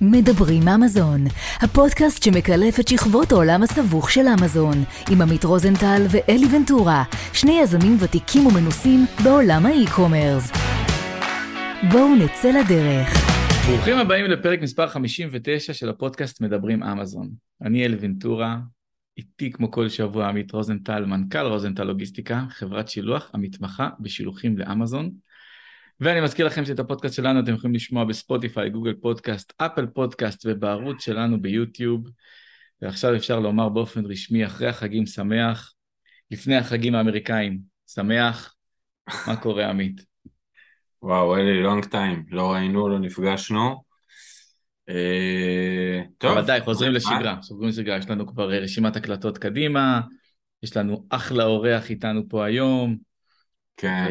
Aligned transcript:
מדברים 0.00 0.68
אמזון, 0.68 1.24
הפודקאסט 1.60 2.22
שמקלף 2.22 2.80
את 2.80 2.88
שכבות 2.88 3.32
העולם 3.32 3.62
הסבוך 3.62 4.10
של 4.10 4.26
אמזון, 4.40 4.84
עם 5.10 5.22
עמית 5.22 5.44
רוזנטל 5.44 6.02
ואלי 6.10 6.46
ונטורה, 6.56 7.04
שני 7.32 7.60
יזמים 7.62 7.96
ותיקים 8.00 8.46
ומנוסים 8.46 9.06
בעולם 9.24 9.66
האי-קומרס. 9.66 10.52
בואו 11.92 12.14
נצא 12.16 12.48
לדרך. 12.48 13.08
ברוכים 13.68 13.96
הבאים 13.96 14.24
לפרק 14.24 14.60
מספר 14.62 14.88
59 14.88 15.74
של 15.74 15.88
הפודקאסט 15.88 16.40
מדברים 16.40 16.82
אמזון. 16.82 17.30
אני 17.62 17.84
אלי 17.84 17.96
ונטורה, 18.00 18.58
איתי 19.18 19.50
כמו 19.50 19.70
כל 19.70 19.88
שבוע 19.88 20.28
עמית 20.28 20.52
רוזנטל, 20.52 21.04
מנכ"ל 21.04 21.46
רוזנטל 21.46 21.84
לוגיסטיקה, 21.84 22.44
חברת 22.50 22.88
שילוח 22.88 23.30
המתמחה 23.34 23.88
בשילוחים 24.00 24.58
לאמזון. 24.58 25.10
ואני 26.00 26.20
מזכיר 26.20 26.46
לכם 26.46 26.64
שאת 26.64 26.78
הפודקאסט 26.78 27.14
שלנו 27.14 27.40
אתם 27.40 27.54
יכולים 27.54 27.74
לשמוע 27.74 28.04
בספוטיפיי, 28.04 28.70
גוגל 28.70 28.94
פודקאסט, 28.94 29.52
אפל 29.56 29.86
פודקאסט 29.86 30.46
ובערוץ 30.46 31.04
שלנו 31.04 31.42
ביוטיוב. 31.42 32.08
ועכשיו 32.82 33.16
אפשר 33.16 33.40
לומר 33.40 33.68
באופן 33.68 34.06
רשמי, 34.06 34.46
אחרי 34.46 34.68
החגים 34.68 35.06
שמח, 35.06 35.72
לפני 36.30 36.56
החגים 36.56 36.94
האמריקאים, 36.94 37.58
שמח. 37.86 38.54
מה 39.26 39.36
קורה 39.36 39.70
עמית? 39.70 40.04
וואו, 41.02 41.36
אלי, 41.36 41.62
לונג 41.62 41.84
טיים, 41.84 42.24
לא 42.30 42.52
ראינו, 42.52 42.88
לא 42.88 42.98
נפגשנו. 42.98 43.84
אה, 44.88 46.02
טוב. 46.18 46.38
אבל 46.38 46.46
די, 46.46 46.58
חוזרים 46.64 46.92
לשגרה, 46.92 47.38
חוזרים 47.42 47.68
לשגרה, 47.68 47.96
יש 47.96 48.10
לנו 48.10 48.26
כבר 48.26 48.50
רשימת 48.50 48.96
הקלטות 48.96 49.38
קדימה, 49.38 50.00
יש 50.62 50.76
לנו 50.76 51.06
אחלה 51.10 51.44
אורח 51.44 51.90
איתנו 51.90 52.28
פה 52.28 52.44
היום. 52.44 52.96
כן, 53.76 54.04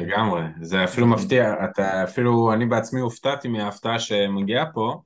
לגמרי. 0.00 0.42
זה 0.60 0.84
אפילו 0.84 1.06
מפתיע, 1.06 1.54
אתה 1.64 2.04
אפילו, 2.04 2.52
אני 2.52 2.66
בעצמי 2.66 3.00
הופתעתי 3.00 3.48
מההפתעה 3.48 3.98
שמגיעה 3.98 4.72
פה. 4.72 5.02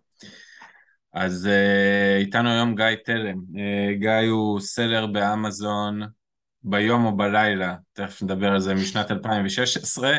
אז 1.12 1.48
uh, 1.48 2.20
איתנו 2.20 2.50
היום 2.50 2.74
גיא 2.74 2.86
תלם. 3.04 3.38
Uh, 3.38 3.98
גיא 3.98 4.30
הוא 4.30 4.60
סלר 4.60 5.06
באמזון 5.06 6.00
ביום 6.62 7.04
או 7.04 7.16
בלילה, 7.16 7.74
תכף 7.92 8.22
נדבר 8.22 8.52
על 8.52 8.60
זה, 8.60 8.74
משנת 8.74 9.10
2016, 9.10 10.12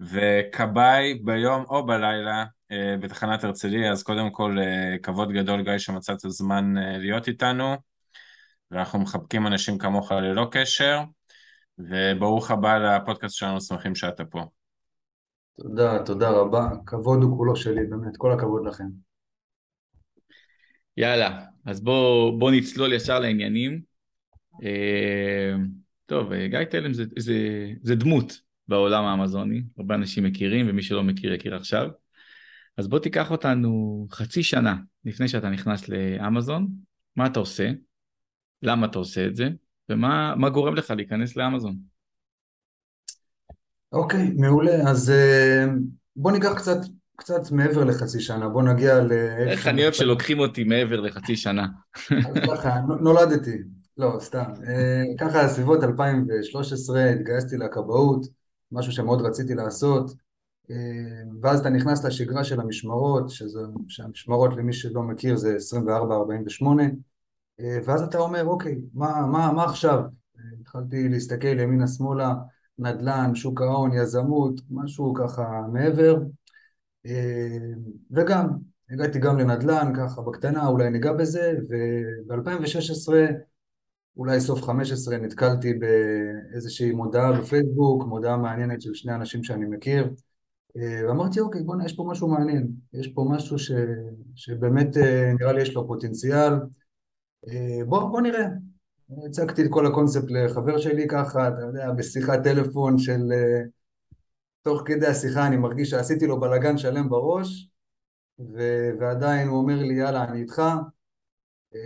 וכבאי 0.00 1.14
ביום 1.24 1.64
או 1.68 1.86
בלילה 1.86 2.44
בתחנת 3.00 3.44
הרצליה, 3.44 3.92
אז 3.92 4.02
קודם 4.02 4.30
כל 4.30 4.56
כבוד 5.02 5.32
גדול 5.32 5.62
גיא 5.62 5.78
שמצאת 5.78 6.18
זמן 6.20 6.74
להיות 6.76 7.28
איתנו, 7.28 7.76
ואנחנו 8.70 8.98
מחבקים 8.98 9.46
אנשים 9.46 9.78
כמוך 9.78 10.12
ללא 10.12 10.48
קשר. 10.50 11.00
וברוך 11.78 12.50
הבא 12.50 12.78
לפודקאסט 12.78 13.36
שלנו, 13.36 13.60
שמחים 13.60 13.94
שאתה 13.94 14.24
פה. 14.24 14.44
תודה, 15.60 15.98
תודה 16.04 16.30
רבה. 16.30 16.68
כבוד 16.86 17.22
הוא 17.22 17.36
כולו 17.36 17.56
שלי, 17.56 17.86
באמת, 17.86 18.16
כל 18.16 18.32
הכבוד 18.32 18.66
לכם. 18.66 18.84
יאללה, 20.96 21.44
אז 21.66 21.80
בואו 21.80 22.38
בוא 22.38 22.50
נצלול 22.50 22.92
ישר 22.92 23.18
לעניינים. 23.18 23.80
אה, 24.62 25.54
טוב, 26.06 26.32
אה, 26.32 26.48
גיא 26.48 26.64
תלם 26.64 26.92
זה, 26.92 27.04
זה, 27.18 27.34
זה 27.82 27.94
דמות 27.94 28.40
בעולם 28.68 29.04
האמזוני, 29.04 29.62
הרבה 29.78 29.94
אנשים 29.94 30.24
מכירים, 30.24 30.66
ומי 30.68 30.82
שלא 30.82 31.02
מכיר 31.02 31.34
יכיר 31.34 31.54
עכשיו. 31.54 31.88
אז 32.76 32.88
בוא 32.88 32.98
תיקח 32.98 33.30
אותנו 33.30 34.06
חצי 34.10 34.42
שנה 34.42 34.76
לפני 35.04 35.28
שאתה 35.28 35.48
נכנס 35.50 35.88
לאמזון, 35.88 36.68
מה 37.16 37.26
אתה 37.26 37.40
עושה, 37.40 37.70
למה 38.62 38.86
אתה 38.86 38.98
עושה 38.98 39.26
את 39.26 39.36
זה, 39.36 39.48
ומה 39.90 40.48
גורם 40.52 40.74
לך 40.74 40.90
להיכנס 40.90 41.36
לאמזון? 41.36 41.76
אוקיי, 43.92 44.30
מעולה. 44.36 44.90
אז 44.90 45.10
אה, 45.10 45.64
בוא 46.16 46.32
ניקח 46.32 46.54
קצת, 46.56 46.78
קצת 47.16 47.50
מעבר 47.50 47.84
לחצי 47.84 48.20
שנה, 48.20 48.48
בוא 48.48 48.62
נגיע 48.62 49.00
ל... 49.00 49.12
איך 49.48 49.66
אני 49.66 49.82
אוהב 49.82 49.92
שלוקחים 49.92 50.38
אותי 50.38 50.64
מעבר 50.64 51.00
לחצי 51.00 51.36
שנה. 51.36 51.66
אז 52.10 52.36
ככה, 52.46 52.80
נולדתי, 53.00 53.58
לא, 53.96 54.16
סתם. 54.20 54.44
אה, 54.66 55.02
ככה, 55.18 55.48
סביבות 55.48 55.84
2013 55.84 57.10
התגייסתי 57.10 57.56
לכבאות, 57.56 58.26
משהו 58.72 58.92
שמאוד 58.92 59.20
רציתי 59.20 59.54
לעשות, 59.54 60.10
אה, 60.70 60.76
ואז 61.42 61.60
אתה 61.60 61.70
נכנס 61.70 62.04
לשגרה 62.04 62.44
של 62.44 62.60
המשמרות, 62.60 63.30
שזה, 63.30 63.60
שהמשמרות 63.88 64.56
למי 64.56 64.72
שלא 64.72 65.02
מכיר 65.02 65.36
זה 65.36 65.56
24-48, 65.56 66.80
אה, 66.80 66.86
ואז 67.58 68.02
אתה 68.02 68.18
אומר, 68.18 68.44
אוקיי, 68.44 68.76
מה, 68.94 69.26
מה, 69.26 69.52
מה 69.52 69.64
עכשיו? 69.64 70.00
התחלתי 70.60 71.08
להסתכל 71.08 71.60
ימינה-שמאלה, 71.60 72.34
נדל"ן, 72.78 73.34
שוק 73.34 73.60
ההון, 73.60 73.92
יזמות, 73.92 74.60
משהו 74.70 75.14
ככה 75.14 75.62
מעבר, 75.72 76.16
אה, 77.06 77.58
וגם, 78.10 78.48
הגעתי 78.90 79.18
גם 79.18 79.38
לנדל"ן, 79.38 79.92
ככה 79.96 80.22
בקטנה, 80.22 80.66
אולי 80.66 80.90
ניגע 80.90 81.12
בזה, 81.12 81.52
וב-2016, 81.68 83.12
אולי 84.16 84.40
סוף 84.40 84.62
15, 84.62 85.16
נתקלתי 85.16 85.74
באיזושהי 85.74 86.92
מודעה 86.92 87.40
בפייסבוק, 87.40 88.04
מודעה 88.04 88.36
מעניינת 88.36 88.82
של 88.82 88.94
שני 88.94 89.14
אנשים 89.14 89.44
שאני 89.44 89.64
מכיר, 89.64 90.10
אה, 90.76 91.08
ואמרתי, 91.08 91.40
אוקיי, 91.40 91.62
בוא'נה, 91.62 91.84
יש 91.84 91.92
פה 91.92 92.04
משהו 92.10 92.28
מעניין, 92.28 92.68
יש 92.92 93.08
פה 93.08 93.26
משהו 93.30 93.58
ש... 93.58 93.72
שבאמת 94.34 94.96
נראה 95.40 95.52
לי 95.52 95.62
יש 95.62 95.74
לו 95.74 95.86
פוטנציאל, 95.86 96.52
אה, 96.52 96.58
בוא, 97.86 98.10
בוא 98.10 98.20
נראה. 98.20 98.46
הצגתי 99.26 99.62
את 99.62 99.66
כל 99.70 99.86
הקונספט 99.86 100.30
לחבר 100.30 100.78
שלי 100.78 101.08
ככה, 101.08 101.48
אתה 101.48 101.60
יודע, 101.60 101.92
בשיחת 101.92 102.38
טלפון 102.44 102.98
של... 102.98 103.32
אה, 103.32 103.62
תוך 104.62 104.82
כדי 104.86 105.06
השיחה 105.06 105.46
אני 105.46 105.56
מרגיש 105.56 105.90
שעשיתי 105.90 106.26
לו 106.26 106.40
בלאגן 106.40 106.78
שלם 106.78 107.08
בראש, 107.08 107.68
ו... 108.38 108.58
ועדיין 109.00 109.48
הוא 109.48 109.58
אומר 109.58 109.82
לי, 109.82 109.94
יאללה, 109.94 110.24
אני 110.24 110.40
איתך. 110.40 110.62
אה, 111.74 111.80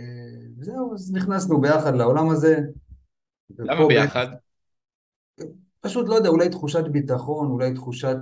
וזהו, 0.57 0.93
אז 0.93 1.13
נכנסנו 1.13 1.61
ביחד 1.61 1.95
לעולם 1.95 2.29
הזה. 2.29 2.59
למה 3.59 3.87
ביחד? 3.87 4.27
פשוט, 5.79 6.07
לא 6.07 6.15
יודע, 6.15 6.29
אולי 6.29 6.49
תחושת 6.49 6.83
ביטחון, 6.87 7.51
אולי 7.51 7.73
תחושת... 7.73 8.17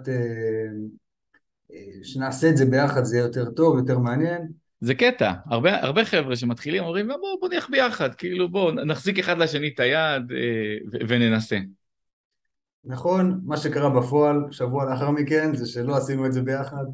שנעשה 2.03 2.49
את 2.49 2.57
זה 2.57 2.65
ביחד 2.65 3.03
זה 3.03 3.15
יהיה 3.15 3.25
יותר 3.25 3.51
טוב, 3.51 3.77
יותר 3.77 3.99
מעניין. 3.99 4.60
זה 4.81 4.95
קטע, 4.95 5.33
הרבה, 5.45 5.81
הרבה 5.81 6.05
חבר'ה 6.05 6.35
שמתחילים 6.35 6.83
אומרים 6.83 7.07
בוא, 7.07 7.37
בוא 7.39 7.49
נלך 7.49 7.69
ביחד, 7.69 8.15
כאילו 8.15 8.49
בוא 8.49 8.71
נחזיק 8.71 9.19
אחד 9.19 9.37
לשני 9.37 9.71
את 9.75 9.79
היד 9.79 10.31
אה, 10.31 10.97
וננסה. 11.07 11.57
נכון, 12.85 13.41
מה 13.45 13.57
שקרה 13.57 13.89
בפועל 13.89 14.37
שבוע 14.51 14.85
לאחר 14.85 15.11
מכן 15.11 15.55
זה 15.55 15.65
שלא 15.65 15.95
עשינו 15.95 16.25
את 16.25 16.33
זה 16.33 16.41
ביחד. 16.41 16.85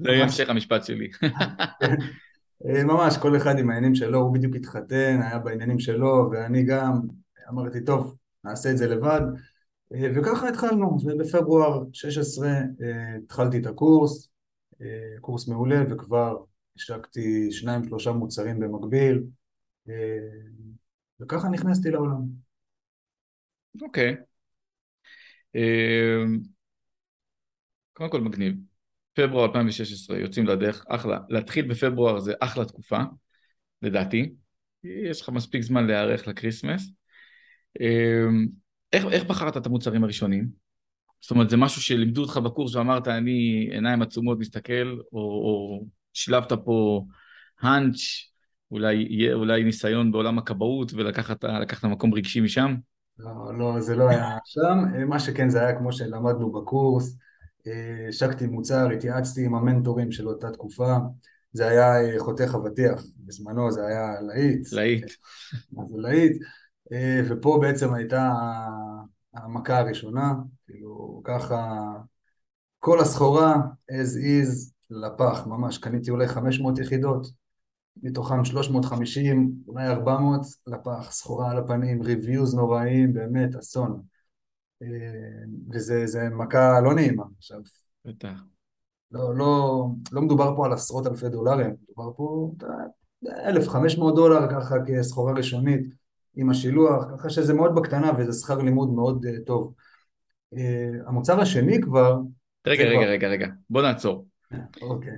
זה 0.00 0.10
יהיה 0.10 0.24
המשך 0.24 0.50
המשפט 0.50 0.84
שלי. 0.84 1.10
אה, 2.66 2.84
ממש, 2.84 3.16
כל 3.16 3.36
אחד 3.36 3.58
עם 3.58 3.70
העניינים 3.70 3.94
שלו, 3.94 4.18
הוא 4.18 4.34
בדיוק 4.34 4.56
התחתן, 4.56 5.20
היה 5.22 5.38
בעניינים 5.38 5.78
שלו, 5.78 6.30
ואני 6.32 6.62
גם 6.62 7.00
אמרתי, 7.48 7.84
טוב, 7.84 8.16
נעשה 8.44 8.70
את 8.70 8.78
זה 8.78 8.86
לבד. 8.86 9.20
אה, 9.94 10.08
וככה 10.14 10.48
התחלנו, 10.48 10.98
ובפברואר 11.04 11.84
16 11.92 12.50
התחלתי 13.24 13.58
את 13.58 13.66
הקורס, 13.66 14.28
קורס 15.20 15.48
מעולה, 15.48 15.82
וכבר 15.90 16.36
השקתי 16.78 17.52
שניים 17.52 17.84
שלושה 17.84 18.12
מוצרים 18.12 18.60
במקביל 18.60 19.22
אה, 19.88 19.94
וככה 21.20 21.48
נכנסתי 21.48 21.90
לעולם. 21.90 22.22
אוקיי. 23.82 24.16
אה, 25.56 26.24
קודם 27.92 28.10
כל 28.10 28.20
מגניב. 28.20 28.54
פברואר 29.14 29.44
2016 29.44 30.18
יוצאים 30.18 30.46
לדרך, 30.46 30.84
אחלה. 30.88 31.18
להתחיל 31.28 31.68
בפברואר 31.68 32.20
זה 32.20 32.32
אחלה 32.40 32.64
תקופה, 32.64 32.98
לדעתי. 33.82 34.34
יש 34.84 35.20
לך 35.20 35.28
מספיק 35.28 35.62
זמן 35.62 35.86
להיערך 35.86 36.26
לקריסמס. 36.26 36.90
אה, 37.80 38.26
איך, 38.92 39.04
איך 39.12 39.24
בחרת 39.24 39.56
את 39.56 39.66
המוצרים 39.66 40.04
הראשונים? 40.04 40.48
זאת 41.20 41.30
אומרת, 41.30 41.50
זה 41.50 41.56
משהו 41.56 41.82
שלימדו 41.82 42.22
אותך 42.22 42.36
בקורס 42.36 42.74
ואמרת, 42.74 43.08
אני 43.08 43.68
עיניים 43.72 44.02
עצומות 44.02 44.38
מסתכל, 44.38 44.98
או, 45.12 45.18
או 45.18 45.84
שילבת 46.12 46.52
פה 46.64 47.04
האנץ', 47.60 47.98
אולי, 48.70 49.28
אולי 49.32 49.64
ניסיון 49.64 50.12
בעולם 50.12 50.38
הכבאות 50.38 50.92
ולקחת 50.94 51.84
מקום 51.84 52.14
רגשי 52.14 52.40
משם? 52.40 52.74
לא, 53.18 53.58
לא, 53.58 53.80
זה 53.80 53.96
לא 53.96 54.08
היה 54.08 54.36
שם. 54.44 54.78
מה 55.08 55.18
שכן 55.18 55.50
זה 55.50 55.60
היה 55.60 55.78
כמו 55.78 55.92
שלמדנו 55.92 56.52
בקורס. 56.52 57.16
השקתי 58.08 58.46
מוצר, 58.46 58.90
התייעצתי 58.90 59.44
עם 59.44 59.54
המנטורים 59.54 60.12
של 60.12 60.28
אותה 60.28 60.50
תקופה. 60.50 60.96
זה 61.52 61.68
היה 61.68 62.18
חותך 62.18 62.54
אבטיח, 62.54 63.02
בזמנו 63.16 63.72
זה 63.72 63.86
היה 63.86 64.20
להיט. 64.20 64.72
להיט. 64.72 65.10
זה 65.70 65.96
להיט. 65.96 66.42
ופה 67.28 67.58
בעצם 67.62 67.94
הייתה 67.94 68.32
המכה 69.34 69.78
הראשונה, 69.78 70.32
כאילו 70.66 71.22
ככה 71.24 71.78
כל 72.78 73.00
הסחורה 73.00 73.56
as 73.90 74.16
is 74.16 74.72
לפח, 74.90 75.46
ממש, 75.46 75.78
קניתי 75.78 76.10
אולי 76.10 76.28
500 76.28 76.78
יחידות, 76.78 77.26
מתוכם 78.02 78.44
350, 78.44 79.52
אולי 79.68 79.88
400 79.88 80.40
לפח, 80.66 81.10
סחורה 81.10 81.50
על 81.50 81.58
הפנים, 81.58 82.02
ריוויוז 82.02 82.54
נוראים, 82.54 83.12
באמת 83.12 83.56
אסון. 83.56 84.02
אה, 84.82 84.86
וזה 85.72 86.28
מכה 86.30 86.80
לא 86.80 86.94
נעימה 86.94 87.24
עכשיו. 87.38 87.60
בטח. 88.04 88.42
לא, 89.12 89.34
לא, 89.34 89.84
לא 90.12 90.22
מדובר 90.22 90.56
פה 90.56 90.66
על 90.66 90.72
עשרות 90.72 91.06
אלפי 91.06 91.28
דולרים, 91.28 91.74
מדובר 91.82 92.12
פה 92.16 92.52
על 93.28 93.56
1,500 93.56 94.14
דולר 94.14 94.50
ככה 94.50 94.76
כסחורה 94.86 95.32
ראשונית 95.32 95.94
עם 96.36 96.50
השילוח, 96.50 97.04
ככה 97.16 97.30
שזה 97.30 97.54
מאוד 97.54 97.74
בקטנה 97.74 98.12
וזה 98.18 98.40
שכר 98.40 98.58
לימוד 98.58 98.90
מאוד 98.90 99.26
uh, 99.26 99.46
טוב. 99.46 99.74
Uh, 100.54 100.58
המוצר 101.06 101.40
השני 101.40 101.80
כבר... 101.82 102.18
רגע, 102.66 102.84
רגע, 102.84 102.96
כבר... 102.96 103.10
רגע, 103.10 103.28
רגע, 103.28 103.46
בוא 103.70 103.82
נעצור. 103.82 104.26
אוקיי. 104.82 105.16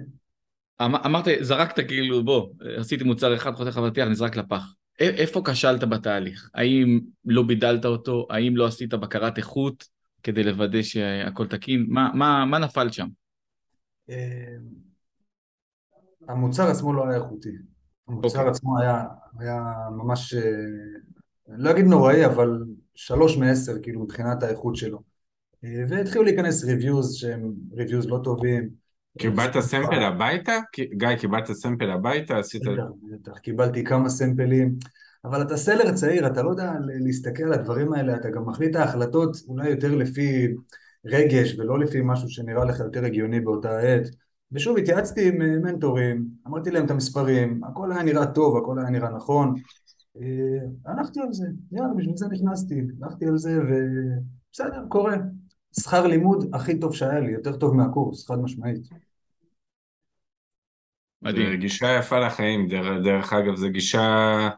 אמ, 0.81 0.95
אמרת, 0.95 1.25
זרקת 1.41 1.87
כאילו, 1.87 2.25
בוא, 2.25 2.49
עשיתי 2.77 3.05
מוצר 3.05 3.35
אחד, 3.35 3.55
חותך 3.55 3.79
אבטיח, 3.79 4.09
נזרק 4.09 4.37
לפח. 4.37 4.75
איפה 5.01 5.43
כשלת 5.45 5.85
בתהליך? 5.85 6.51
האם 6.55 7.01
לא 7.25 7.43
בידלת 7.43 7.85
אותו? 7.85 8.27
האם 8.31 8.57
לא 8.57 8.67
עשית 8.67 8.95
בקרת 8.95 9.39
איכות 9.39 9.85
כדי 10.23 10.43
לוודא 10.43 10.83
שהכל 10.83 11.47
תקין? 11.47 11.87
מה, 11.89 12.11
מה, 12.15 12.45
מה 12.45 12.59
נפל 12.59 12.91
שם? 12.91 13.09
אה, 14.11 14.57
המוצר 16.29 16.71
עצמו 16.71 16.93
לא 16.93 17.09
היה 17.09 17.17
איכותי. 17.17 17.49
המוצר 18.09 18.29
okay. 18.29 18.39
אוקיי. 18.39 18.51
עצמו 18.51 18.79
היה, 18.79 19.05
היה 19.39 19.63
ממש, 19.91 20.35
אה, 20.35 20.41
לא 21.49 21.71
אגיד 21.71 21.85
נוראי, 21.85 22.27
אבל 22.27 22.65
שלוש 22.95 23.37
מעשר, 23.37 23.73
כאילו, 23.83 24.01
מבחינת 24.01 24.43
האיכות 24.43 24.77
שלו. 24.77 25.03
אה, 25.65 25.85
והתחילו 25.89 26.25
להיכנס 26.25 26.65
reviews 26.65 27.15
שהם 27.15 27.53
reviews 27.73 28.07
לא 28.07 28.21
טובים. 28.25 28.80
קיבלת 29.19 29.61
sample 29.61 30.03
הביתה? 30.03 30.53
גיא, 30.77 31.17
קיבלת 31.17 31.53
sample 31.53 31.91
הביתה? 31.91 32.39
עשית... 32.39 32.63
בטח, 33.13 33.39
קיבלתי 33.39 33.85
כמה 33.85 34.09
סמפלים. 34.09 34.75
אבל 35.25 35.43
אתה 35.43 35.57
סלר 35.57 35.93
צעיר, 35.93 36.27
אתה 36.27 36.43
לא 36.43 36.51
יודע 36.51 36.73
להסתכל 37.05 37.43
על 37.43 37.53
הדברים 37.53 37.93
האלה, 37.93 38.17
אתה 38.17 38.31
גם 38.31 38.49
מחליט 38.49 38.77
ההחלטות 38.77 39.37
אולי 39.49 39.71
יותר 39.71 39.95
לפי 39.95 40.49
רגש 41.07 41.59
ולא 41.59 41.79
לפי 41.79 41.99
משהו 42.05 42.29
שנראה 42.29 42.65
לך 42.65 42.81
יותר 42.81 43.05
הגיוני 43.05 43.41
באותה 43.41 43.79
עת. 43.79 44.07
ושוב, 44.53 44.79
התייעצתי 44.79 45.29
עם 45.29 45.43
אה, 45.43 45.59
מנטורים, 45.59 46.27
אמרתי 46.49 46.71
להם 46.71 46.87
את 46.87 46.91
המספרים, 46.91 47.61
הכל 47.65 47.93
היה 47.93 48.03
נראה 48.03 48.27
טוב, 48.27 48.57
הכל 48.57 48.79
היה 48.79 48.91
נראה 48.91 49.11
נכון. 49.11 49.55
אה, 50.21 50.93
הלכתי 50.93 51.21
על 51.21 51.33
זה, 51.33 51.47
יאללה, 51.73 51.95
בשביל 51.97 52.17
זה 52.17 52.27
נכנסתי, 52.29 52.83
הלכתי 53.03 53.27
על 53.27 53.39
זה 53.39 53.59
ובסדר, 53.63 54.85
קורה. 54.89 55.17
שכר 55.81 56.07
לימוד 56.07 56.51
הכי 56.55 56.81
טוב 56.81 56.95
שהיה 56.95 57.21
לי, 57.21 57.33
יותר 57.33 57.57
טוב 57.57 57.75
מהקורס, 57.75 58.27
חד 58.27 58.39
משמעית. 58.39 58.83
מדהים. 61.23 61.61
גישה 61.61 61.99
יפה 61.99 62.19
לחיים, 62.19 62.69
דרך, 62.69 63.05
דרך 63.05 63.33
אגב, 63.33 63.55
זו 63.55 63.71
גישה 63.71 64.49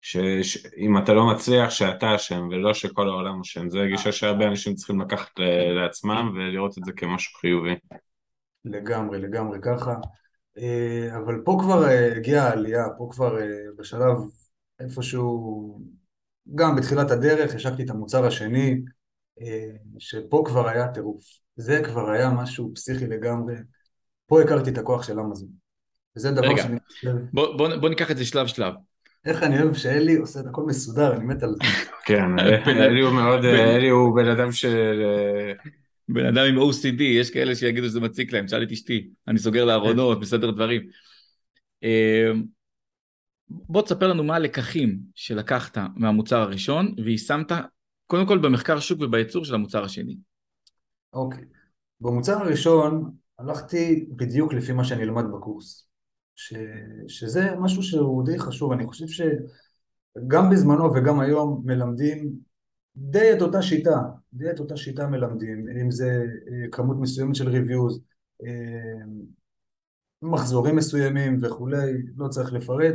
שאם 0.00 0.98
אתה 0.98 1.12
לא 1.12 1.26
מצליח 1.26 1.70
שאתה 1.70 2.16
אשם 2.16 2.48
ולא 2.50 2.74
שכל 2.74 3.08
העולם 3.08 3.40
אשם, 3.40 3.70
זו 3.70 3.78
גישה 3.88 4.12
שהרבה 4.12 4.48
אנשים 4.48 4.74
צריכים 4.74 5.00
לקחת 5.00 5.30
לעצמם 5.76 6.32
ולראות 6.36 6.78
את 6.78 6.84
זה 6.84 6.92
כמשהו 6.92 7.38
חיובי. 7.38 7.74
לגמרי, 8.64 9.20
לגמרי 9.20 9.58
ככה. 9.62 9.94
אה, 10.58 11.16
אבל 11.16 11.42
פה 11.44 11.56
כבר 11.60 11.88
אה, 11.88 12.16
הגיעה 12.16 12.48
העלייה, 12.48 12.84
פה 12.98 13.08
כבר 13.10 13.40
אה, 13.40 13.46
בשלב 13.78 14.16
איפשהו, 14.80 15.80
גם 16.54 16.76
בתחילת 16.76 17.10
הדרך 17.10 17.54
השקתי 17.54 17.82
את 17.82 17.90
המוצר 17.90 18.26
השני, 18.26 18.82
שפה 19.98 20.42
כבר 20.46 20.68
היה 20.68 20.88
טירוף. 20.88 21.24
זה 21.56 21.80
כבר 21.84 22.10
היה 22.10 22.30
משהו 22.30 22.72
פסיכי 22.74 23.06
לגמרי. 23.06 23.54
פה 24.26 24.42
הכרתי 24.42 24.70
את 24.70 24.78
הכוח 24.78 25.02
של 25.02 25.20
אמזון. 25.20 25.48
וזה 26.16 26.30
דבר 26.30 26.48
רגע, 26.48 26.62
שאני 26.62 26.78
חושב... 26.86 27.12
בוא, 27.32 27.56
בוא, 27.56 27.76
בוא 27.76 27.88
ניקח 27.88 28.10
את 28.10 28.16
זה 28.16 28.24
שלב 28.24 28.46
שלב. 28.46 28.74
איך 29.24 29.42
אני 29.42 29.62
אוהב 29.62 29.74
שאלי 29.74 30.16
עושה 30.16 30.40
את 30.40 30.46
הכל 30.46 30.62
מסודר, 30.66 31.14
אני 31.16 31.24
מת 31.24 31.42
על 31.42 31.54
זה. 31.54 31.68
כן, 32.04 32.38
אלי 32.66 33.00
הוא 33.00 33.12
מאוד, 33.12 33.44
אלי 33.44 33.88
הוא 33.88 34.16
בן 34.16 34.28
אדם 34.28 34.52
של... 34.52 35.02
בן 36.08 36.26
אדם 36.26 36.44
עם 36.48 36.58
OCD, 36.58 37.02
יש 37.02 37.30
כאלה 37.30 37.54
שיגידו 37.54 37.86
שזה 37.86 38.00
מציק 38.00 38.32
להם, 38.32 38.46
תשאל 38.46 38.62
את 38.62 38.72
אשתי, 38.72 39.08
אני 39.28 39.38
סוגר 39.38 39.64
לארונות, 39.64 40.20
מסדר 40.20 40.50
דברים. 40.50 40.82
בוא 43.48 43.82
תספר 43.82 44.08
לנו 44.08 44.24
מה 44.24 44.36
הלקחים 44.36 44.98
שלקחת 45.14 45.78
מהמוצר 45.96 46.40
הראשון 46.40 46.94
ויישמת 47.04 47.52
קודם 48.06 48.26
כל 48.26 48.38
במחקר 48.38 48.80
שוק 48.80 49.00
ובייצור 49.00 49.44
של 49.44 49.54
המוצר 49.54 49.84
השני. 49.84 50.16
אוקיי. 51.12 51.44
במוצר 52.00 52.38
הראשון 52.38 53.12
הלכתי 53.38 54.08
בדיוק 54.16 54.52
לפי 54.52 54.72
מה 54.72 54.84
שאני 54.84 55.02
אלמד 55.02 55.24
בקורס. 55.34 55.88
ש... 56.34 56.54
שזה 57.08 57.50
משהו 57.58 57.82
שהוא 57.82 58.24
די 58.24 58.38
חשוב, 58.38 58.72
אני 58.72 58.86
חושב 58.86 59.06
שגם 59.06 60.50
בזמנו 60.50 60.94
וגם 60.94 61.20
היום 61.20 61.62
מלמדים 61.64 62.32
די 62.96 63.32
את 63.32 63.42
אותה 63.42 63.62
שיטה, 63.62 64.00
די 64.32 64.50
את 64.50 64.60
אותה 64.60 64.76
שיטה 64.76 65.06
מלמדים, 65.06 65.66
אם 65.82 65.90
זה 65.90 66.24
אה, 66.48 66.68
כמות 66.72 66.96
מסוימת 67.00 67.34
של 67.36 67.48
ריוויוז, 67.48 68.00
אה, 68.44 69.04
מחזורים 70.22 70.76
מסוימים 70.76 71.38
וכולי, 71.42 71.92
לא 72.16 72.28
צריך 72.28 72.52
לפרט, 72.52 72.94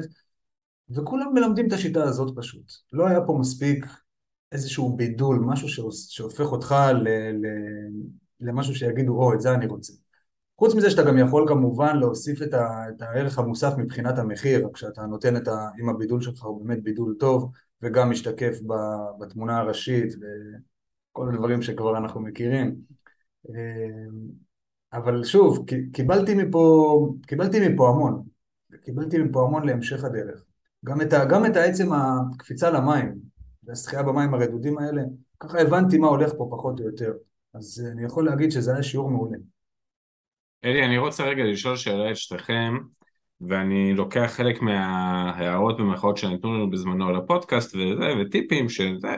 וכולם 0.90 1.34
מלמדים 1.34 1.68
את 1.68 1.74
השיטה 1.74 2.04
הזאת 2.04 2.34
פשוט. 2.38 2.72
לא 2.94 3.08
היה 3.08 3.22
פה 3.26 3.38
מספיק 3.40 3.86
איזשהו 4.52 4.96
בידול, 4.96 5.40
משהו 5.40 5.86
שהופך 5.90 6.52
אותך 6.52 6.76
ל, 6.94 7.10
ל, 7.10 7.48
למשהו 8.40 8.76
שיגידו, 8.76 9.14
או, 9.14 9.34
את 9.34 9.42
זה 9.42 9.54
אני 9.54 9.66
רוצה. 9.66 9.94
חוץ 10.58 10.76
מזה 10.76 10.90
שאתה 10.90 11.04
גם 11.04 11.18
יכול 11.18 11.46
כמובן 11.48 11.98
להוסיף 11.98 12.42
את, 12.42 12.54
ה, 12.54 12.84
את 12.90 13.02
הערך 13.02 13.40
המוסף 13.40 13.74
מבחינת 13.78 14.18
המחיר, 14.18 14.70
כשאתה 14.74 15.06
נותן 15.06 15.38
את 15.38 15.48
ה... 15.48 15.70
אם 15.82 15.90
הבידול 15.90 16.22
שלך 16.22 16.44
הוא 16.44 16.66
באמת 16.66 16.84
בידול 16.84 17.16
טוב, 17.20 17.52
וגם 17.82 18.10
משתקף 18.10 18.60
בתמונה 19.20 19.58
הראשית 19.58 20.14
וכל 20.16 21.30
הדברים 21.30 21.62
שכבר 21.62 21.98
אנחנו 21.98 22.22
מכירים. 22.22 22.76
אבל 24.94 25.24
שוב, 25.24 25.66
קיבלתי 25.94 26.36
מפה, 26.36 27.14
קיבלתי 27.28 27.70
מפה 27.70 27.90
המון, 27.90 28.24
קיבלתי 28.82 29.18
מפה 29.18 29.44
המון 29.44 29.68
להמשך 29.68 30.04
הדרך. 30.04 30.44
גם 30.86 31.02
את, 31.02 31.14
ה, 31.14 31.26
גם 31.26 31.46
את 31.46 31.56
העצם 31.56 31.94
הקפיצה 31.94 32.70
למים, 32.70 33.31
והשחייה 33.64 34.04
במים 34.04 34.34
הרדודים 34.34 34.78
האלה, 34.78 35.02
ככה 35.40 35.62
הבנתי 35.62 35.98
מה 35.98 36.08
הולך 36.08 36.32
פה 36.38 36.48
פחות 36.52 36.80
או 36.80 36.86
יותר. 36.86 37.12
אז 37.54 37.88
אני 37.94 38.04
יכול 38.04 38.26
להגיד 38.26 38.52
שזה 38.52 38.74
היה 38.74 38.84
שיעור 38.84 39.10
מעולה. 39.10 39.38
אלי, 40.66 40.86
אני 40.86 40.98
רוצה 40.98 41.24
רגע 41.24 41.44
לשאול 41.44 41.76
שאלה 41.76 42.12
את 42.12 42.16
שתיכם. 42.16 42.78
ואני 43.50 43.94
לוקח 43.94 44.32
חלק 44.36 44.62
מההערות 44.62 45.78
במחאות 45.78 46.18
שניתנו 46.18 46.54
לנו 46.54 46.70
בזמנו 46.70 47.08
על 47.08 47.16
הפודקאסט 47.16 47.76
וזה, 47.76 48.14
וטיפים 48.22 48.70
שזה. 48.70 49.16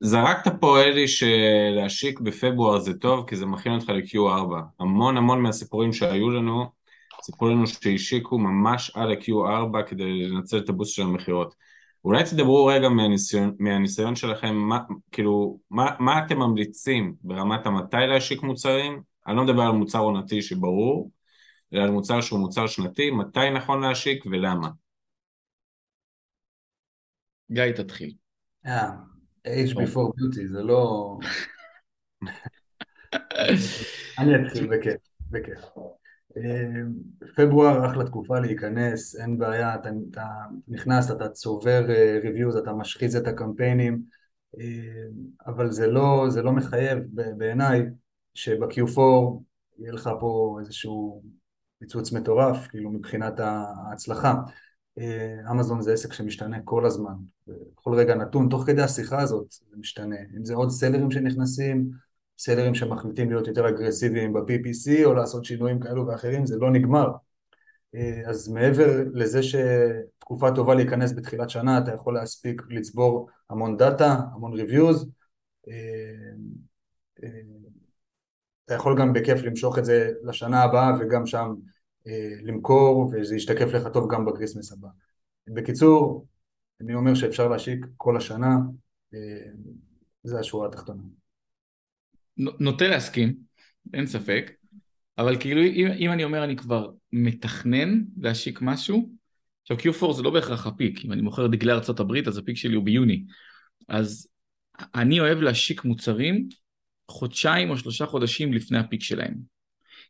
זרקת 0.00 0.52
פה 0.60 0.82
אלי 0.82 1.08
שלהשיק 1.08 2.20
בפברואר 2.20 2.78
זה 2.78 2.98
טוב 2.98 3.28
כי 3.28 3.36
זה 3.36 3.46
מכין 3.46 3.72
אותך 3.72 3.88
ל-Q4. 3.88 4.54
המון 4.80 5.16
המון 5.16 5.42
מהסיפורים 5.42 5.92
שהיו 5.92 6.30
לנו, 6.30 6.64
סיפרו 7.22 7.48
לנו 7.48 7.66
שהשיקו 7.66 8.38
ממש 8.38 8.90
על 8.94 9.12
ה-Q4 9.12 9.82
כדי 9.86 10.26
לנצל 10.26 10.58
את 10.58 10.68
הבוסט 10.68 10.94
של 10.94 11.02
המכירות. 11.02 11.54
אולי 12.04 12.24
תדברו 12.24 12.66
רגע 12.66 12.88
מהניסיון, 12.88 13.56
מהניסיון 13.58 14.16
שלכם, 14.16 14.54
מה, 14.54 14.78
כאילו, 15.12 15.58
מה, 15.70 15.90
מה 15.98 16.24
אתם 16.24 16.38
ממליצים 16.38 17.14
ברמת 17.22 17.66
המתי 17.66 17.96
להשיק 17.96 18.42
מוצרים? 18.42 19.02
אני 19.26 19.36
לא 19.36 19.44
מדבר 19.44 19.62
על 19.62 19.72
מוצר 19.72 19.98
עונתי 19.98 20.42
שברור, 20.42 21.10
אלא 21.74 21.82
על 21.82 21.90
מוצר 21.90 22.20
שהוא 22.20 22.40
מוצר 22.40 22.66
שנתי, 22.66 23.10
מתי 23.10 23.50
נכון 23.50 23.80
להשיק 23.80 24.26
ולמה. 24.26 24.68
גיא, 27.50 27.72
תתחיל. 27.72 28.14
אה, 28.66 28.90
age 29.46 29.72
before 29.74 30.10
beauty, 30.18 30.46
זה 30.46 30.62
לא... 30.62 31.18
אני 34.18 34.46
אתחיל 34.46 34.66
בכיף, 34.66 35.00
בכיף. 35.30 35.58
פברואר 37.36 37.90
אחלה 37.90 38.04
תקופה 38.04 38.40
להיכנס, 38.40 39.16
אין 39.16 39.38
בעיה, 39.38 39.74
אתה, 39.74 39.88
אתה 40.10 40.26
נכנס, 40.68 41.10
אתה 41.10 41.28
צובר 41.28 41.84
ריוויוז, 42.22 42.56
אה, 42.56 42.62
אתה 42.62 42.72
משחיז 42.72 43.16
את 43.16 43.26
הקמפיינים, 43.26 44.02
אה, 44.58 45.06
אבל 45.46 45.70
זה 45.70 45.86
לא, 45.86 46.26
זה 46.28 46.42
לא 46.42 46.52
מחייב 46.52 46.98
בעיניי 47.12 47.82
שב-Q4 48.34 49.00
יהיה 49.78 49.92
לך 49.92 50.10
פה 50.20 50.56
איזשהו 50.60 51.22
פיצוץ 51.78 52.12
מטורף, 52.12 52.66
כאילו 52.66 52.90
מבחינת 52.90 53.40
ההצלחה. 53.40 54.34
אה, 54.98 55.50
אמזון 55.50 55.82
זה 55.82 55.92
עסק 55.92 56.12
שמשתנה 56.12 56.56
כל 56.64 56.86
הזמן, 56.86 57.14
בכל 57.46 57.94
רגע 57.94 58.14
נתון, 58.14 58.48
תוך 58.48 58.64
כדי 58.66 58.82
השיחה 58.82 59.20
הזאת 59.20 59.50
זה 59.50 59.76
משתנה. 59.76 60.16
אם 60.36 60.44
זה 60.44 60.54
עוד 60.54 60.70
סלרים 60.70 61.10
שנכנסים, 61.10 61.90
סלרים 62.38 62.74
שמחליטים 62.74 63.30
להיות 63.30 63.46
יותר 63.46 63.68
אגרסיביים 63.68 64.32
ב-PPC 64.32 65.04
או 65.04 65.14
לעשות 65.14 65.44
שינויים 65.44 65.80
כאלו 65.80 66.06
ואחרים, 66.06 66.46
זה 66.46 66.56
לא 66.56 66.70
נגמר. 66.70 67.08
אה, 67.94 68.22
אז 68.26 68.48
מעבר 68.48 69.04
לזה 69.12 69.40
שתקופה 69.42 70.50
טובה 70.54 70.74
להיכנס 70.74 71.12
בתחילת 71.12 71.50
שנה, 71.50 71.78
אתה 71.78 71.94
יכול 71.94 72.14
להספיק 72.14 72.62
לצבור 72.68 73.28
המון 73.50 73.76
דאטה, 73.76 74.20
המון 74.34 74.52
reviews, 74.52 75.10
אה, 75.68 75.74
אתה 78.68 78.74
יכול 78.74 78.98
גם 78.98 79.12
בכיף 79.12 79.42
למשוך 79.42 79.78
את 79.78 79.84
זה 79.84 80.12
לשנה 80.22 80.62
הבאה 80.62 80.92
וגם 81.00 81.26
שם 81.26 81.54
אה, 82.06 82.34
למכור 82.42 83.10
וזה 83.12 83.36
ישתקף 83.36 83.72
לך 83.72 83.88
טוב 83.92 84.12
גם 84.14 84.24
ב 84.24 84.29
Christmas 84.29 84.72
הבא. 84.72 84.88
בקיצור, 85.46 86.26
אני 86.80 86.94
אומר 86.94 87.14
שאפשר 87.14 87.48
להשיק 87.48 87.86
כל 87.96 88.16
השנה, 88.16 88.56
אה, 89.14 89.50
זה 90.22 90.38
השורה 90.38 90.68
התחתונה. 90.68 91.02
נוטה 92.38 92.88
להסכים, 92.88 93.34
אין 93.94 94.06
ספק. 94.06 94.52
אבל 95.18 95.40
כאילו 95.40 95.62
אם, 95.62 95.86
אם 95.98 96.12
אני 96.12 96.24
אומר 96.24 96.44
אני 96.44 96.56
כבר 96.56 96.90
מתכנן 97.12 98.02
להשיק 98.16 98.58
משהו, 98.62 99.10
עכשיו 99.62 99.76
Q4 99.76 100.12
זה 100.12 100.22
לא 100.22 100.30
בהכרח 100.30 100.66
הפיק, 100.66 101.04
אם 101.04 101.12
אני 101.12 101.22
מוכר 101.22 101.46
דגלי 101.46 101.72
הברית 101.98 102.28
אז 102.28 102.38
הפיק 102.38 102.56
שלי 102.56 102.74
הוא 102.74 102.84
ביוני, 102.84 103.24
אז 103.88 104.28
אני 104.94 105.20
אוהב 105.20 105.40
להשיק 105.40 105.84
מוצרים 105.84 106.48
חודשיים 107.10 107.70
או 107.70 107.76
שלושה 107.76 108.06
חודשים 108.06 108.52
לפני 108.52 108.78
הפיק 108.78 109.02
שלהם. 109.02 109.34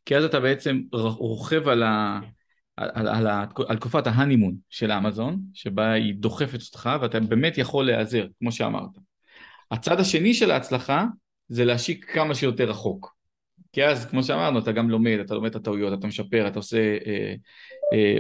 כי 0.04 0.16
אז 0.16 0.25
אתה 0.25 0.40
בעצם 0.40 0.80
רוכב 0.92 1.68
על, 1.68 1.82
ה, 1.82 2.20
על, 2.76 2.90
על, 2.94 3.08
על, 3.08 3.26
על 3.68 3.76
תקופת 3.76 4.06
ה 4.06 4.12
honeymoon 4.12 4.56
של 4.70 4.90
האמזון, 4.90 5.40
שבה 5.54 5.92
היא 5.92 6.14
דוחפת 6.14 6.61
אותך 6.66 6.90
ואתה 7.00 7.20
באמת 7.20 7.58
יכול 7.58 7.87
להיעזר, 7.87 8.26
כמו 8.38 8.52
שאמרת. 8.52 8.90
הצד 9.70 10.00
השני 10.00 10.35
של 10.35 10.50
ההצלחה 10.50 11.06
זה 11.49 11.64
להשיק 11.64 12.05
כמה 12.05 12.35
שיותר 12.35 12.71
רחוק. 12.71 13.19
כי 13.73 13.85
אז, 13.85 14.07
כמו 14.07 14.23
שאמרנו, 14.23 14.59
אתה 14.59 14.73
גם 14.73 14.90
לומד, 14.90 15.19
אתה 15.25 15.35
לומד 15.35 15.50
את 15.50 15.57
הטעויות, 15.57 15.99
אתה 15.99 16.07
משפר, 16.07 16.49
אתה 16.49 16.59
עושה 16.59 16.97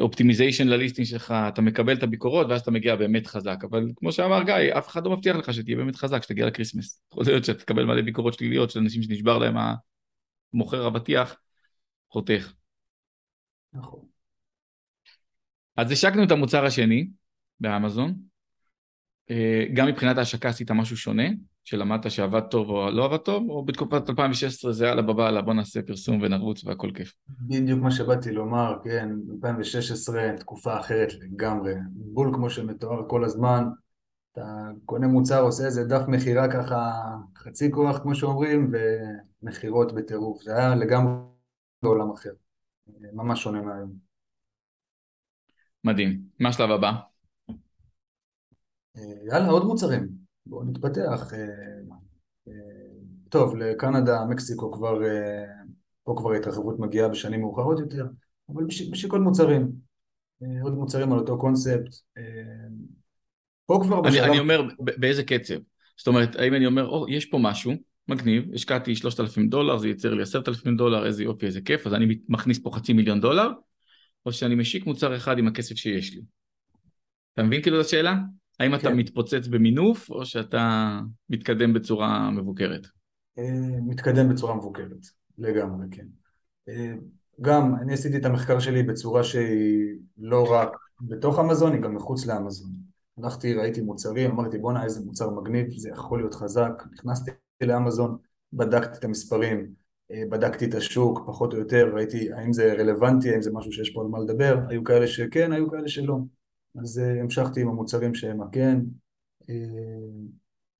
optimization 0.00 0.68
אה, 0.68 0.72
אה, 0.72 0.76
ל 0.76 0.80
listing 0.80 1.06
שלך, 1.06 1.34
אתה 1.48 1.62
מקבל 1.62 1.96
את 1.96 2.02
הביקורות 2.02 2.46
ואז 2.50 2.60
אתה 2.60 2.70
מגיע 2.70 2.96
באמת 2.96 3.26
חזק. 3.26 3.56
אבל 3.70 3.86
כמו 3.96 4.12
שאמר 4.12 4.42
גיא, 4.42 4.78
אף 4.78 4.88
אחד 4.88 5.04
לא 5.04 5.10
מבטיח 5.10 5.36
לך 5.36 5.54
שתהיה 5.54 5.76
באמת 5.76 5.96
חזק 5.96 6.20
כשתגיע 6.20 6.46
ל 6.46 6.51
Christmas. 6.51 7.02
יכול 7.12 7.24
להיות 7.26 7.44
שאתה 7.44 7.58
תקבל 7.58 7.84
מלא 7.84 8.02
ביקורות 8.02 8.34
שליליות 8.34 8.70
של 8.70 8.80
אנשים 8.80 9.02
שנשבר 9.02 9.38
להם 9.38 9.56
המוכר 10.54 10.86
הבטיח, 10.86 11.36
חותך. 12.10 12.52
נכון. 13.72 14.00
אז 15.76 15.90
השקנו 15.90 16.24
את 16.24 16.30
המוצר 16.30 16.64
השני 16.64 17.08
באמזון. 17.60 18.14
אה, 19.30 19.64
גם 19.74 19.86
מבחינת 19.86 20.18
ההשקה 20.18 20.48
עשית 20.48 20.70
משהו 20.70 20.96
שונה, 20.96 21.28
שלמדת 21.68 22.10
שעבד 22.10 22.40
טוב 22.40 22.70
או 22.70 22.90
לא 22.90 23.04
עבד 23.04 23.16
טוב, 23.16 23.50
או 23.50 23.64
בתקופת 23.64 24.10
2016 24.10 24.72
זה 24.72 24.86
יאללה 24.86 25.02
בבעלה 25.02 25.42
בוא 25.42 25.54
נעשה 25.54 25.82
פרסום 25.82 26.22
ונרוץ 26.22 26.64
והכל 26.64 26.90
כיף. 26.94 27.14
בדיוק 27.28 27.80
מה 27.80 27.90
שבאתי 27.90 28.32
לומר, 28.32 28.76
כן, 28.84 29.08
2016 29.32 30.36
תקופה 30.38 30.80
אחרת 30.80 31.14
לגמרי, 31.14 31.74
בול 31.90 32.34
כמו 32.34 32.50
שמתואר 32.50 33.08
כל 33.08 33.24
הזמן, 33.24 33.64
אתה 34.32 34.68
קונה 34.84 35.06
מוצר, 35.06 35.40
עושה 35.40 35.66
איזה 35.66 35.84
דף 35.84 36.02
מכירה 36.08 36.52
ככה 36.52 36.92
חצי 37.36 37.70
כוח 37.70 37.98
כמו 37.98 38.14
שאומרים, 38.14 38.72
ומכירות 39.42 39.94
בטירוף, 39.94 40.42
זה 40.42 40.56
היה 40.56 40.74
לגמרי 40.74 41.12
בעולם 41.82 42.10
אחר, 42.10 42.32
ממש 43.12 43.42
שונה 43.42 43.62
מהיום. 43.62 43.92
מדהים, 45.84 46.20
מה 46.40 46.48
השלב 46.48 46.70
הבא? 46.70 46.92
אה, 48.96 49.02
יאללה, 49.26 49.48
עוד 49.48 49.64
מוצרים. 49.64 50.27
בואו 50.48 50.64
נתפתח. 50.64 51.32
אה, 51.32 51.38
אה, 52.48 52.52
טוב, 53.28 53.56
לקנדה, 53.56 54.24
מקסיקו 54.24 54.72
כבר, 54.72 54.98
פה 56.04 56.14
כבר 56.18 56.32
ההתרחבות 56.32 56.78
מגיעה 56.78 57.08
בשנים 57.08 57.40
מאוחרות 57.40 57.80
יותר, 57.80 58.06
אבל 58.48 58.64
בשביל 58.64 59.10
עוד 59.12 59.20
מוצרים. 59.20 59.72
עוד 60.62 60.74
מוצרים 60.74 61.12
על 61.12 61.18
אותו 61.18 61.38
קונספט. 61.38 61.94
פה 63.66 63.80
כבר 63.82 64.00
בשלב... 64.00 64.22
אני, 64.22 64.30
אני 64.30 64.38
אומר, 64.38 64.62
באיזה 64.78 65.24
קצב? 65.24 65.54
זאת 65.98 66.06
אומרת, 66.06 66.36
האם 66.36 66.54
אני 66.54 66.66
אומר, 66.66 66.88
או, 66.88 67.06
יש 67.08 67.24
פה 67.24 67.38
משהו, 67.38 67.72
מגניב, 68.08 68.54
השקעתי 68.54 68.96
3,000 68.96 69.48
דולר, 69.48 69.78
זה 69.78 69.88
ייצר 69.88 70.14
לי 70.14 70.22
10,000 70.22 70.76
דולר, 70.76 71.06
איזה 71.06 71.24
יופי, 71.24 71.46
איזה 71.46 71.60
כיף, 71.60 71.86
אז 71.86 71.94
אני 71.94 72.18
מכניס 72.28 72.58
פה 72.58 72.70
חצי 72.74 72.92
מיליון 72.92 73.20
דולר, 73.20 73.50
או 74.26 74.32
שאני 74.32 74.54
משיק 74.54 74.86
מוצר 74.86 75.16
אחד 75.16 75.38
עם 75.38 75.48
הכסף 75.48 75.74
שיש 75.74 76.14
לי. 76.14 76.20
אתה 77.34 77.42
מבין 77.42 77.62
כאילו 77.62 77.80
את 77.80 77.84
השאלה? 77.86 78.14
האם 78.60 78.74
אתה 78.74 78.88
כן. 78.88 78.96
מתפוצץ 78.96 79.46
במינוף, 79.46 80.10
או 80.10 80.26
שאתה 80.26 80.98
מתקדם 81.30 81.72
בצורה 81.72 82.30
מבוקרת? 82.30 82.86
אה, 83.38 83.80
מתקדם 83.86 84.28
בצורה 84.28 84.54
מבוקרת, 84.54 85.06
לגמרי, 85.38 85.86
כן. 85.90 86.06
אה, 86.68 86.94
גם, 87.40 87.74
אני 87.74 87.92
עשיתי 87.92 88.16
את 88.16 88.24
המחקר 88.24 88.58
שלי 88.58 88.82
בצורה 88.82 89.24
שהיא 89.24 89.94
לא 90.18 90.52
רק 90.52 90.68
בתוך 91.00 91.38
המזון, 91.38 91.72
היא 91.72 91.82
גם 91.82 91.94
מחוץ 91.94 92.26
לאמזון. 92.26 92.70
הלכתי, 93.18 93.54
ראיתי 93.54 93.80
מוצרים, 93.80 94.30
אמרתי 94.30 94.58
בואנה 94.58 94.84
איזה 94.84 95.00
מוצר 95.04 95.30
מגניב, 95.30 95.66
זה 95.76 95.88
יכול 95.88 96.18
להיות 96.18 96.34
חזק, 96.34 96.82
נכנסתי 96.92 97.30
לאמזון, 97.62 98.16
בדקתי 98.52 98.98
את 98.98 99.04
המספרים, 99.04 99.66
אה, 100.10 100.22
בדקתי 100.30 100.64
את 100.64 100.74
השוק 100.74 101.20
פחות 101.26 101.52
או 101.52 101.58
יותר, 101.58 101.90
ראיתי 101.94 102.32
האם 102.32 102.52
זה 102.52 102.72
רלוונטי, 102.72 103.32
האם 103.32 103.42
זה 103.42 103.50
משהו 103.52 103.72
שיש 103.72 103.90
פה 103.90 104.00
על 104.00 104.06
מה 104.06 104.18
לדבר, 104.18 104.58
היו 104.68 104.84
כאלה 104.84 105.06
שכן, 105.06 105.52
היו 105.52 105.70
כאלה 105.70 105.88
שלא. 105.88 106.18
אז 106.82 106.98
uh, 106.98 107.22
המשכתי 107.22 107.60
עם 107.60 107.68
המוצרים 107.68 108.14
שהם 108.14 108.42
הכן, 108.42 108.78
uh, 109.42 109.46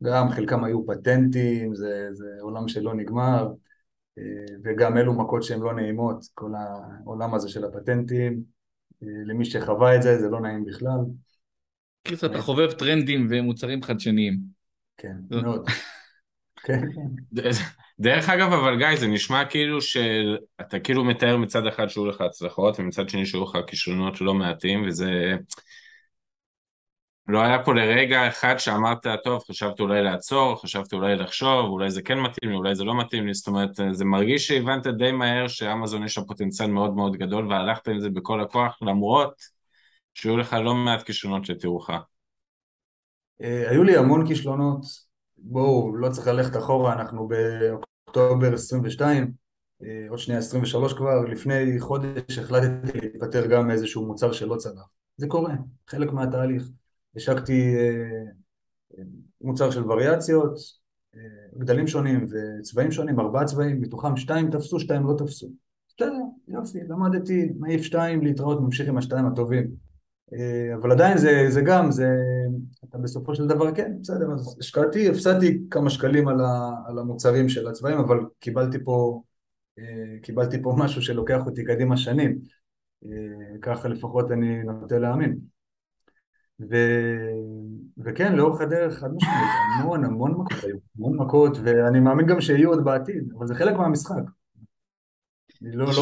גם 0.03 0.31
חלקם 0.31 0.65
היו 0.65 0.87
פטנטים, 0.87 1.75
זה, 1.75 2.09
זה 2.13 2.27
עולם 2.41 2.69
שלא 2.69 2.95
נגמר, 2.95 3.49
uh, 4.19 4.23
וגם 4.65 4.99
אלו 4.99 5.15
מכות 5.15 5.43
שהן 5.43 5.61
לא 5.61 5.75
נעימות, 5.75 6.25
כל 6.35 6.51
העולם 6.55 7.35
הזה 7.35 7.49
של 7.49 7.65
הפטנטים, 7.65 8.43
למי 9.03 9.45
שחווה 9.45 9.97
את 9.97 10.03
זה, 10.03 10.19
זה 10.19 10.29
לא 10.29 10.41
נעים 10.41 10.65
בכלל. 10.65 10.99
קיס, 12.03 12.25
אתה 12.25 12.43
חובב 12.43 12.73
טרנדים 12.73 13.27
ומוצרים 13.31 13.83
חדשניים. 13.83 14.39
כן, 14.97 15.17
מאוד. 15.31 15.67
כן. 16.67 16.81
דרך 18.01 18.29
אגב, 18.29 18.53
אבל 18.53 18.79
גיא, 18.79 18.97
זה 18.97 19.07
נשמע 19.07 19.45
כאילו 19.45 19.83
שאתה 19.83 20.81
כאילו 20.85 21.05
מתאר 21.05 21.37
מצד 21.37 21.67
אחד 21.67 21.89
שהיו 21.89 22.07
לך 22.07 22.21
הצלחות, 22.21 22.81
ומצד 22.81 23.09
שני 23.09 23.27
שהיו 23.27 23.45
לך 23.45 23.59
כישרונות 23.67 24.21
לא 24.21 24.35
מעטים, 24.35 24.85
וזה... 24.87 25.37
לא 27.29 27.43
היה 27.43 27.65
פה 27.65 27.75
לרגע 27.75 28.29
אחד 28.29 28.59
שאמרת, 28.59 29.07
טוב, 29.25 29.43
חשבתי 29.49 29.83
אולי 29.83 30.03
לעצור, 30.03 30.63
חשבתי 30.63 30.97
אולי 30.97 31.17
לחשוב, 31.17 31.71
אולי 31.71 31.91
זה 31.91 32.03
כן 32.03 32.19
מתאים 32.19 32.51
לי, 32.51 32.57
אולי 32.57 32.75
זה 32.75 32.85
לא 32.85 32.99
מתאים 33.01 33.27
לי, 33.27 33.35
זאת 33.35 33.47
אומרת, 33.47 33.71
זה 33.93 34.05
מרגיש 34.05 34.49
שהבנת 34.49 34.87
די 34.87 35.13
מהר 35.13 35.49
שאמזון 35.49 36.05
יש 36.05 36.15
שם 36.15 36.25
פוטנציאל 36.25 36.71
מאוד 36.71 36.95
מאוד 36.95 37.17
גדול, 37.17 37.53
והלכת 37.53 37.89
עם 37.89 38.01
זה 38.01 38.11
בכל 38.11 38.41
הכוח, 38.41 38.79
למרות 38.83 39.35
שהיו 40.15 40.37
לך 40.37 40.53
לא 40.53 40.75
מעט 40.75 41.03
כישרונות 41.03 41.49
לתירוך. 41.49 41.91
אה, 43.43 43.71
היו 43.71 43.83
לי 43.83 43.97
המון 43.97 44.27
כישלונות, 44.27 44.81
בואו, 45.39 45.97
לא 45.97 46.09
צריך 46.09 46.27
ללכת 46.27 46.57
אחורה, 46.57 46.93
אנחנו 46.93 47.29
באוקטובר 48.17 48.55
22, 48.55 49.33
אה, 49.83 50.07
עוד 50.09 50.19
שנייה 50.19 50.39
23 50.39 50.93
כבר, 50.93 51.25
לפני 51.25 51.81
חודש 51.81 52.39
החלטתי 52.39 52.99
להתפטר 52.99 53.47
גם 53.47 53.67
מאיזשהו 53.67 54.07
מוצר 54.07 54.33
שלא 54.33 54.57
צלח. 54.57 54.89
זה 55.17 55.27
קורה, 55.27 55.55
חלק 55.89 56.13
מהתהליך. 56.13 56.69
השקתי 57.17 57.75
אה, 57.77 59.03
מוצר 59.41 59.71
של 59.71 59.91
וריאציות, 59.91 60.59
אה, 61.15 61.21
גדלים 61.59 61.87
שונים 61.87 62.27
וצבעים 62.61 62.91
שונים, 62.91 63.21
ארבעה 63.21 63.45
צבעים, 63.45 63.81
מתוכם 63.81 64.17
שתיים 64.17 64.51
תפסו, 64.51 64.81
שתיים 64.81 65.07
לא 65.07 65.15
תפסו. 65.19 65.51
בסדר, 65.89 66.23
יופי, 66.49 66.79
למדתי, 66.89 67.49
מעיף 67.59 67.83
שתיים, 67.83 68.23
להתראות, 68.23 68.61
ממשיך 68.61 68.89
עם 68.89 68.99
השתיים 68.99 69.27
הטובים. 69.27 69.88
אה, 70.33 70.75
אבל 70.75 70.93
עדיין 70.93 71.19
זה, 71.19 71.47
זה 71.49 71.61
גם, 71.61 71.91
זה, 71.91 72.09
אתה 72.89 72.99
בסופו 72.99 73.35
של 73.35 73.47
דבר 73.47 73.75
כן, 73.75 73.93
בסדר, 74.01 74.33
אז 74.35 74.57
השקעתי, 74.61 75.09
הפסדתי 75.09 75.61
כמה 75.71 75.91
שקלים 75.91 76.29
על, 76.29 76.41
ה, 76.41 76.71
על 76.87 76.99
המוצרים 76.99 77.49
של 77.49 77.69
הצבעים, 77.69 77.99
אבל 77.99 78.19
קיבלתי 78.41 78.79
פה, 78.85 79.23
קיבלתי 80.23 80.63
פה 80.63 80.75
משהו 80.79 81.03
שלוקח 81.03 81.47
אותי 81.47 81.65
קדימה 81.65 81.97
שנים, 81.97 82.39
ככה 83.63 83.89
לפחות 83.89 84.31
אני 84.31 84.63
נוטה 84.63 84.99
להאמין. 84.99 85.39
ו... 86.61 86.77
וכן, 88.05 88.35
לאורך 88.37 88.61
הדרך, 88.61 88.99
חד 88.99 89.15
משמעית, 89.15 89.49
המון 89.81 90.05
המון 90.05 90.31
מכות 90.33 90.65
המון 90.99 91.17
מכות, 91.17 91.59
ואני 91.65 92.01
מאמין 92.01 92.27
גם 92.27 92.41
שיהיו 92.41 92.71
עוד 92.71 92.85
בעתיד, 92.85 93.33
אבל 93.39 93.47
זה 93.47 93.55
חלק 93.55 93.77
מהמשחק. 93.77 94.23
אני 95.63 95.77
לא, 95.77 95.87
לא 95.87 95.93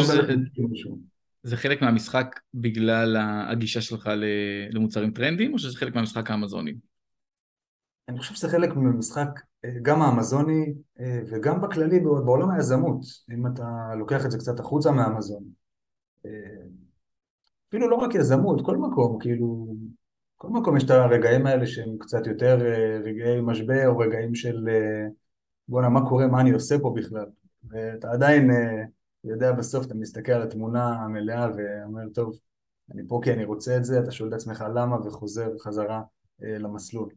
זה, 1.47 1.57
חלק 1.57 1.83
מהמשחק 1.83 2.41
בגלל 2.55 3.17
הגישה 3.50 3.81
שלך 3.81 4.11
למוצרים 4.71 5.11
טרנדיים, 5.11 5.53
או 5.53 5.59
שזה 5.59 5.79
חלק 5.79 5.95
מהמשחק 5.95 6.31
האמזוני? 6.31 6.75
אני 8.09 8.19
חושב 8.19 8.35
שזה 8.35 8.49
חלק 8.49 8.76
מהמשחק 8.76 9.41
אה, 9.65 9.71
גם 9.83 10.03
האמזוני 10.03 10.75
אה, 11.00 11.21
וגם 11.26 11.61
בכללי 11.61 12.00
בעולם 12.00 12.50
היזמות, 12.50 13.00
אם 13.35 13.47
אתה 13.47 13.95
לוקח 13.99 14.26
את 14.26 14.31
זה 14.31 14.38
קצת 14.38 14.61
החוצה 14.61 14.91
מהאמזון. 14.91 15.45
אה, 16.26 16.31
אפילו 17.69 17.91
לא 17.91 17.97
רק 17.97 18.15
יזמות, 18.15 18.67
כל 18.67 18.76
מקום, 18.76 19.19
כאילו, 19.21 19.75
בכל 20.38 20.49
מקום 20.49 20.76
יש 20.76 20.85
את 20.85 20.91
הרגעים 20.91 21.47
האלה 21.47 21.67
שהם 21.67 21.99
קצת 21.99 22.26
יותר 22.26 22.59
רגעי 23.05 23.41
משבר 23.41 23.88
או 23.88 23.99
רגעים 23.99 24.35
של 24.35 24.69
בואנה 25.69 25.88
מה 25.88 26.09
קורה, 26.09 26.26
מה 26.26 26.41
אני 26.41 26.50
עושה 26.50 26.79
פה 26.79 26.95
בכלל 26.97 27.26
ואתה 27.69 28.11
עדיין 28.11 28.50
יודע 29.30 29.52
בסוף, 29.52 29.87
אתה 29.87 29.95
מסתכל 29.95 30.33
על 30.33 30.42
התמונה 30.42 30.92
המלאה 30.92 31.49
ואומר 31.56 32.09
טוב, 32.14 32.40
אני 32.92 33.02
פה 33.09 33.21
כי 33.25 33.33
אני 33.33 33.45
רוצה 33.45 33.76
את 33.76 33.85
זה, 33.85 34.00
אתה 34.00 34.11
שואל 34.11 34.28
את 34.28 34.35
עצמך 34.35 34.64
למה 34.75 35.06
וחוזר 35.06 35.59
חזרה 35.59 36.02
למסלול. 36.40 37.09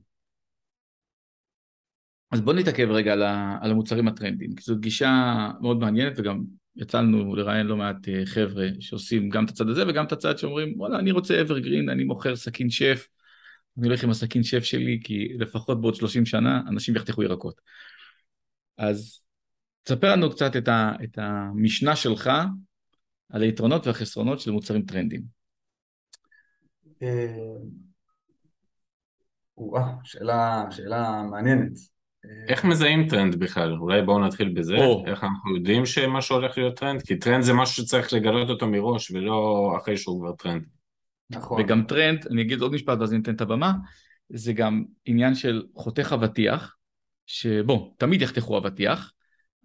אז 2.32 2.42
בוא 2.42 2.54
נתעכב 2.54 2.88
רגע 2.89 3.13
על 3.62 3.72
המוצרים 3.72 4.08
הטרנדיים, 4.08 4.56
כי 4.56 4.63
זאת 4.63 4.80
גישה 4.80 5.12
מאוד 5.62 5.80
מעניינת 5.80 6.13
וגם 6.18 6.44
יצאנו 6.75 7.36
לראיין 7.36 7.68
לא 7.68 7.78
מעט 7.78 7.98
חבר'ה 8.25 8.68
שעושים 8.80 9.30
גם 9.30 9.46
את 9.46 9.50
הצד 9.50 9.70
הזה 9.70 9.84
וגם 9.88 10.06
את 10.06 10.12
הצד 10.12 10.38
שאומרים 10.38 10.74
וואלה 10.78 11.00
אני 11.00 11.12
רוצה 11.12 11.42
evergreen, 11.42 11.89
אני 11.89 12.04
מוכר 12.04 12.36
סכין 12.36 12.70
שף, 12.70 13.08
אני 13.78 13.88
הולך 13.88 14.04
עם 14.04 14.10
הסכין 14.10 14.44
שף 14.44 14.63
שלי 14.63 15.00
כי 15.04 15.34
לפחות 15.39 15.82
בעוד 15.82 15.96
30 15.96 16.25
שנה 16.25 16.62
אנשים 16.68 16.96
יחתכו 16.96 17.24
ירקות. 17.24 17.62
אז 18.78 19.20
תספר 19.84 20.12
לנו 20.12 20.30
קצת 20.30 20.56
את, 20.56 20.68
ה, 20.68 20.92
את 21.04 21.18
המשנה 21.18 21.96
שלך 21.96 22.30
על 23.30 23.42
היתרונות 23.42 23.88
והחסרונות 23.88 24.40
של 24.40 24.52
מוצרים 24.52 24.82
טרנדיים. 24.82 25.22
וואה, 29.58 29.92
שאלה, 30.04 30.66
שאלה 30.72 31.24
מעניינת. 31.32 31.72
איך 32.48 32.66
מזהים 32.66 33.08
טרנד 33.08 33.36
בכלל? 33.36 33.74
אולי 33.74 34.02
בואו 34.02 34.26
נתחיל 34.26 34.50
בזה. 34.54 34.76
או. 34.76 35.04
איך 35.08 35.24
אנחנו 35.24 35.56
יודעים 35.56 35.86
שמשהו 35.86 36.36
הולך 36.36 36.58
להיות 36.58 36.80
טרנד? 36.80 37.02
כי 37.02 37.20
טרנד 37.20 37.44
זה 37.44 37.54
משהו 37.54 37.84
שצריך 37.84 38.14
לגלות 38.14 38.50
אותו 38.50 38.68
מראש, 38.68 39.12
ולא 39.12 39.74
אחרי 39.82 39.98
שהוא 39.98 40.22
כבר 40.22 40.36
טרנד. 40.36 40.64
נכון. 41.30 41.62
וגם 41.62 41.84
טרנד, 41.84 42.28
אני 42.32 42.42
אגיד 42.42 42.62
עוד 42.62 42.74
משפט 42.74 42.98
ואז 43.00 43.14
אני 43.14 43.22
אתן 43.22 43.36
את 43.36 43.42
הבמה, 43.42 43.74
זה 44.30 44.54
גם 44.54 44.84
עניין 45.06 45.36
של 45.36 45.64
חותך 45.76 46.14
אבטיח, 46.14 46.76
שבוא, 47.26 47.92
תמיד 47.98 48.22
יחתכו 48.22 48.58
אבטיח, 48.58 49.14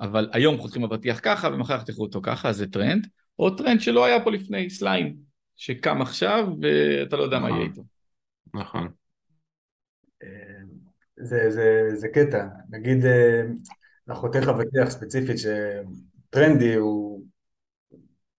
אבל 0.01 0.29
היום 0.33 0.59
חותכים 0.59 0.85
אבטיח 0.85 1.21
ככה 1.23 1.49
ומחר 1.49 1.75
יחתכו 1.75 2.03
אותו 2.03 2.21
ככה, 2.23 2.49
אז 2.49 2.57
זה 2.57 2.67
טרנד, 2.67 3.07
או 3.39 3.51
טרנד 3.51 3.81
שלא 3.81 4.05
היה 4.05 4.25
פה 4.25 4.31
לפני, 4.31 4.71
סליים, 4.71 5.17
שקם 5.57 6.03
עכשיו 6.03 6.49
ואתה 6.63 7.17
לא 7.17 7.23
יודע 7.23 7.39
נכון. 7.39 7.51
מה 7.51 7.57
יהיה 7.57 7.69
איתו. 7.69 7.85
נכון. 8.55 8.89
זה, 11.17 11.51
זה, 11.51 11.89
זה 11.95 12.09
קטע, 12.09 12.47
נגיד 12.71 13.05
החותך 14.09 14.49
אבטיח 14.49 14.91
ספציפית 14.91 15.37
שטרנדי 15.39 16.75
הוא, 16.75 17.25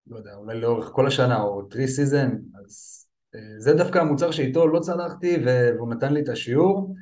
לא 0.07 0.17
יודע, 0.17 0.33
אולי 0.33 0.61
לאורך 0.61 0.89
כל 0.93 1.07
השנה 1.07 1.41
או 1.41 1.61
three 1.61 1.87
season, 1.87 2.37
אז 2.63 3.05
זה 3.57 3.73
דווקא 3.73 3.99
המוצר 3.99 4.31
שאיתו 4.31 4.67
לא 4.67 4.79
צלחתי 4.79 5.37
והוא 5.45 5.93
נתן 5.93 6.13
לי 6.13 6.21
את 6.21 6.29
השיעור 6.29 6.95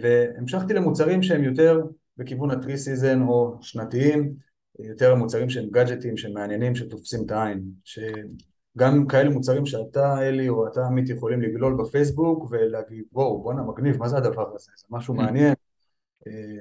והמשכתי 0.00 0.74
למוצרים 0.74 1.22
שהם 1.22 1.44
יותר 1.44 1.80
בכיוון 2.20 2.50
ה 2.50 2.55
three 2.55 2.78
season 2.78 3.22
או 3.22 3.58
שנתיים, 3.60 4.34
יותר 4.78 5.12
המוצרים 5.12 5.50
שהם 5.50 5.70
גאדג'טים, 5.70 6.16
שמעניינים, 6.16 6.74
שתופסים 6.74 7.24
את 7.26 7.30
העין, 7.30 7.62
שגם 7.84 9.06
כאלה 9.06 9.30
מוצרים 9.30 9.66
שאתה 9.66 10.28
אלי 10.28 10.48
או 10.48 10.68
אתה 10.68 10.86
עמית 10.86 11.08
יכולים 11.08 11.40
לגלול 11.40 11.76
בפייסבוק 11.82 12.50
ולהגיד 12.50 13.04
וואו 13.12 13.42
בואנה 13.42 13.62
מגניב 13.62 13.96
מה 13.96 14.08
זה 14.08 14.16
הדבר 14.16 14.54
הזה, 14.54 14.70
זה 14.76 14.86
משהו 14.90 15.14
מעניין, 15.14 15.54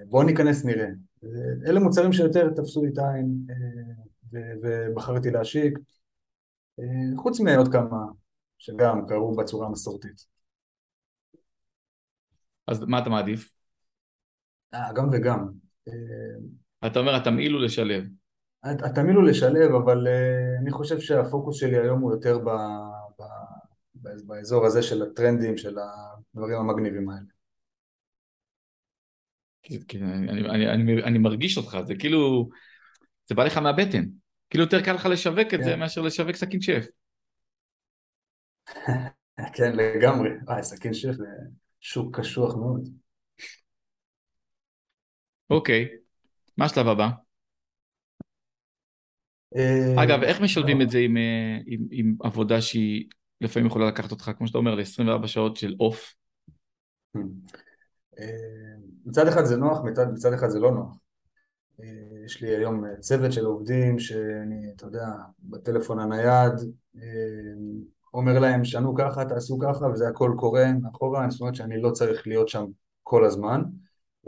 בואו 0.07 0.23
ניכנס 0.23 0.65
נראה. 0.65 0.87
אלה 1.65 1.79
מוצרים 1.79 2.13
שיותר 2.13 2.49
תפסו 2.49 2.83
לי 2.83 2.89
את 2.93 2.97
העין 2.97 3.27
ובחרתי 4.33 5.31
להשיק, 5.31 5.79
חוץ 7.17 7.39
מעוד 7.39 7.71
כמה 7.71 8.05
שגם 8.57 9.05
קרו 9.07 9.35
בצורה 9.35 9.67
המסורתית. 9.67 10.25
אז 12.67 12.79
מה 12.79 12.99
אתה 12.99 13.09
מעדיף? 13.09 13.58
אה, 14.73 14.93
גם 14.93 15.09
וגם. 15.11 15.49
אתה 16.85 16.99
אומר 16.99 17.15
התמהיל 17.15 17.53
הוא 17.53 17.61
לשלב. 17.61 18.03
התמהיל 18.63 19.15
הוא 19.15 19.23
לשלב, 19.23 19.71
אבל 19.83 20.07
uh, 20.07 20.61
אני 20.61 20.71
חושב 20.71 20.99
שהפוקוס 20.99 21.59
שלי 21.59 21.77
היום 21.77 22.01
הוא 22.01 22.11
יותר 22.11 22.39
ב, 22.39 22.49
ב, 23.19 23.23
ב, 23.95 24.09
באזור 24.27 24.65
הזה 24.65 24.81
של 24.83 25.01
הטרנדים, 25.01 25.57
של 25.57 25.75
הדברים 26.35 26.59
המגניבים 26.59 27.09
האלה. 27.09 27.25
כן, 29.87 30.03
אני, 30.03 30.49
אני, 30.49 30.69
אני, 30.69 31.03
אני 31.03 31.17
מרגיש 31.17 31.57
אותך, 31.57 31.77
זה 31.87 31.95
כאילו, 31.95 32.49
זה 33.25 33.35
בא 33.35 33.43
לך 33.43 33.57
מהבטן. 33.57 34.03
כאילו 34.49 34.63
יותר 34.63 34.81
קל 34.81 34.93
לך 34.93 35.05
לשווק 35.05 35.53
את 35.53 35.63
זה 35.63 35.69
כן. 35.69 35.79
מאשר 35.79 36.01
לשווק 36.01 36.35
סכין 36.35 36.61
שף. 36.61 36.85
כן, 39.55 39.75
לגמרי. 39.75 40.29
וואי, 40.47 40.63
סכין 40.63 40.93
שף 40.93 41.11
זה 41.11 41.27
שוק 41.79 42.19
קשוח 42.19 42.55
מאוד. 42.55 42.89
אוקיי, 45.49 45.87
מה 46.57 46.65
השלב 46.65 46.87
הבא? 46.87 47.09
אה, 49.55 50.03
אגב, 50.03 50.23
איך 50.23 50.41
משלבים 50.41 50.81
את 50.81 50.89
זה 50.89 50.99
עם, 50.99 51.17
אה, 51.17 51.57
עם, 51.65 51.87
עם 51.91 52.15
עבודה 52.23 52.61
שהיא 52.61 53.09
לפעמים 53.41 53.67
יכולה 53.67 53.87
לקחת 53.87 54.11
אותך, 54.11 54.31
כמו 54.37 54.47
שאתה 54.47 54.57
אומר, 54.57 54.75
ל-24 54.75 55.27
שעות 55.27 55.57
של 55.57 55.75
אוף? 55.79 56.13
אה, 58.19 58.23
מצד 59.05 59.27
אחד 59.27 59.43
זה 59.43 59.57
נוח, 59.57 59.79
מצד, 59.85 60.05
מצד 60.13 60.33
אחד 60.33 60.49
זה 60.49 60.59
לא 60.59 60.71
נוח. 60.71 60.97
יש 62.25 62.41
לי 62.41 62.55
היום 62.55 62.83
צוות 62.99 63.33
של 63.33 63.45
עובדים 63.45 63.99
שאני, 63.99 64.71
אתה 64.75 64.85
יודע, 64.85 65.05
בטלפון 65.39 65.99
הנייד, 65.99 66.53
אומר 68.13 68.39
להם, 68.39 68.65
שנו 68.65 68.95
ככה, 68.95 69.25
תעשו 69.25 69.59
ככה, 69.59 69.85
וזה 69.85 70.07
הכל 70.07 70.31
קורה 70.37 70.65
מאחורה, 70.81 71.29
זאת 71.29 71.41
אומרת 71.41 71.55
שאני 71.55 71.81
לא 71.81 71.91
צריך 71.91 72.27
להיות 72.27 72.49
שם 72.49 72.65
כל 73.03 73.25
הזמן. 73.25 73.61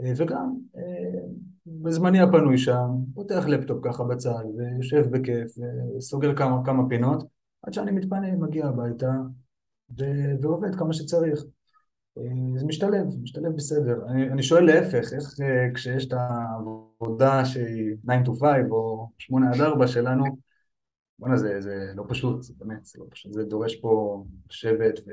אה, 0.02 0.12
וגם 0.16 0.54
אה, 0.76 1.20
בזמני 1.66 2.20
הפנוי 2.20 2.58
שם, 2.58 2.88
פותח 3.14 3.44
לפטופ 3.46 3.78
ככה 3.84 4.04
בצד 4.04 4.44
ויושב 4.56 5.06
בכיף 5.10 5.52
וסוגר 5.96 6.36
כמה, 6.36 6.64
כמה 6.64 6.88
פינות 6.88 7.24
עד 7.62 7.72
שאני 7.72 7.90
מתפנה, 7.90 8.36
מגיע 8.36 8.66
הביתה 8.66 9.12
ו- 9.98 10.42
ועובד 10.42 10.74
כמה 10.74 10.92
שצריך. 10.92 11.44
אה, 12.18 12.58
זה 12.58 12.66
משתלב, 12.66 13.06
משתלב 13.22 13.56
בסדר. 13.56 14.06
אני, 14.08 14.28
אני 14.28 14.42
שואל 14.42 14.64
להפך, 14.64 15.12
איך 15.12 15.34
כשיש 15.74 16.06
את 16.06 16.12
העבודה 16.12 17.44
שהיא 17.44 17.96
9 18.04 18.30
to 18.30 18.40
5 18.40 18.42
או 18.70 19.08
8 19.18 19.50
עד 19.50 19.60
4 19.60 19.86
שלנו, 19.86 20.24
בוא'נה 21.18 21.36
זה, 21.36 21.60
זה 21.60 21.92
לא 21.96 22.04
פשוט, 22.08 22.42
זה 22.42 22.54
באמת, 22.58 22.84
זה 22.84 22.98
לא 22.98 23.04
פשוט, 23.10 23.32
זה 23.32 23.44
דורש 23.44 23.76
פה 23.76 24.24
לשבת 24.50 24.98
ו... 25.06 25.10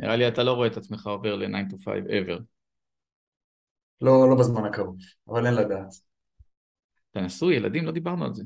נראה 0.00 0.16
לי 0.16 0.28
אתה 0.28 0.42
לא 0.42 0.52
רואה 0.52 0.66
את 0.66 0.76
עצמך 0.76 1.06
עובר 1.06 1.36
ל-9 1.36 1.72
to 1.72 1.76
5 1.84 1.94
ever. 2.08 2.59
לא, 4.00 4.30
לא 4.30 4.36
בזמן 4.38 4.64
הקרוב, 4.64 4.96
אבל 5.28 5.46
אין 5.46 5.54
לדעת. 5.54 5.94
אתה 7.10 7.20
נשוי, 7.20 7.56
ילדים? 7.56 7.84
לא 7.84 7.92
דיברנו 7.92 8.24
על 8.24 8.34
זה. 8.34 8.44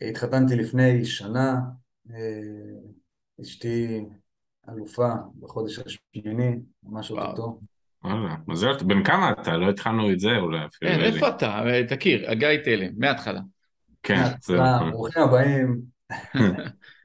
התחתנתי 0.00 0.56
לפני 0.56 1.04
שנה, 1.04 1.60
אה, 2.10 2.16
אשתי 3.40 4.04
אלופה 4.68 5.08
בחודש 5.40 5.78
השמיני, 5.78 6.56
ממש 6.82 7.10
אותו. 7.10 7.60
וואלה, 8.04 8.36
מזל, 8.46 8.72
בן 8.86 9.04
כמה 9.04 9.32
אתה? 9.32 9.56
לא 9.56 9.70
התחלנו 9.70 10.12
את 10.12 10.20
זה 10.20 10.36
אולי 10.36 10.58
אפילו. 10.58 10.90
כן, 10.90 11.00
איפה 11.00 11.28
אתה? 11.28 11.62
תכיר, 11.88 12.30
הגיא 12.30 12.48
תלם, 12.64 12.92
מההתחלה. 12.96 13.40
כן, 14.02 14.22
זהו. 14.42 14.62
ברוכים 14.90 15.22
הבאים. 15.22 15.82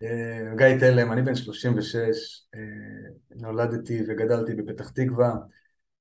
אה, 0.03 0.55
גיא 0.57 0.79
תלם, 0.79 1.11
אני 1.11 1.21
בן 1.21 1.35
36, 1.35 1.97
אה, 2.55 2.59
נולדתי 3.35 4.01
וגדלתי 4.07 4.53
בפתח 4.55 4.89
תקווה. 4.89 5.33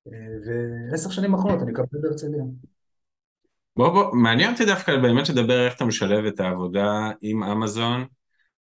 ועשר 0.07 1.11
שנים 1.11 1.35
אחרונות 1.35 1.63
אני 1.63 1.71
מקבל 1.71 1.99
בהרצליה. 2.03 2.43
בוא 3.77 3.89
בוא, 3.89 4.15
מעניין 4.15 4.53
אותי 4.53 4.65
דווקא 4.65 4.97
באמת 4.97 5.29
לדבר 5.29 5.67
איך 5.67 5.77
אתה 5.77 5.85
משלב 5.85 6.25
את 6.25 6.41
העבודה 6.41 7.11
עם 7.21 7.43
אמזון, 7.43 8.05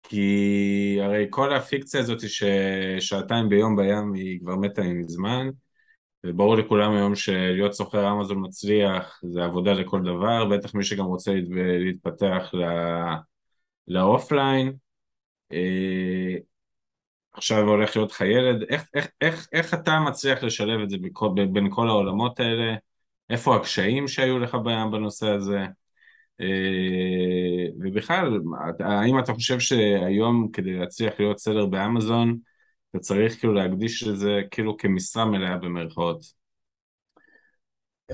כי 0.02 0.98
הרי 1.02 1.26
כל 1.30 1.54
הפיקציה 1.54 2.00
הזאת 2.00 2.18
ששעתיים 2.20 3.48
ביום 3.48 3.76
בים 3.76 4.14
היא 4.14 4.40
כבר 4.40 4.56
מתה 4.56 4.82
עם 4.82 5.02
זמן, 5.08 5.48
וברור 6.26 6.56
לכולם 6.56 6.92
היום 6.92 7.14
שלהיות 7.14 7.72
סוחר 7.72 8.12
אמזון 8.12 8.44
מצליח 8.46 9.20
זה 9.32 9.44
עבודה 9.44 9.72
לכל 9.72 10.02
דבר, 10.02 10.44
בטח 10.44 10.74
מי 10.74 10.84
שגם 10.84 11.04
רוצה 11.04 11.32
להתפתח 11.84 12.52
לאופליין. 13.88 14.72
עכשיו 17.32 17.68
הולך 17.68 17.96
להיות 17.96 18.10
לך 18.10 18.20
ילד, 18.20 18.62
איך, 18.68 18.88
איך, 18.94 19.08
איך, 19.20 19.48
איך 19.52 19.74
אתה 19.74 20.00
מצליח 20.00 20.42
לשלב 20.42 20.80
את 20.80 20.90
זה 20.90 20.96
בכל, 21.02 21.28
בין 21.52 21.68
כל 21.70 21.88
העולמות 21.88 22.40
האלה? 22.40 22.74
איפה 23.30 23.56
הקשיים 23.56 24.08
שהיו 24.08 24.38
לך 24.38 24.54
בנושא 24.90 25.28
הזה? 25.28 25.66
אה, 26.40 27.66
ובכלל, 27.80 28.40
האם 28.80 29.18
אתה 29.18 29.32
חושב 29.32 29.60
שהיום 29.60 30.48
כדי 30.52 30.72
להצליח 30.72 31.12
להיות 31.18 31.38
סלר 31.38 31.66
באמזון, 31.66 32.38
אתה 32.90 32.98
צריך 32.98 33.38
כאילו 33.38 33.52
להקדיש 33.52 34.02
לזה 34.02 34.40
כאילו 34.50 34.76
כמשרה 34.76 35.24
מלאה 35.24 35.56
במרכאות? 35.56 36.24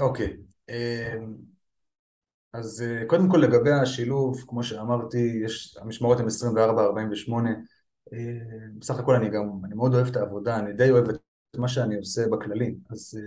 אוקיי, 0.00 0.36
אה, 0.70 1.14
אז 2.52 2.82
אה, 2.82 3.06
קודם 3.06 3.30
כל 3.30 3.36
לגבי 3.38 3.70
השילוב, 3.70 4.44
כמו 4.48 4.62
שאמרתי, 4.62 5.40
יש, 5.44 5.76
המשמרות 5.80 6.20
הן 6.20 6.26
24-48, 6.26 7.46
אה, 7.46 7.52
בסך 8.78 8.98
הכל 8.98 9.14
אני 9.14 9.30
גם, 9.30 9.60
אני 9.64 9.74
מאוד 9.74 9.94
אוהב 9.94 10.06
את 10.06 10.16
העבודה, 10.16 10.58
אני 10.58 10.72
די 10.72 10.90
אוהב 10.90 11.08
את 11.08 11.18
מה 11.56 11.68
שאני 11.68 11.96
עושה 11.96 12.28
בכללי, 12.28 12.74
אז 12.90 13.20
אה, 13.20 13.22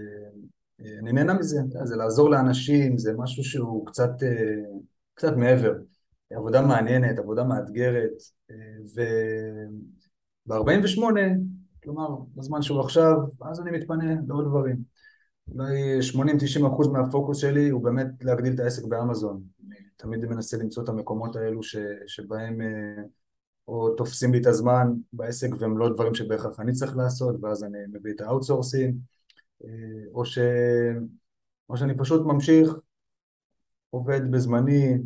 אה, 0.85 0.99
אני 0.99 1.11
נהנה 1.11 1.33
מזה, 1.33 1.61
זה 1.83 1.95
לעזור 1.95 2.29
לאנשים, 2.29 2.97
זה 2.97 3.13
משהו 3.17 3.43
שהוא 3.43 3.87
קצת, 3.87 4.11
קצת 5.13 5.33
מעבר, 5.37 5.73
עבודה 6.31 6.61
מעניינת, 6.61 7.19
עבודה 7.19 7.43
מאתגרת, 7.43 8.11
וב-48, 8.95 11.01
כלומר, 11.83 12.07
בזמן 12.35 12.61
שהוא 12.61 12.79
עכשיו, 12.79 13.17
אז 13.41 13.59
אני 13.59 13.71
מתפנה 13.71 14.15
לעוד 14.27 14.45
דברים. 14.45 14.91
אולי 15.53 15.99
80-90 15.99 16.67
אחוז 16.67 16.87
מהפוקוס 16.87 17.37
שלי 17.37 17.69
הוא 17.69 17.83
באמת 17.83 18.07
להגדיל 18.21 18.53
את 18.53 18.59
העסק 18.59 18.85
באמזון. 18.85 19.43
אני 19.67 19.75
תמיד 19.97 20.25
מנסה 20.25 20.57
למצוא 20.57 20.83
את 20.83 20.89
המקומות 20.89 21.35
האלו 21.35 21.63
ש, 21.63 21.75
שבהם 22.07 22.61
או 23.67 23.95
תופסים 23.95 24.33
לי 24.33 24.39
את 24.41 24.45
הזמן 24.45 24.93
בעסק 25.13 25.49
והם 25.59 25.77
לא 25.77 25.89
דברים 25.89 26.15
שבהכרח 26.15 26.59
אני 26.59 26.73
צריך 26.73 26.97
לעשות 26.97 27.35
ואז 27.41 27.63
אני 27.63 27.77
מביא 27.93 28.13
את 28.13 28.21
האאוטסורסים 28.21 28.97
אה, 29.63 29.69
או, 30.13 30.25
ש... 30.25 30.39
או 31.69 31.77
שאני 31.77 31.97
פשוט 31.97 32.25
ממשיך 32.25 32.73
עובד 33.91 34.31
בזמני, 34.31 34.97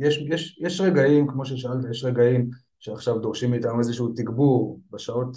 יש, 0.00 0.18
יש, 0.28 0.58
יש 0.60 0.80
רגעים, 0.80 1.28
כמו 1.28 1.44
ששאלת, 1.46 1.84
יש 1.90 2.04
רגעים 2.04 2.50
שעכשיו 2.78 3.18
דורשים 3.18 3.50
מאיתנו 3.50 3.78
איזשהו 3.78 4.08
תגבור 4.16 4.80
בשעות 4.90 5.36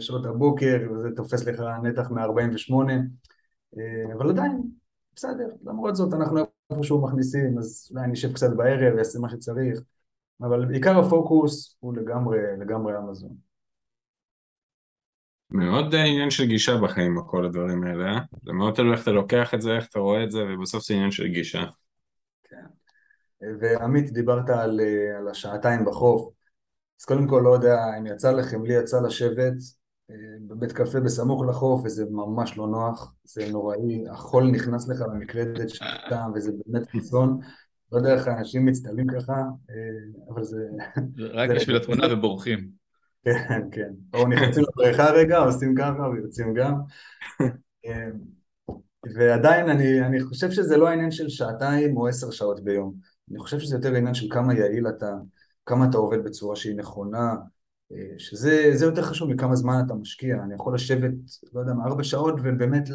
שעות 0.00 0.26
הבוקר, 0.26 0.78
וזה 0.94 1.08
תופס 1.16 1.44
לך 1.44 1.60
נתח 1.82 2.10
מ-48, 2.10 2.74
אבל 4.14 4.30
עדיין, 4.30 4.62
בסדר, 5.16 5.48
למרות 5.64 5.96
זאת 5.96 6.14
אנחנו 6.14 6.40
איפשהו 6.70 7.02
מכניסים, 7.02 7.58
אז 7.58 7.88
אולי 7.90 8.04
אני 8.04 8.12
אשב 8.12 8.32
קצת 8.32 8.56
בערב, 8.56 8.98
אעשה 8.98 9.18
מה 9.18 9.28
שצריך, 9.28 9.80
אבל 10.42 10.74
עיקר 10.74 10.98
הפוקוס 10.98 11.76
הוא 11.80 11.96
לגמרי, 11.96 12.38
לגמרי 12.60 12.92
אמזון. 12.98 13.36
מאוד 15.50 15.94
עניין 15.94 16.30
של 16.30 16.44
גישה 16.44 16.76
בחיים, 16.76 17.16
כל 17.26 17.44
הדברים 17.44 17.84
האלה, 17.84 18.04
אה? 18.04 18.20
זה 18.44 18.52
מאוד 18.52 18.74
תלוי 18.74 18.92
איך 18.92 19.02
אתה 19.02 19.10
לוקח 19.10 19.54
את 19.54 19.62
זה, 19.62 19.76
איך 19.76 19.86
אתה 19.90 19.98
רואה 19.98 20.24
את 20.24 20.30
זה, 20.30 20.38
ובסוף 20.44 20.84
זה 20.84 20.94
עניין 20.94 21.10
של 21.10 21.26
גישה. 21.26 21.64
כן. 22.44 22.64
ועמית, 23.60 24.12
דיברת 24.12 24.50
על, 24.50 24.80
על 25.18 25.28
השעתיים 25.28 25.84
בחוף, 25.84 26.32
אז 27.00 27.04
קודם 27.04 27.28
כל, 27.28 27.40
לא 27.44 27.54
יודע 27.54 27.76
אם 27.98 28.06
יצא 28.06 28.32
לכם, 28.32 28.64
לי 28.64 28.74
יצא 28.74 29.00
לשבת 29.00 29.54
אה, 30.10 30.16
בבית 30.48 30.72
קפה 30.72 31.00
בסמוך 31.00 31.44
לחוף, 31.48 31.80
וזה 31.84 32.04
ממש 32.10 32.58
לא 32.58 32.66
נוח, 32.66 33.14
זה 33.24 33.52
נוראי, 33.52 34.04
החול 34.10 34.50
נכנס 34.50 34.88
לך 34.88 35.00
למקלדת 35.00 35.68
שם, 35.68 36.30
וזה 36.34 36.52
באמת 36.66 36.86
קיצון. 36.86 37.40
לא 37.94 37.98
יודע 37.98 38.14
איך 38.14 38.28
האנשים 38.28 38.66
מצטלמים 38.66 39.06
ככה, 39.06 39.42
אה, 39.70 39.74
אבל 40.28 40.44
זה... 40.44 40.68
רק 41.32 41.50
בשביל 41.50 41.76
התמונה 41.76 42.12
ובורחים. 42.12 42.68
כן, 43.24 43.60
כן. 43.72 43.92
או 44.14 44.28
נכנסים 44.28 44.62
לבריכה 44.62 45.10
רגע, 45.10 45.38
עושים 45.38 45.74
ככה 45.78 46.08
ויוצאים 46.12 46.54
גם. 46.54 46.74
אה, 47.86 48.08
ועדיין 49.14 49.68
אני, 49.68 50.00
אני 50.00 50.20
חושב 50.20 50.50
שזה 50.50 50.76
לא 50.76 50.88
העניין 50.88 51.10
של 51.10 51.28
שעתיים 51.28 51.96
או 51.96 52.08
עשר 52.08 52.30
שעות 52.30 52.64
ביום. 52.64 52.94
אני 53.30 53.38
חושב 53.38 53.58
שזה 53.58 53.76
יותר 53.76 53.94
עניין 53.94 54.14
של 54.14 54.26
כמה 54.30 54.54
יעיל 54.54 54.88
אתה, 54.88 55.12
כמה 55.66 55.84
אתה 55.90 55.98
עובד 55.98 56.24
בצורה 56.24 56.56
שהיא 56.56 56.76
נכונה, 56.76 57.34
אה, 57.92 58.18
שזה 58.18 58.84
יותר 58.86 59.02
חשוב 59.02 59.30
מכמה 59.30 59.56
זמן 59.56 59.82
אתה 59.86 59.94
משקיע. 59.94 60.36
אני 60.44 60.54
יכול 60.54 60.74
לשבת, 60.74 61.12
לא 61.52 61.60
יודע, 61.60 61.72
ארבע 61.84 62.04
שעות 62.04 62.34
ובאמת 62.42 62.88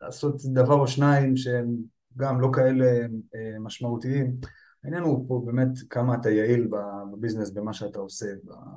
לעשות 0.00 0.42
דבר 0.44 0.74
או 0.74 0.86
שניים 0.86 1.36
שהם 1.36 1.76
גם 2.16 2.40
לא 2.40 2.48
כאלה 2.52 2.86
אה, 3.34 3.58
משמעותיים. 3.60 4.36
העניין 4.84 5.02
הוא 5.02 5.28
פה 5.28 5.42
באמת 5.46 5.68
כמה 5.90 6.14
אתה 6.14 6.30
יעיל 6.30 6.68
בביזנס, 7.12 7.50
במה 7.50 7.72
שאתה 7.72 7.98
עושה 7.98 8.26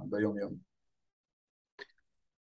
ביום 0.10 0.38
יום. 0.38 0.54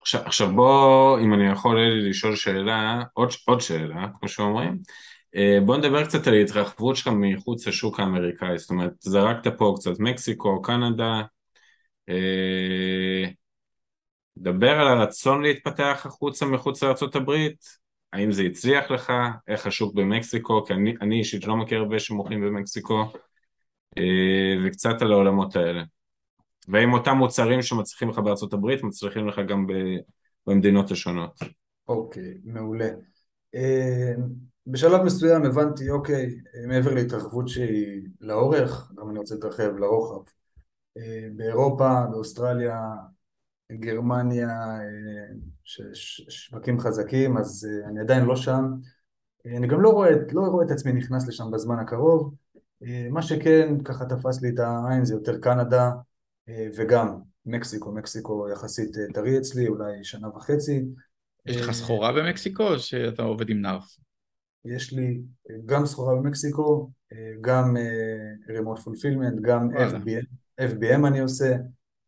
עכשיו, 0.01 0.21
עכשיו 0.25 0.55
בוא, 0.55 1.19
אם 1.19 1.33
אני 1.33 1.51
יכול 1.51 1.77
לשאול 2.09 2.35
שאלה, 2.35 3.03
עוד, 3.13 3.29
עוד 3.45 3.61
שאלה, 3.61 4.07
כמו 4.19 4.29
שאומרים, 4.29 4.77
אה, 5.35 5.57
בוא 5.65 5.77
נדבר 5.77 6.05
קצת 6.05 6.27
על 6.27 6.33
ההתרחבות 6.33 6.95
שלך 6.95 7.07
מחוץ 7.07 7.67
לשוק 7.67 7.99
האמריקאי, 7.99 8.57
זאת 8.57 8.69
אומרת, 8.69 8.93
זרקת 8.99 9.57
פה 9.57 9.75
קצת 9.77 9.99
מקסיקו, 9.99 10.61
קנדה, 10.61 11.21
אה, 12.09 13.29
דבר 14.37 14.71
על 14.71 14.87
הרצון 14.87 15.41
להתפתח 15.41 16.01
החוצה 16.05 16.45
מחוץ 16.45 16.83
לארה"ב, 16.83 17.31
האם 18.13 18.31
זה 18.31 18.43
הצליח 18.43 18.91
לך, 18.91 19.13
איך 19.47 19.67
השוק 19.67 19.95
במקסיקו, 19.95 20.65
כי 20.65 20.73
אני, 20.73 20.93
אני 21.01 21.19
אישית 21.19 21.47
לא 21.47 21.57
מכיר 21.57 21.79
הרבה 21.79 21.99
שמוכרים 21.99 22.41
במקסיקו, 22.41 23.03
אה, 23.97 24.55
וקצת 24.65 25.01
על 25.01 25.11
העולמות 25.11 25.55
האלה. 25.55 25.83
והאם 26.67 26.93
אותם 26.93 27.15
מוצרים 27.17 27.61
שמצליחים 27.61 28.09
לך 28.09 28.19
בארצות 28.19 28.53
הברית 28.53 28.83
מצליחים 28.83 29.27
לך 29.27 29.41
גם 29.47 29.67
במדינות 30.47 30.91
השונות. 30.91 31.39
אוקיי, 31.87 32.23
okay, 32.23 32.37
מעולה. 32.43 32.89
אה, 33.55 34.13
בשלב 34.67 35.01
מסוים 35.03 35.45
הבנתי, 35.45 35.89
אוקיי, 35.89 36.29
מעבר 36.67 36.93
להתרחבות 36.93 37.47
שהיא 37.47 38.01
לאורך, 38.21 38.91
גם 38.97 39.09
אני 39.09 39.19
רוצה 39.19 39.35
להתרחב 39.35 39.77
לרוחב. 39.77 40.31
אה, 40.97 41.27
באירופה, 41.35 42.05
באוסטרליה, 42.11 42.79
גרמניה, 43.71 44.49
אה, 44.49 45.85
שווקים 46.29 46.79
חזקים, 46.79 47.37
אז 47.37 47.67
אני 47.89 47.99
עדיין 47.99 48.25
לא 48.25 48.35
שם. 48.35 48.63
אני 49.57 49.67
גם 49.67 49.81
לא 49.81 49.89
רואה, 49.89 50.09
לא 50.31 50.41
רואה 50.41 50.65
את 50.65 50.71
עצמי 50.71 50.93
נכנס 50.93 51.27
לשם 51.27 51.51
בזמן 51.51 51.79
הקרוב. 51.79 52.33
מה 53.11 53.21
שכן, 53.21 53.83
ככה 53.83 54.05
תפס 54.05 54.41
לי 54.41 54.49
את 54.49 54.59
העין 54.59 55.05
זה 55.05 55.13
יותר 55.13 55.39
קנדה, 55.39 55.91
אה, 56.49 56.67
וגם 56.75 57.17
מקסיקו, 57.45 57.91
מקסיקו 57.91 58.49
יחסית 58.49 58.97
אה, 58.97 59.13
טרי 59.13 59.37
אצלי, 59.37 59.67
אולי 59.67 60.03
שנה 60.03 60.29
וחצי. 60.29 60.85
יש 61.45 61.61
לך 61.61 61.67
אה, 61.67 61.73
סחורה 61.73 62.11
במקסיקו 62.13 62.63
או 62.63 62.79
שאתה 62.79 63.23
עובד 63.23 63.49
עם 63.49 63.61
נרף? 63.61 63.97
יש 64.65 64.93
לי 64.93 65.21
גם 65.65 65.85
סחורה 65.85 66.15
במקסיקו, 66.15 66.91
גם 67.41 67.75
remote 68.47 68.79
fulfillment, 68.79 69.41
גם 69.41 69.69
FBM, 69.71 70.25
FBM 70.61 71.07
אני 71.07 71.19
עושה, 71.19 71.55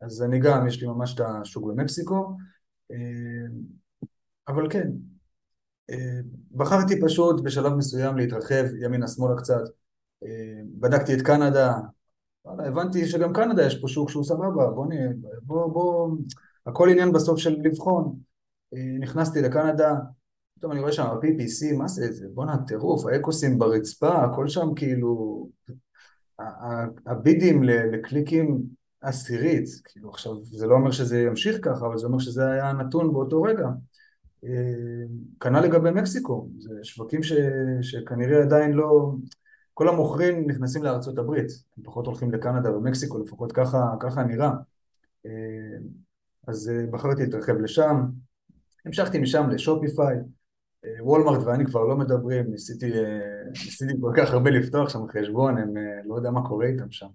אז 0.01 0.23
אני 0.23 0.39
גם, 0.39 0.67
יש 0.67 0.81
לי 0.81 0.88
ממש 0.88 1.15
את 1.15 1.19
השוק 1.19 1.65
במקסיקו, 1.65 2.38
אבל 4.47 4.69
כן, 4.69 4.89
בחרתי 6.51 7.01
פשוט 7.01 7.43
בשלב 7.43 7.73
מסוים 7.73 8.17
להתרחב 8.17 8.65
ימינה-שמאלה 8.81 9.38
קצת, 9.38 9.62
בדקתי 10.79 11.13
את 11.13 11.21
קנדה, 11.21 11.73
וואלה, 12.45 12.67
הבנתי 12.67 13.07
שגם 13.07 13.33
קנדה 13.33 13.65
יש 13.65 13.81
פה 13.81 13.88
שוק 13.88 14.10
שהוא 14.10 14.23
סבבה, 14.23 14.69
בוא 14.69 14.88
נהיה, 14.88 15.10
בוא, 15.41 15.73
בוא, 15.73 16.17
הכל 16.65 16.89
עניין 16.89 17.12
בסוף 17.12 17.39
של 17.39 17.57
לבחון. 17.63 18.19
אה, 18.73 18.97
נכנסתי 18.99 19.41
לקנדה, 19.41 19.95
פתאום 20.57 20.71
אני 20.71 20.81
רואה 20.81 20.91
שם 20.91 21.03
PPC, 21.03 21.77
מה 21.77 21.88
זה, 21.88 22.12
זה 22.12 22.27
בואנה 22.33 22.57
טירוף, 22.67 23.05
האקוסים 23.05 23.60
ברצפה, 23.60 24.23
הכל 24.23 24.47
שם 24.47 24.67
כאילו, 24.75 25.47
הבידים 27.05 27.63
לקליקים 27.63 28.62
עשירית, 29.08 29.70
כאילו 29.86 30.10
עכשיו, 30.10 30.43
זה 30.43 30.67
לא 30.67 30.76
אומר 30.76 30.91
שזה 30.91 31.20
ימשיך 31.22 31.58
ככה, 31.62 31.86
אבל 31.86 31.98
זה 31.98 32.08
אומר 32.08 32.20
שזה 32.20 32.52
היה 32.52 32.70
הנתון 32.70 33.13
באותו 33.13 33.41
רגע. 33.41 33.67
אה, 34.43 35.04
כנ"ל 35.39 35.60
לגבי 35.60 35.91
מקסיקו, 35.91 36.50
זה 36.60 36.70
שווקים 36.84 37.24
ש, 37.24 37.34
שכנראה 37.82 38.41
עדיין 38.41 38.72
לא, 38.72 39.13
כל 39.74 39.89
המוכרים 39.89 40.50
נכנסים 40.50 40.84
לארצות 40.84 41.17
הברית, 41.17 41.52
הם 41.78 41.84
פחות 41.84 42.06
הולכים 42.06 42.32
לקנדה 42.32 42.78
ומקסיקו, 42.78 43.20
לפחות 43.20 43.52
ככה, 43.52 43.91
ככה 44.00 44.24
נראה. 44.24 44.52
אה, 45.26 45.78
אז 46.48 46.70
אה, 46.70 46.86
בחרתי 46.91 47.22
להתרחב 47.24 47.54
לשם, 47.54 48.06
המשכתי 48.86 49.20
משם 49.20 49.50
לשופיפיי, 49.50 50.17
וולמרט 51.00 51.43
ואני 51.46 51.65
כבר 51.65 51.84
לא 51.84 51.98
מדברים, 51.98 52.52
ניסיתי, 52.52 52.91
ניסיתי 53.50 53.93
כל 54.02 54.12
כך 54.17 54.34
הרבה 54.34 54.52
לפתוח 54.52 54.89
שם 54.89 55.00
חשבון, 55.08 55.58
הם 55.58 55.74
לא 56.06 56.15
יודע 56.15 56.32
מה 56.32 56.48
קורה 56.48 56.65
איתם 56.65 56.91
שם, 56.91 57.08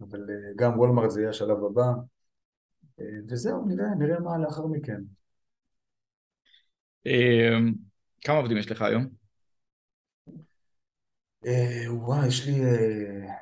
אבל 0.00 0.20
גם 0.56 0.78
וולמרט 0.78 1.10
זה 1.10 1.20
יהיה 1.20 1.30
השלב 1.30 1.64
הבא, 1.64 1.92
וזהו, 3.28 3.64
נראה, 3.66 3.94
נראה 3.98 4.20
מה 4.20 4.38
לאחר 4.38 4.66
מכן. 4.66 5.00
כמה 8.24 8.36
עובדים 8.36 8.56
יש 8.56 8.70
לך 8.70 8.82
היום? 8.82 9.06
אה, 11.46 11.94
וואי, 11.94 12.26
יש 12.28 12.46
לי 12.46 12.64
אה, 12.64 13.34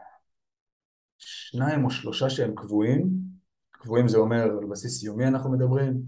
שניים 1.18 1.84
או 1.84 1.90
שלושה 1.90 2.30
שהם 2.30 2.54
קבועים, 2.54 3.08
קבועים 3.70 4.08
זה 4.08 4.18
אומר 4.18 4.42
על 4.42 4.66
בסיס 4.70 5.02
יומי 5.02 5.26
אנחנו 5.26 5.52
מדברים, 5.52 6.02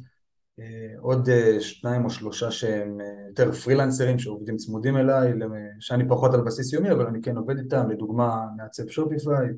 אה, 0.60 0.94
עוד 0.98 1.28
אה, 1.28 1.60
שניים 1.60 2.04
או 2.04 2.10
שלושה 2.10 2.50
שהם 2.50 3.00
אה, 3.00 3.06
יותר 3.28 3.52
פרילנסרים 3.52 4.18
שעובדים 4.18 4.56
צמודים 4.56 4.96
אליי, 4.96 5.32
שאני 5.80 6.08
פחות 6.08 6.34
על 6.34 6.40
בסיס 6.40 6.72
יומי 6.72 6.92
אבל 6.92 7.06
אני 7.06 7.22
כן 7.22 7.36
עובד 7.36 7.58
איתם, 7.58 7.90
לדוגמה 7.90 8.46
מעצב 8.56 8.88
שופיפיי, 8.88 9.34
אה, 9.34 9.50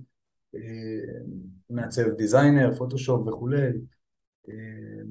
מעצב 1.70 2.10
דיזיינר, 2.10 2.74
פוטושופ 2.78 3.26
וכולי, 3.26 3.66
אה, 4.48 5.02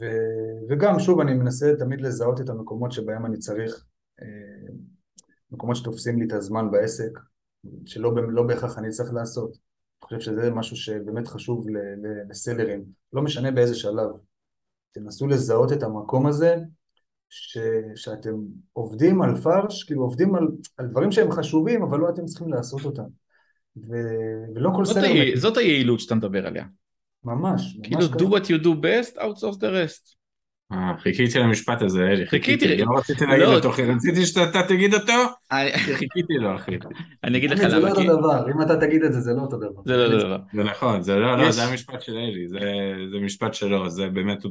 ו, 0.00 0.04
וגם 0.68 0.98
שוב 0.98 1.20
אני 1.20 1.34
מנסה 1.34 1.72
תמיד 1.78 2.00
לזהות 2.00 2.40
את 2.40 2.48
המקומות 2.48 2.92
שבהם 2.92 3.26
אני 3.26 3.38
צריך 3.38 3.84
אה, 4.22 4.26
מקומות 5.50 5.76
שתופסים 5.76 6.18
לי 6.18 6.26
את 6.26 6.32
הזמן 6.32 6.70
בעסק, 6.70 7.18
שלא 7.86 8.14
לא 8.32 8.42
בהכרח 8.42 8.78
אני 8.78 8.90
צריך 8.90 9.12
לעשות. 9.12 9.50
אני 9.50 10.18
חושב 10.18 10.20
שזה 10.20 10.50
משהו 10.50 10.76
שבאמת 10.76 11.28
חשוב 11.28 11.66
לסלרים, 12.30 12.84
לא 13.12 13.22
משנה 13.22 13.50
באיזה 13.50 13.74
שלב. 13.74 14.10
תנסו 14.92 15.26
לזהות 15.26 15.72
את 15.72 15.82
המקום 15.82 16.26
הזה, 16.26 16.56
ש, 17.28 17.58
שאתם 17.94 18.34
עובדים 18.72 19.22
על 19.22 19.36
פרש, 19.36 19.84
כאילו 19.84 20.02
עובדים 20.02 20.34
על, 20.34 20.48
על 20.76 20.86
דברים 20.86 21.12
שהם 21.12 21.30
חשובים, 21.30 21.82
אבל 21.82 21.98
לא 21.98 22.08
אתם 22.08 22.24
צריכים 22.24 22.52
לעשות 22.52 22.84
אותם. 22.84 23.21
ו, 23.76 23.92
ולא 24.54 24.70
כל 24.76 24.84
זאת 24.84 24.94
סלר... 24.94 25.32
ה... 25.32 25.36
זאת 25.36 25.56
היעילות 25.56 26.00
שאתה 26.00 26.14
מדבר 26.14 26.46
עליה. 26.46 26.64
ממש, 27.24 27.76
ממש 27.76 27.78
כאילו 27.82 28.00
ככה. 28.00 28.18
do 28.18 28.22
what 28.22 28.44
you 28.44 28.64
do 28.64 28.68
best, 28.68 29.18
outsource 29.18 29.56
the 29.56 29.70
rest. 29.72 30.22
אה, 30.72 30.92
חיכיתי 30.98 31.38
למשפט 31.38 31.82
הזה, 31.82 32.00
אלי, 32.06 32.26
חיכיתי, 32.26 32.76
לא 32.76 32.96
רציתי 32.98 33.26
להגיד 33.26 33.46
לא. 33.46 33.54
אותו, 33.54 33.70
רציתי 33.96 34.26
שאתה 34.26 34.62
תגיד 34.68 34.94
אותו, 34.94 35.12
חיכיתי 35.76 36.34
לו, 36.40 36.56
אחי. 36.56 36.72
אני 37.24 37.38
אגיד 37.38 37.50
לך 37.50 37.60
למה. 37.60 37.70
זה 37.70 37.78
לא 37.78 37.88
אותו 37.88 38.02
דבר, 38.02 38.50
אם 38.50 38.62
אתה 38.62 38.80
תגיד 38.80 39.02
את 39.02 39.12
זה, 39.12 39.20
זה 39.20 39.32
לא 39.32 39.42
אותו 39.42 39.56
דבר. 39.56 39.82
זה 39.84 39.96
לא 39.96 40.04
אותו 40.04 40.18
דבר. 40.18 40.38
זה 40.54 40.62
נכון, 40.62 41.02
זה 41.02 41.16
לא, 41.16 41.38
לא, 41.38 41.50
זה 41.50 41.62
המשפט 41.62 42.02
של 42.02 42.16
אלי, 42.16 42.48
זה 43.12 43.20
משפט 43.24 43.54
שלו, 43.54 43.90
זה 43.90 44.08
באמת, 44.08 44.42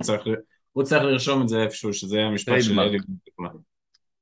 הוא 0.72 0.84
צריך 0.84 1.04
לרשום 1.04 1.42
את 1.42 1.50
זה 1.50 1.64
איפשהו, 1.64 1.94
שזה 1.94 2.20
המשפט 2.20 2.62
של 2.62 2.80
אלי. 2.80 2.98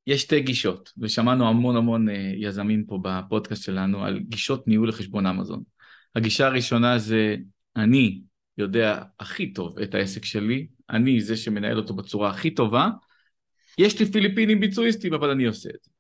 יש 0.10 0.22
שתי 0.22 0.42
גישות, 0.42 0.94
ושמענו 0.98 1.48
המון 1.48 1.76
המון 1.76 2.10
אה, 2.10 2.32
יזמים 2.36 2.86
פה 2.86 3.00
בפודקאסט 3.02 3.64
שלנו 3.64 4.06
על 4.06 4.20
גישות 4.20 4.68
ניהול 4.68 4.90
לחשבון 4.90 5.26
אמזון. 5.26 5.64
הגישה 6.16 6.48
הראשונה 6.48 6.98
זה 6.98 7.36
אני 7.76 8.22
יודע 8.58 9.02
הכי 9.20 9.54
טוב 9.54 9.80
את 9.80 9.96
העסק 9.96 10.26
שלי, 10.26 10.68
אני 10.90 11.22
זה 11.22 11.38
שמנהל 11.38 11.78
אותו 11.78 11.94
בצורה 11.94 12.30
הכי 12.30 12.52
טובה, 12.52 12.90
יש 13.78 14.00
לי 14.00 14.06
פיליפינים 14.06 14.60
ביצועיסטים 14.60 15.14
אבל 15.14 15.30
אני 15.30 15.46
עושה 15.46 15.70
את 15.70 15.84
זה. 15.84 15.92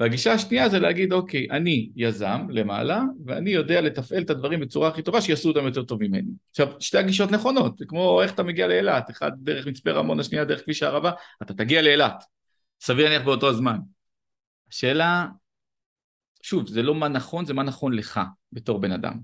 והגישה 0.00 0.32
השנייה 0.32 0.68
זה 0.68 0.78
להגיד 0.78 1.12
אוקיי, 1.12 1.46
אני 1.50 1.90
יזם 1.96 2.40
למעלה 2.50 3.02
ואני 3.26 3.50
יודע 3.50 3.80
לתפעל 3.80 4.22
את 4.22 4.30
הדברים 4.30 4.60
בצורה 4.60 4.88
הכי 4.88 5.02
טובה 5.02 5.20
שיעשו 5.20 5.48
אותם 5.48 5.64
יותר 5.64 5.82
טוב 5.82 6.02
ממני. 6.02 6.30
עכשיו, 6.50 6.68
שתי 6.80 6.98
הגישות 6.98 7.30
נכונות, 7.30 7.78
זה 7.78 7.84
כמו 7.88 8.22
איך 8.22 8.32
אתה 8.34 8.42
מגיע 8.42 8.66
לאילת, 8.68 9.10
אחד 9.10 9.30
דרך 9.42 9.66
מצפה 9.66 9.90
רמון, 9.90 10.20
השנייה 10.20 10.44
דרך 10.44 10.64
כביש 10.64 10.82
הערבה, 10.82 11.10
אתה 11.42 11.54
תגיע 11.54 11.82
לאילת, 11.82 12.24
סביר 12.80 13.08
להניח 13.08 13.26
באותו 13.26 13.48
הזמן. 13.48 13.78
השאלה, 14.70 15.26
שוב, 16.42 16.68
זה 16.68 16.82
לא 16.82 16.94
מה 16.94 17.08
נכון, 17.08 17.44
זה 17.44 17.54
מה 17.54 17.62
נכון 17.62 17.92
לך 17.92 18.20
בתור 18.52 18.80
בן 18.80 18.92
אדם. 18.92 19.20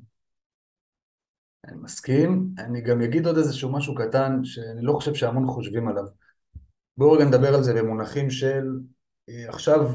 אני 1.65 1.77
מסכים, 1.77 2.49
אני 2.59 2.81
גם 2.81 3.03
אגיד 3.03 3.27
עוד 3.27 3.37
איזשהו 3.37 3.73
משהו 3.73 3.95
קטן 3.95 4.45
שאני 4.45 4.83
לא 4.83 4.93
חושב 4.93 5.15
שהמון 5.15 5.47
חושבים 5.47 5.89
עליו. 5.89 6.05
בואו 6.97 7.13
רגע 7.13 7.25
נדבר 7.25 7.55
על 7.55 7.63
זה 7.63 7.75
במונחים 7.75 8.31
של 8.31 8.65
אה, 9.29 9.49
עכשיו 9.49 9.91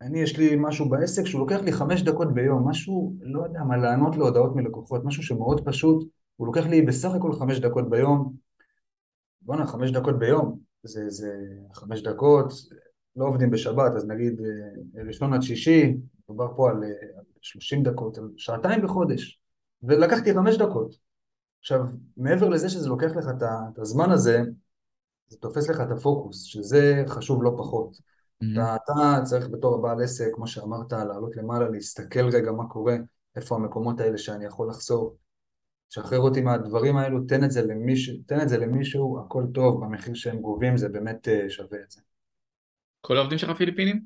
אני 0.00 0.20
יש 0.20 0.38
לי 0.38 0.56
משהו 0.58 0.88
בעסק 0.88 1.26
שהוא 1.26 1.40
לוקח 1.40 1.60
לי 1.60 1.72
חמש 1.72 2.02
דקות 2.02 2.34
ביום, 2.34 2.68
משהו, 2.68 3.16
לא 3.20 3.42
יודע 3.44 3.60
מה, 3.62 3.76
לענות 3.76 4.16
להודעות 4.16 4.56
מלקוחות, 4.56 5.04
משהו 5.04 5.22
שמאוד 5.22 5.64
פשוט, 5.64 6.08
הוא 6.36 6.46
לוקח 6.46 6.66
לי 6.66 6.82
בסך 6.82 7.10
הכל 7.14 7.32
חמש 7.32 7.58
דקות 7.58 7.90
ביום. 7.90 8.32
בואנה, 9.42 9.66
חמש 9.66 9.90
דקות 9.90 10.18
ביום, 10.18 10.58
זה, 10.82 11.10
זה 11.10 11.28
חמש 11.74 12.02
דקות, 12.02 12.52
לא 13.16 13.24
עובדים 13.24 13.50
בשבת, 13.50 13.92
אז 13.96 14.06
נגיד 14.06 14.40
אה, 14.40 15.02
ראשון 15.06 15.32
עד 15.32 15.42
שישי, 15.42 15.94
מדובר 16.28 16.56
פה 16.56 16.70
על 16.70 16.84
אה, 16.84 17.20
שלושים 17.40 17.82
דקות, 17.82 18.18
על 18.18 18.30
שעתיים 18.36 18.82
בחודש, 18.82 19.40
ולקחתי 19.82 20.34
חמש 20.34 20.56
דקות. 20.56 20.96
עכשיו, 21.60 21.80
מעבר 22.16 22.48
לזה 22.48 22.68
שזה 22.68 22.88
לוקח 22.88 23.16
לך 23.16 23.26
את 23.72 23.78
הזמן 23.78 24.10
הזה, 24.10 24.42
זה 25.28 25.38
תופס 25.38 25.68
לך 25.70 25.80
את 25.80 25.90
הפוקוס, 25.90 26.42
שזה 26.42 27.04
חשוב 27.06 27.42
לא 27.42 27.54
פחות. 27.58 27.96
Mm-hmm. 27.96 28.60
אתה 28.60 29.24
צריך 29.24 29.48
בתור 29.48 29.74
הבעל 29.74 30.02
עסק, 30.02 30.28
כמו 30.34 30.46
שאמרת, 30.46 30.92
לעלות 30.92 31.36
למעלה, 31.36 31.68
להסתכל 31.68 32.28
רגע 32.28 32.52
מה 32.52 32.68
קורה, 32.68 32.96
איפה 33.36 33.56
המקומות 33.56 34.00
האלה 34.00 34.18
שאני 34.18 34.44
יכול 34.44 34.68
לחסור. 34.68 35.16
שחרר 35.90 36.18
אותי 36.18 36.40
מהדברים 36.40 36.96
האלו, 36.96 37.20
תן 37.20 37.44
את 37.44 37.50
זה 37.50 37.62
למישהו, 37.62 38.16
תן 38.26 38.40
את 38.40 38.48
זה 38.48 38.58
למישהו, 38.58 39.20
הכל 39.20 39.44
טוב, 39.54 39.84
במחיר 39.84 40.14
שהם 40.14 40.40
גובים 40.40 40.76
זה 40.76 40.88
באמת 40.88 41.28
אה, 41.28 41.50
שווה 41.50 41.78
את 41.82 41.90
זה. 41.90 42.00
כל 43.00 43.16
העובדים 43.16 43.38
שלך 43.38 43.56
פיליפינים? 43.56 44.00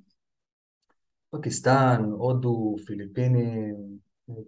פקיסטן, 1.30 2.04
הודו, 2.10 2.76
פיליפינים, 2.86 3.74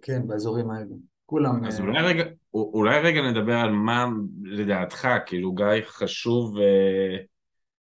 כן, 0.01 0.27
באזורים 0.27 0.71
האלו. 0.71 0.95
כולם... 1.25 1.65
אז 1.65 1.79
אה, 1.79 1.85
אולי 1.85 2.01
רגע, 2.01 2.23
אולי 2.53 2.99
רגע 2.99 3.21
נדבר 3.21 3.55
על 3.55 3.71
מה 3.71 4.05
לדעתך, 4.43 5.07
כאילו 5.25 5.51
גיא 5.51 5.65
חשוב 5.85 6.57
אה, 6.57 7.17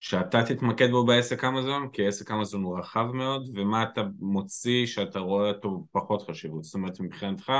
שאתה 0.00 0.42
תתמקד 0.42 0.90
בו 0.90 1.06
בעסק 1.06 1.44
אמזון, 1.44 1.88
כי 1.92 2.06
עסק 2.06 2.30
אמזון 2.30 2.62
הוא 2.62 2.78
רחב 2.78 3.06
מאוד, 3.12 3.48
ומה 3.54 3.82
אתה 3.82 4.02
מוציא 4.18 4.86
שאתה 4.86 5.18
רואה 5.18 5.48
אותו 5.48 5.84
פחות 5.92 6.22
חשיבות. 6.22 6.64
זאת 6.64 6.74
אומרת, 6.74 7.00
מבחינתך, 7.00 7.52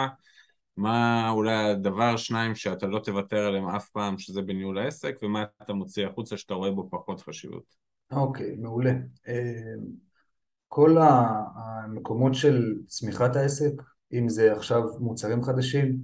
מה 0.77 1.31
אולי 1.31 1.55
הדבר, 1.55 2.17
שניים 2.17 2.55
שאתה 2.55 2.87
לא 2.87 2.99
תוותר 2.99 3.47
עליהם 3.47 3.69
אף 3.69 3.89
פעם, 3.89 4.19
שזה 4.19 4.43
בניהול 4.43 4.79
העסק, 4.79 5.15
ומה 5.23 5.45
אתה 5.63 5.73
מוציא 5.73 6.07
החוצה 6.07 6.37
שאתה 6.37 6.55
רואה 6.55 6.71
בו 6.71 6.89
פחות 6.91 7.21
חשיבות. 7.21 7.90
אוקיי, 8.11 8.55
okay, 8.55 8.61
מעולה. 8.61 8.93
אה, 9.29 9.75
כל 10.69 10.97
המקומות 11.01 12.35
של 12.35 12.75
צמיחת 12.87 13.37
העסק, 13.37 13.73
אם 14.13 14.29
זה 14.29 14.53
עכשיו 14.53 14.83
מוצרים 14.99 15.43
חדשים, 15.43 15.97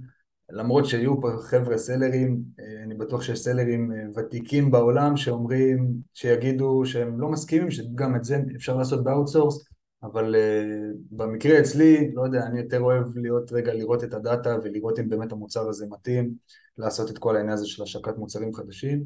למרות 0.49 0.85
שיהיו 0.85 1.21
פה 1.21 1.29
חבר'ה 1.41 1.77
סלרים, 1.77 2.41
אה, 2.59 2.83
אני 2.83 2.95
בטוח 2.95 3.21
שיש 3.21 3.39
סלרים 3.39 3.91
אה, 3.91 3.97
ותיקים 4.15 4.71
בעולם 4.71 5.17
שאומרים, 5.17 5.93
שיגידו 6.13 6.85
שהם 6.85 7.19
לא 7.19 7.29
מסכימים, 7.29 7.71
שגם 7.71 8.15
את 8.15 8.23
זה 8.23 8.37
אפשר 8.55 8.77
לעשות 8.77 9.03
ב 9.03 9.09
outsource, 9.09 9.67
אבל 10.03 10.35
אה, 10.35 10.97
במקרה 11.11 11.59
אצלי, 11.59 12.11
לא 12.13 12.21
יודע, 12.21 12.45
אני 12.45 12.59
יותר 12.59 12.79
אוהב 12.79 13.17
להיות 13.17 13.51
רגע 13.51 13.73
לראות 13.73 14.03
את 14.03 14.13
הדאטה 14.13 14.57
ולראות 14.63 14.99
אם 14.99 15.09
באמת 15.09 15.31
המוצר 15.31 15.69
הזה 15.69 15.85
מתאים, 15.89 16.33
לעשות 16.77 17.11
את 17.11 17.17
כל 17.17 17.35
העניין 17.35 17.53
הזה 17.53 17.67
של 17.67 17.83
השקת 17.83 18.17
מוצרים 18.17 18.53
חדשים. 18.53 19.03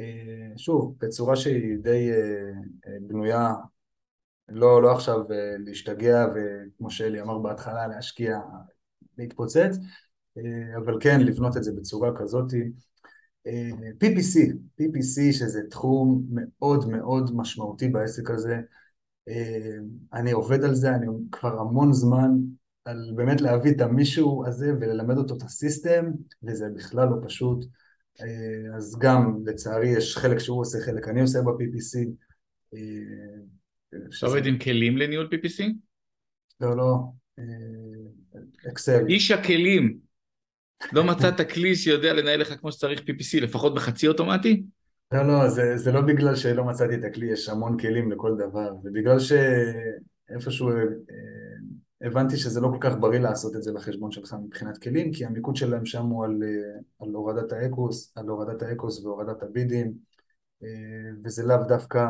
Uh, 0.00 0.58
שוב, 0.58 0.96
בצורה 1.00 1.36
שהיא 1.36 1.76
די 1.82 2.10
uh, 2.12 2.90
בנויה, 3.00 3.54
לא, 4.48 4.82
לא 4.82 4.92
עכשיו 4.92 5.18
להשתגע 5.58 6.26
וכמו 6.34 6.90
שאלי 6.90 7.20
אמר 7.20 7.38
בהתחלה, 7.38 7.86
להשקיע, 7.86 8.38
להתפוצץ, 9.18 9.76
אה, 10.38 10.76
אבל 10.76 10.96
כן, 11.00 11.20
לבנות 11.20 11.56
את 11.56 11.64
זה 11.64 11.72
בצורה 11.72 12.10
כזאת. 12.16 12.52
אה, 13.46 13.70
PPC, 14.04 14.52
PPC 14.80 15.32
שזה 15.32 15.60
תחום 15.70 16.26
מאוד 16.30 16.88
מאוד 16.90 17.36
משמעותי 17.36 17.88
בעסק 17.88 18.30
הזה. 18.30 18.60
אה, 19.28 19.76
אני 20.12 20.32
עובד 20.32 20.64
על 20.64 20.74
זה, 20.74 20.94
אני 20.94 21.06
כבר 21.32 21.60
המון 21.60 21.92
זמן 21.92 22.30
על 22.84 23.12
באמת 23.16 23.40
להביא 23.40 23.70
את 23.70 23.80
המישהו 23.80 24.46
הזה 24.46 24.72
וללמד 24.80 25.18
אותו 25.18 25.36
את 25.36 25.42
הסיסטם, 25.42 26.10
וזה 26.42 26.66
בכלל 26.74 27.08
לא 27.08 27.16
פשוט. 27.24 27.66
אז 28.76 28.98
גם, 29.00 29.38
לצערי, 29.46 29.88
יש 29.88 30.16
חלק 30.16 30.38
שהוא 30.38 30.60
עושה, 30.60 30.78
חלק 30.80 31.08
אני 31.08 31.20
עושה 31.20 31.38
ב-PPC. 31.42 32.08
אתה 34.18 34.26
עובד 34.26 34.46
עם 34.46 34.58
כלים 34.58 34.98
לניהול 34.98 35.28
PPC? 35.32 35.64
לא, 36.60 36.76
לא. 36.76 36.98
אקסל. 38.68 39.06
איש 39.08 39.30
הכלים. 39.30 39.98
לא 40.92 41.04
מצאת 41.04 41.50
כלי 41.50 41.76
שיודע 41.76 42.12
לנהל 42.12 42.40
לך 42.40 42.60
כמו 42.60 42.72
שצריך 42.72 43.00
PPC, 43.00 43.40
לפחות 43.40 43.74
בחצי 43.74 44.08
אוטומטי? 44.08 44.62
לא, 45.12 45.26
לא, 45.26 45.48
זה, 45.48 45.76
זה 45.76 45.92
לא 45.92 46.00
בגלל 46.00 46.36
שלא 46.36 46.64
מצאתי 46.64 46.94
את 46.94 47.04
הכלי, 47.04 47.32
יש 47.32 47.48
המון 47.48 47.78
כלים 47.78 48.12
לכל 48.12 48.36
דבר, 48.38 48.70
זה 48.82 48.90
בגלל 48.92 49.16
שאיפשהו 49.18 50.68
אה, 50.68 50.74
הבנתי 52.00 52.36
שזה 52.36 52.60
לא 52.60 52.68
כל 52.68 52.78
כך 52.80 52.96
בריא 53.00 53.18
לעשות 53.18 53.56
את 53.56 53.62
זה 53.62 53.72
בחשבון 53.72 54.12
שלך 54.12 54.36
מבחינת 54.44 54.78
כלים, 54.78 55.12
כי 55.12 55.26
המיקוד 55.26 55.56
שלהם 55.56 55.86
שם 55.86 56.06
הוא 56.06 56.24
על, 56.24 56.42
אה, 56.42 56.80
על 57.06 57.14
הורדת 57.14 57.52
האקוס, 57.52 58.12
על 58.16 58.28
הורדת 58.28 58.62
האקוס 58.62 59.04
והורדת 59.04 59.42
הבידים, 59.42 59.92
אה, 60.62 60.68
וזה 61.24 61.46
לאו 61.46 61.56
דווקא 61.68 62.06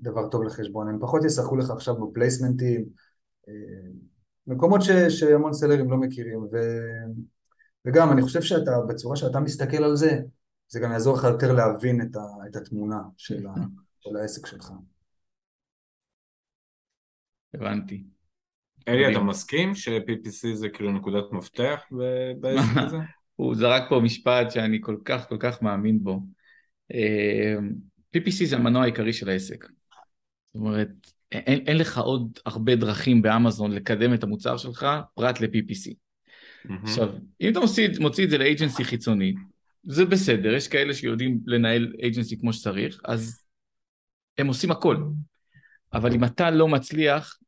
דבר 0.00 0.28
טוב 0.28 0.42
לחשבון. 0.42 0.88
הם 0.88 0.98
פחות 1.00 1.24
ישחקו 1.24 1.56
לך 1.56 1.70
עכשיו 1.70 2.06
בפלייסמנטים, 2.06 2.84
מקומות 4.46 4.82
ש, 4.82 4.90
שהמון 4.90 5.52
סלרים 5.52 5.90
לא 5.90 5.96
מכירים, 5.96 6.38
ו, 6.52 6.56
וגם 7.84 8.12
אני 8.12 8.22
חושב 8.22 8.42
שאתה, 8.42 8.70
בצורה 8.88 9.16
שאתה 9.16 9.40
מסתכל 9.40 9.84
על 9.84 9.96
זה, 9.96 10.20
זה 10.68 10.80
גם 10.80 10.92
יעזור 10.92 11.16
לך 11.16 11.24
יותר 11.24 11.52
להבין 11.52 12.02
את, 12.02 12.16
ה, 12.16 12.20
את 12.50 12.56
התמונה 12.56 13.02
של, 13.16 13.46
ה, 13.46 13.54
של 14.00 14.16
העסק 14.16 14.46
שלך. 14.46 14.70
הבנתי. 17.54 18.17
אלי, 18.88 19.12
אתה 19.12 19.20
מסכים 19.20 19.74
ש-PPC 19.74 20.54
זה 20.54 20.68
כאילו 20.68 20.92
נקודת 20.92 21.24
מפתח 21.32 21.80
בעסק 22.40 22.76
הזה? 22.86 22.96
הוא 23.36 23.54
זרק 23.54 23.82
פה 23.88 24.00
משפט 24.00 24.50
שאני 24.50 24.78
כל 24.80 24.96
כך 25.04 25.28
כל 25.28 25.36
כך 25.40 25.62
מאמין 25.62 26.02
בו. 26.02 26.20
אה, 26.94 27.54
PPC 28.16 28.44
זה 28.44 28.56
המנוע 28.56 28.82
העיקרי 28.82 29.12
של 29.12 29.28
העסק. 29.28 29.64
זאת 30.54 30.60
אומרת, 30.60 30.88
אין, 31.32 31.64
אין 31.66 31.76
לך 31.76 31.98
עוד 31.98 32.38
הרבה 32.46 32.76
דרכים 32.76 33.22
באמזון 33.22 33.72
לקדם 33.72 34.14
את 34.14 34.22
המוצר 34.22 34.56
שלך 34.56 34.86
פרט 35.14 35.40
ל-PPC. 35.40 35.92
Mm-hmm. 35.92 36.72
עכשיו, 36.82 37.08
אם 37.40 37.52
אתה 37.52 37.60
מוציא, 37.60 37.88
מוציא 38.00 38.24
את 38.24 38.30
זה 38.30 38.38
לאג'נסי 38.38 38.84
חיצוני, 38.84 39.34
זה 39.84 40.04
בסדר, 40.04 40.54
יש 40.54 40.68
כאלה 40.68 40.94
שיודעים 40.94 41.40
לנהל 41.46 41.92
אג'נסי 42.06 42.38
כמו 42.40 42.52
שצריך, 42.52 43.00
אז 43.04 43.44
הם 44.38 44.46
עושים 44.46 44.70
הכל. 44.70 44.96
אבל 45.92 46.12
אם 46.12 46.24
אתה 46.24 46.50
לא 46.50 46.68
מצליח, 46.68 47.38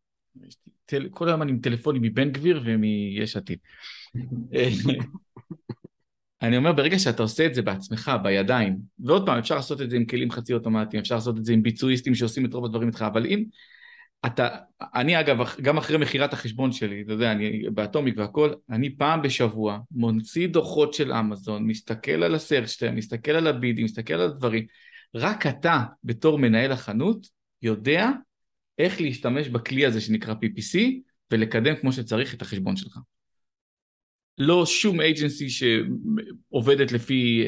כל 1.11 1.29
הזמן 1.29 1.49
עם 1.49 1.59
טלפונים 1.59 2.03
מבן 2.03 2.31
גביר 2.31 2.63
ומיש 2.65 3.37
עתיד. 3.37 3.59
אני 6.43 6.57
אומר, 6.57 6.73
ברגע 6.73 6.99
שאתה 6.99 7.23
עושה 7.23 7.47
את 7.47 7.55
זה 7.55 7.63
בעצמך, 7.63 8.13
בידיים, 8.23 8.79
ועוד 8.99 9.27
פעם, 9.27 9.39
אפשר 9.39 9.55
לעשות 9.55 9.81
את 9.81 9.91
זה 9.91 9.97
עם 9.97 10.05
כלים 10.05 10.31
חצי 10.31 10.55
אוטומטיים, 10.55 11.01
אפשר 11.01 11.15
לעשות 11.15 11.39
את 11.39 11.45
זה 11.45 11.53
עם 11.53 11.63
ביצועיסטים 11.63 12.15
שעושים 12.15 12.45
את 12.45 12.55
רוב 12.55 12.65
הדברים 12.65 12.89
איתך, 12.89 13.03
אבל 13.03 13.27
אם 13.27 13.45
אתה, 14.27 14.49
אני 14.95 15.21
אגב, 15.21 15.39
גם 15.63 15.79
אחרי 15.79 15.99
מכירת 15.99 16.33
החשבון 16.33 16.73
שלי, 16.73 17.03
אתה 17.03 17.13
יודע, 17.13 17.33
אני 17.33 17.63
באטומיק 17.75 18.15
והכל, 18.19 18.53
אני 18.71 18.97
פעם 18.97 19.23
בשבוע 19.23 19.79
מוציא 19.91 20.49
דוחות 20.49 20.95
של 20.95 21.13
אמזון, 21.13 21.67
מסתכל 21.67 22.23
על 22.23 22.35
הסרצ'טר, 22.35 22.91
מסתכל 22.93 23.31
על 23.31 23.47
הבידים, 23.47 23.85
מסתכל 23.85 24.15
על 24.15 24.21
הדברים, 24.31 24.67
רק 25.15 25.47
אתה, 25.47 25.83
בתור 26.05 26.39
מנהל 26.39 26.73
החנות, 26.73 27.27
יודע 27.63 28.09
איך 28.81 29.01
להשתמש 29.01 29.49
בכלי 29.49 29.87
הזה 29.87 30.01
שנקרא 30.01 30.35
PPC, 30.35 30.79
ולקדם 31.31 31.77
כמו 31.81 31.93
שצריך 31.93 32.35
את 32.35 32.43
החשבון 32.43 32.77
שלך. 32.77 32.99
לא 34.39 34.67
שום 34.67 35.01
agency 35.01 35.49
שעובדת 35.49 36.93
לפי 36.93 37.45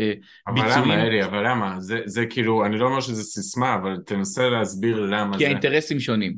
אבל 0.46 0.54
ביצועים. 0.54 0.82
אבל 0.84 0.92
למה, 0.92 1.02
אלי, 1.02 1.24
אבל 1.24 1.48
למה? 1.48 1.80
זה, 1.80 2.00
זה 2.04 2.26
כאילו, 2.26 2.66
אני 2.66 2.78
לא 2.78 2.86
אומר 2.86 3.00
שזה 3.00 3.22
סיסמה, 3.22 3.74
אבל 3.74 3.96
תנסה 4.06 4.48
להסביר 4.48 5.00
למה 5.00 5.32
כי 5.32 5.38
זה. 5.38 5.38
כי 5.38 5.46
האינטרסים 5.46 6.00
שונים. 6.00 6.36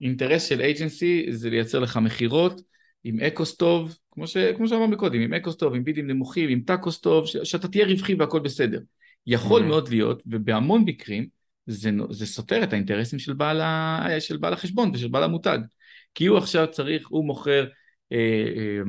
אינטרס 0.00 0.48
של 0.48 0.60
agency 0.60 1.26
זה 1.30 1.50
לייצר 1.50 1.78
לך 1.78 1.96
מכירות 1.96 2.60
עם 3.04 3.20
ACOS 3.20 3.56
טוב, 3.56 3.96
כמו, 4.10 4.26
ש, 4.26 4.36
כמו 4.36 4.68
שאמרנו 4.68 4.96
קודם, 4.96 5.20
עם 5.20 5.34
ACOS 5.34 5.56
טוב, 5.56 5.74
עם 5.74 5.84
בידים 5.84 6.06
נמוכים, 6.06 6.48
עם 6.48 6.60
TACOS 6.60 7.00
טוב, 7.00 7.26
ש, 7.26 7.36
שאתה 7.36 7.68
תהיה 7.68 7.86
רווחי 7.86 8.14
והכל 8.14 8.40
בסדר. 8.40 8.80
יכול 9.26 9.62
mm-hmm. 9.62 9.66
מאוד 9.66 9.88
להיות, 9.88 10.22
ובהמון 10.26 10.82
מקרים, 10.86 11.26
זה, 11.66 11.90
זה 12.10 12.26
סותר 12.26 12.62
את 12.62 12.72
האינטרסים 12.72 13.18
של 13.18 13.32
בעל, 13.32 13.60
ה, 13.60 14.06
של 14.20 14.36
בעל 14.36 14.52
החשבון 14.52 14.90
ושל 14.94 15.08
בעל 15.08 15.22
המותג. 15.22 15.58
כי 16.14 16.26
הוא 16.26 16.38
עכשיו 16.38 16.66
צריך, 16.70 17.08
הוא 17.08 17.24
מוכר 17.24 17.66
אה, 18.12 18.18
אה, 18.56 18.80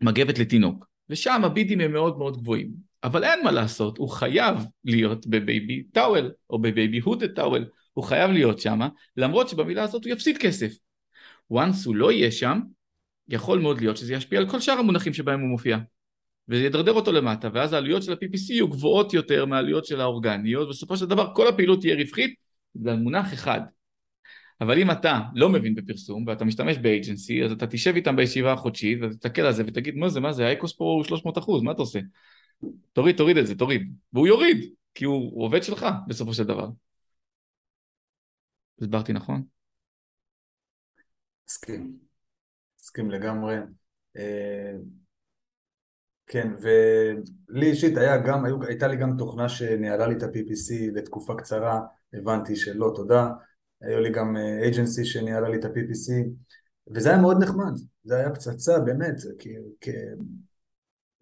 מגבת 0.00 0.38
לתינוק, 0.38 0.86
ושם 1.10 1.44
הבידים 1.44 1.80
הם 1.80 1.92
מאוד 1.92 2.18
מאוד 2.18 2.36
גבוהים. 2.36 2.68
אבל 3.04 3.24
אין 3.24 3.44
מה 3.44 3.50
לעשות, 3.50 3.98
הוא 3.98 4.08
חייב 4.08 4.56
להיות 4.84 5.26
ב 5.26 5.37
baby 5.37 5.82
towel, 5.82 6.32
או 6.50 6.58
ב 6.58 6.98
baby 6.98 7.12
hooded 7.12 7.34
towel, 7.34 7.68
הוא 7.92 8.04
חייב 8.04 8.30
להיות 8.30 8.60
שם, 8.60 8.80
למרות 9.16 9.48
שבמילה 9.48 9.82
הזאת 9.82 10.04
הוא 10.04 10.12
יפסיד 10.12 10.38
כסף. 10.38 10.72
once 11.52 11.86
הוא 11.86 11.96
לא 11.96 12.12
יהיה 12.12 12.30
שם, 12.30 12.60
יכול 13.28 13.58
מאוד 13.58 13.80
להיות 13.80 13.96
שזה 13.96 14.14
ישפיע 14.14 14.38
על 14.38 14.48
כל 14.48 14.60
שאר 14.60 14.78
המונחים 14.78 15.14
שבהם 15.14 15.40
הוא 15.40 15.48
מופיע. 15.48 15.78
וזה 16.48 16.64
ידרדר 16.64 16.92
אותו 16.92 17.12
למטה, 17.12 17.48
ואז 17.52 17.72
העלויות 17.72 18.02
של 18.02 18.12
ה-PPC 18.12 18.52
יהיו 18.52 18.68
גבוהות 18.68 19.14
יותר 19.14 19.46
מהעלויות 19.46 19.84
של 19.84 20.00
האורגניות, 20.00 20.68
בסופו 20.68 20.96
של 20.96 21.06
דבר 21.06 21.34
כל 21.34 21.48
הפעילות 21.48 21.80
תהיה 21.80 21.96
רווחית 21.96 22.34
בגלל 22.74 22.96
מונח 22.96 23.34
אחד. 23.34 23.60
אבל 24.60 24.78
אם 24.78 24.90
אתה 24.90 25.20
לא 25.34 25.48
מבין 25.48 25.74
בפרסום 25.74 26.26
ואתה 26.26 26.44
משתמש 26.44 26.78
באג'נסי, 26.78 27.44
אז 27.44 27.52
אתה 27.52 27.66
תשב 27.66 27.94
איתם 27.94 28.16
בישיבה 28.16 28.52
החודשית 28.52 28.98
ותסתכל 29.02 29.42
על 29.42 29.52
זה 29.52 29.62
ותגיד 29.66 29.94
מה 29.96 30.08
זה, 30.08 30.20
מה 30.20 30.32
זה, 30.32 30.46
האקוס 30.46 30.72
פה 30.76 30.84
הוא 30.84 31.04
300 31.04 31.38
אחוז, 31.38 31.62
מה 31.62 31.72
אתה 31.72 31.82
עושה? 31.82 32.00
תוריד, 32.92 33.16
תוריד 33.16 33.36
את 33.36 33.46
זה, 33.46 33.54
תוריד. 33.54 33.92
והוא 34.12 34.26
יוריד, 34.26 34.74
כי 34.94 35.04
הוא, 35.04 35.32
הוא 35.34 35.44
עובד 35.44 35.62
שלך 35.62 35.86
בסופו 36.08 36.34
של 36.34 36.44
דבר. 36.44 36.68
הסברתי 38.82 39.12
נכון? 39.12 39.42
מסכים. 41.48 41.98
מסכים 42.80 43.10
לגמרי. 43.10 43.56
כן, 46.26 46.52
ולי 46.60 47.66
אישית 47.66 47.96
היה 47.96 48.16
גם, 48.16 48.44
הייתה 48.66 48.88
לי 48.88 48.96
גם 48.96 49.16
תוכנה 49.18 49.48
שניהלה 49.48 50.06
לי 50.06 50.14
את 50.14 50.22
ה-PPC 50.22 50.74
לתקופה 50.94 51.34
קצרה, 51.34 51.80
הבנתי 52.14 52.56
שלא 52.56 52.92
תודה. 52.94 53.28
היו 53.80 54.00
לי 54.00 54.10
גם 54.10 54.36
אייג'נסי 54.36 55.00
אה, 55.00 55.06
שניהלה 55.06 55.48
לי 55.48 55.56
את 55.56 55.64
ה-PPC, 55.64 56.12
וזה 56.94 57.08
היה 57.08 57.18
מאוד 57.18 57.42
נחמד, 57.42 57.72
זה 58.04 58.16
היה 58.16 58.30
פצצה 58.30 58.78
באמת, 58.78 59.14
כי, 59.38 59.48
כי 59.80 59.90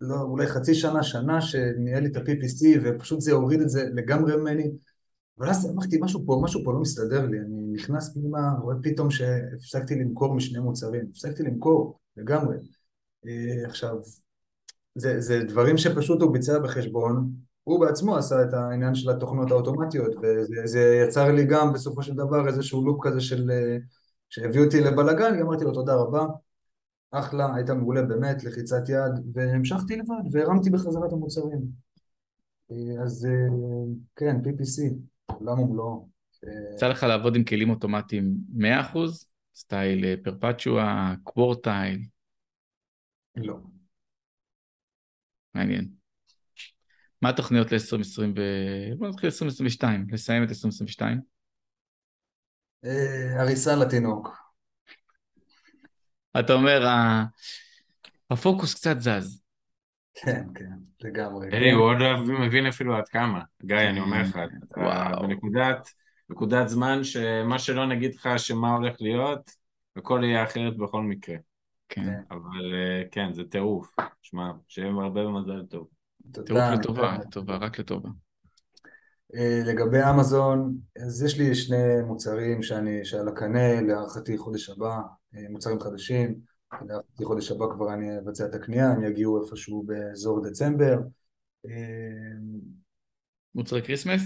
לא, 0.01 0.21
אולי 0.21 0.47
חצי 0.47 0.75
שנה, 0.75 1.03
שנה 1.03 1.41
שניהל 1.41 2.03
לי 2.03 2.09
את 2.09 2.17
ה-PPC 2.17 2.79
ופשוט 2.85 3.21
זה 3.21 3.33
הוריד 3.33 3.61
את 3.61 3.69
זה 3.69 3.89
לגמרי 3.95 4.37
ממני, 4.37 4.71
אבל 5.39 5.51
אז 5.51 5.71
אמרתי 5.71 5.99
משהו 6.01 6.23
פה, 6.27 6.41
משהו 6.45 6.65
פה 6.65 6.73
לא 6.73 6.81
מסתדר 6.81 7.27
לי, 7.27 7.39
אני 7.41 7.73
נכנס 7.73 8.15
פנימה, 8.15 8.53
רואה 8.63 8.77
פתאום 8.83 9.11
שהפסקתי 9.11 9.95
למכור 9.95 10.35
משני 10.35 10.59
מוצרים, 10.59 11.07
הפסקתי 11.11 11.43
למכור 11.43 11.99
לגמרי. 12.17 12.57
אה, 13.27 13.67
עכשיו, 13.67 13.97
זה, 14.95 15.21
זה 15.21 15.45
דברים 15.45 15.79
שפשוט 15.79 16.23
הוא 16.23 16.33
ביצע 16.33 16.59
בחשבון, 16.59 17.31
הוא 17.65 17.81
בעצמו 17.81 18.17
עשה 18.17 18.43
את 18.43 18.55
העניין 18.55 18.95
של 18.95 19.11
התוכנות 19.11 19.51
האוטומטיות, 19.51 20.13
וזה 20.23 21.05
יצר 21.07 21.33
לי 21.33 21.45
גם 21.45 21.73
בסופו 21.73 22.03
של 22.03 22.15
דבר 22.15 22.49
איזשהו 22.49 22.85
לופ 22.85 22.99
כזה 23.03 23.21
של... 23.21 23.51
אה, 23.51 23.77
שהביא 24.31 24.65
אותי 24.65 24.81
לבלאגן, 24.81 25.39
אמרתי 25.41 25.65
לו 25.65 25.73
תודה 25.73 25.95
רבה, 25.95 26.27
אחלה, 27.11 27.55
היית 27.55 27.71
מעולה 27.71 28.03
באמת, 28.03 28.45
לחיצת 28.45 28.89
יד, 28.89 29.13
והמשכתי 29.35 29.97
לבד, 29.97 30.23
והרמתי 30.33 30.71
בחזרת 30.71 31.13
המוצרים. 31.13 31.61
אה, 32.71 33.03
אז 33.03 33.29
כן, 34.17 34.37
PPC. 34.45 34.95
עולם 35.27 35.61
ומלואו. 35.61 36.09
יצא 36.75 36.89
לך 36.89 37.03
לעבוד 37.03 37.37
עם 37.37 37.45
כלים 37.45 37.71
אוטומטיים 37.71 38.35
100%? 38.57 38.63
סטייל 39.55 40.17
פרפצ'ואה, 40.17 41.15
קוורטייל? 41.23 42.01
לא. 43.37 43.57
מעניין. 45.55 45.89
מה 47.23 47.29
התוכניות 47.29 47.73
ל-2020 47.73 48.23
ו... 48.37 48.41
בוא 48.99 49.09
נתחיל 49.09 49.27
2022, 49.27 50.07
לסיים 50.13 50.43
את 50.45 50.49
2022? 50.49 51.21
אה, 52.85 53.41
הריסה 53.41 53.77
לתינוק. 53.77 54.29
אתה 56.41 56.53
אומר, 56.53 56.87
הפוקוס 58.31 58.75
קצת 58.75 59.01
זז. 59.01 59.41
כן, 60.15 60.45
כן, 60.55 60.77
לגמרי. 61.01 61.49
אלי, 61.53 61.71
הוא 61.71 61.85
עוד 61.85 61.97
לא 62.01 62.19
מבין 62.47 62.67
אפילו 62.67 62.97
עד 62.97 63.09
כמה. 63.09 63.43
גיא, 63.65 63.77
אני 63.77 64.01
אומר 64.01 64.21
לך, 64.21 64.39
בנקודת 65.21 65.89
נקודת 66.29 66.69
זמן 66.69 67.05
שמה 67.05 67.59
שלא 67.59 67.87
נגיד 67.87 68.15
לך 68.15 68.29
שמה 68.37 68.75
הולך 68.75 68.97
להיות, 69.01 69.51
הכל 69.97 70.21
יהיה 70.25 70.45
אחרת 70.45 70.77
בכל 70.77 71.03
מקרה. 71.03 71.37
כן. 71.89 72.21
אבל 72.31 72.75
אה, 72.75 73.03
כן, 73.11 73.33
זה 73.33 73.45
טירוף. 73.45 73.95
שמע, 74.23 74.53
שיהיה 74.69 74.91
הרבה 74.91 75.29
מזל 75.29 75.63
טוב. 75.67 75.89
טירוף 76.33 76.63
לטובה, 76.79 77.19
לטובה, 77.19 77.57
רק 77.57 77.79
לטובה. 77.79 78.09
אה, 79.35 79.63
לגבי 79.67 79.99
אמזון, 80.11 80.77
אז 81.07 81.23
יש 81.23 81.39
לי 81.39 81.55
שני 81.55 82.03
מוצרים 82.07 82.63
שאני, 82.63 83.05
שעל 83.05 83.29
הקנה, 83.29 83.81
להערכתי 83.81 84.39
חודש 84.39 84.71
הבא, 84.71 85.01
אה, 85.35 85.41
מוצרים 85.51 85.81
חדשים. 85.81 86.41
לדעתי 86.83 87.25
חודש 87.25 87.51
הבא 87.51 87.65
כבר 87.75 87.95
אני 87.95 88.19
אבצע 88.19 88.47
את 88.47 88.55
הקנייה, 88.55 88.91
הם 88.91 89.05
יגיעו 89.05 89.45
איפשהו 89.45 89.83
באזור 89.87 90.49
דצמבר. 90.49 90.99
מוצרי 93.55 93.83
Christmas? 93.83 94.23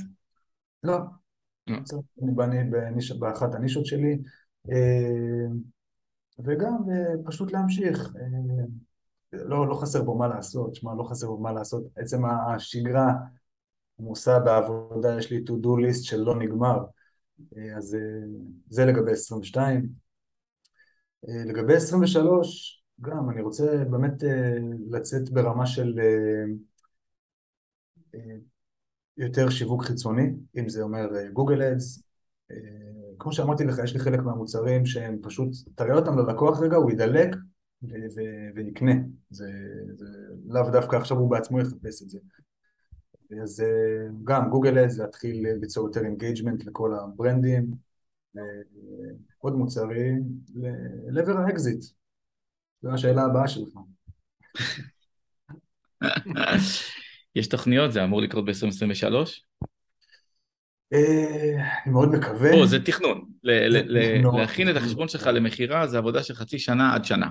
לא. 0.83 0.99
לא. 1.66 1.77
באחת 3.18 3.55
הנישות 3.55 3.87
שלי. 3.87 4.18
וגם 6.44 6.77
אה, 6.90 7.14
פשוט 7.24 7.53
להמשיך. 7.53 8.16
אמ, 8.16 8.66
לא, 9.33 9.68
לא 9.68 9.74
חסר 9.74 10.03
בו 10.03 10.18
מה 10.18 10.29
לעשות, 10.29 10.74
שמע, 10.74 10.94
לא 10.94 11.05
חסר 11.05 11.27
בו 11.27 11.38
מה 11.38 11.53
לעשות. 11.53 11.85
עצם 11.96 12.24
השגרה 12.24 13.12
עמוסה 14.01 14.38
בעבודה, 14.38 15.18
יש 15.18 15.31
לי 15.31 15.44
to 15.48 15.53
do 15.53 15.66
list 15.66 16.03
שלא 16.03 16.38
נגמר. 16.38 16.79
אה, 17.57 17.77
אז 17.77 17.94
אה, 17.94 18.01
זה 18.70 18.85
לגבי 18.85 19.12
22. 19.12 19.88
אה, 21.29 21.44
לגבי 21.44 21.77
23, 21.77 22.83
גם 23.01 23.31
אני 23.31 23.42
רוצה 23.42 23.85
באמת 23.90 24.24
אה, 24.24 24.57
לצאת 24.90 25.31
ברמה 25.31 25.66
של 25.66 25.98
אה, 28.14 28.20
יותר 29.16 29.51
שיווק 29.51 29.85
חיצוני, 29.85 30.31
אם 30.59 30.68
זה 30.68 30.83
אומר 30.83 31.09
Google 31.33 31.62
Ads, 31.62 32.02
כמו 33.18 33.33
שאמרתי 33.33 33.64
לך, 33.64 33.78
יש 33.85 33.94
לי 33.94 34.00
חלק 34.00 34.20
מהמוצרים 34.20 34.87
שהם 34.87 35.18
פשוט, 35.22 35.48
תראה 35.74 35.94
אותם 35.94 36.18
ללקוח 36.18 36.61
רגע, 36.61 36.76
הוא 36.76 36.90
ידלק 36.90 37.37
ויקנה, 38.54 38.92
זה, 39.31 39.50
זה 39.94 40.07
לאו 40.48 40.70
דווקא 40.70 40.96
עכשיו 40.96 41.16
הוא 41.16 41.31
בעצמו 41.31 41.61
יחפש 41.61 42.02
את 42.02 42.09
זה. 42.11 42.18
אז 43.42 43.64
גם 44.24 44.50
Google 44.50 44.78
Ads 44.78 44.98
להתחיל 44.98 45.46
ליצור 45.61 45.87
יותר 45.87 46.04
engagement 46.04 46.64
לכל 46.64 46.94
הברנדים, 46.94 47.70
עוד 49.38 49.54
מוצרים 49.54 50.22
לעבר 51.09 51.37
האקזיט? 51.37 51.85
זו 52.83 52.92
השאלה 52.92 53.22
הבאה 53.22 53.48
שלך. 53.48 53.72
יש 57.37 57.46
תוכניות? 57.46 57.92
זה 57.92 58.04
אמור 58.04 58.22
לקרות 58.22 58.44
ב-2023? 58.44 59.14
אה, 60.92 61.81
אני 61.85 61.92
מאוד 61.92 62.09
מקווה. 62.09 62.55
או, 62.55 62.66
זה 62.66 62.85
תכנון. 62.85 63.24
להכין 63.42 64.70
את 64.70 64.77
החשבון 64.77 65.09
שלך 65.09 65.27
למכירה 65.27 65.87
זה 65.87 65.98
עבודה 65.98 66.22
של 66.22 66.35
חצי 66.35 66.59
שנה 66.59 66.94
עד 66.94 67.05
שנה. 67.05 67.29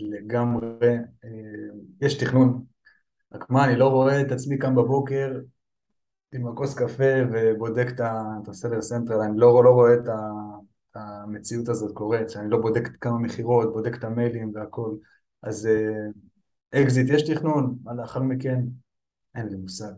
לגמרי. 0.00 0.66
אה, 1.24 1.30
יש 2.00 2.14
תכנון. 2.14 2.62
רק 3.34 3.50
מה, 3.50 3.64
אני 3.64 3.76
לא 3.76 3.88
רואה 3.88 4.20
את 4.20 4.32
עצמי 4.32 4.58
קם 4.58 4.74
בבוקר 4.74 5.38
עם 6.34 6.46
הכוס 6.46 6.74
קפה 6.74 7.12
ובודק 7.32 7.86
את 7.94 8.48
ה 8.48 8.53
Seller 8.53 8.82
Central, 8.82 9.20
אני 9.20 9.38
לא, 9.38 9.64
לא 9.64 9.70
רואה 9.70 9.94
את, 9.94 10.08
המציאות 10.94 11.68
הזאת 11.68 11.92
קורית, 11.92 12.30
שאני 12.30 12.50
לא 12.50 12.58
בודק 12.58 12.88
כמה 13.00 13.18
מכירות, 13.18 13.72
בודק 13.72 13.96
את 13.96 14.04
המיילים 14.04 14.52
והכל. 14.54 14.90
אז 15.42 15.68
אקזיט 16.74 17.10
אה, 17.10 17.14
יש 17.14 17.30
תכנון, 17.30 17.78
מה 17.84 17.94
לאחר 17.94 18.22
מכן? 18.22 18.60
אין 19.34 19.48
לי 19.48 19.56
מושג. 19.56 19.92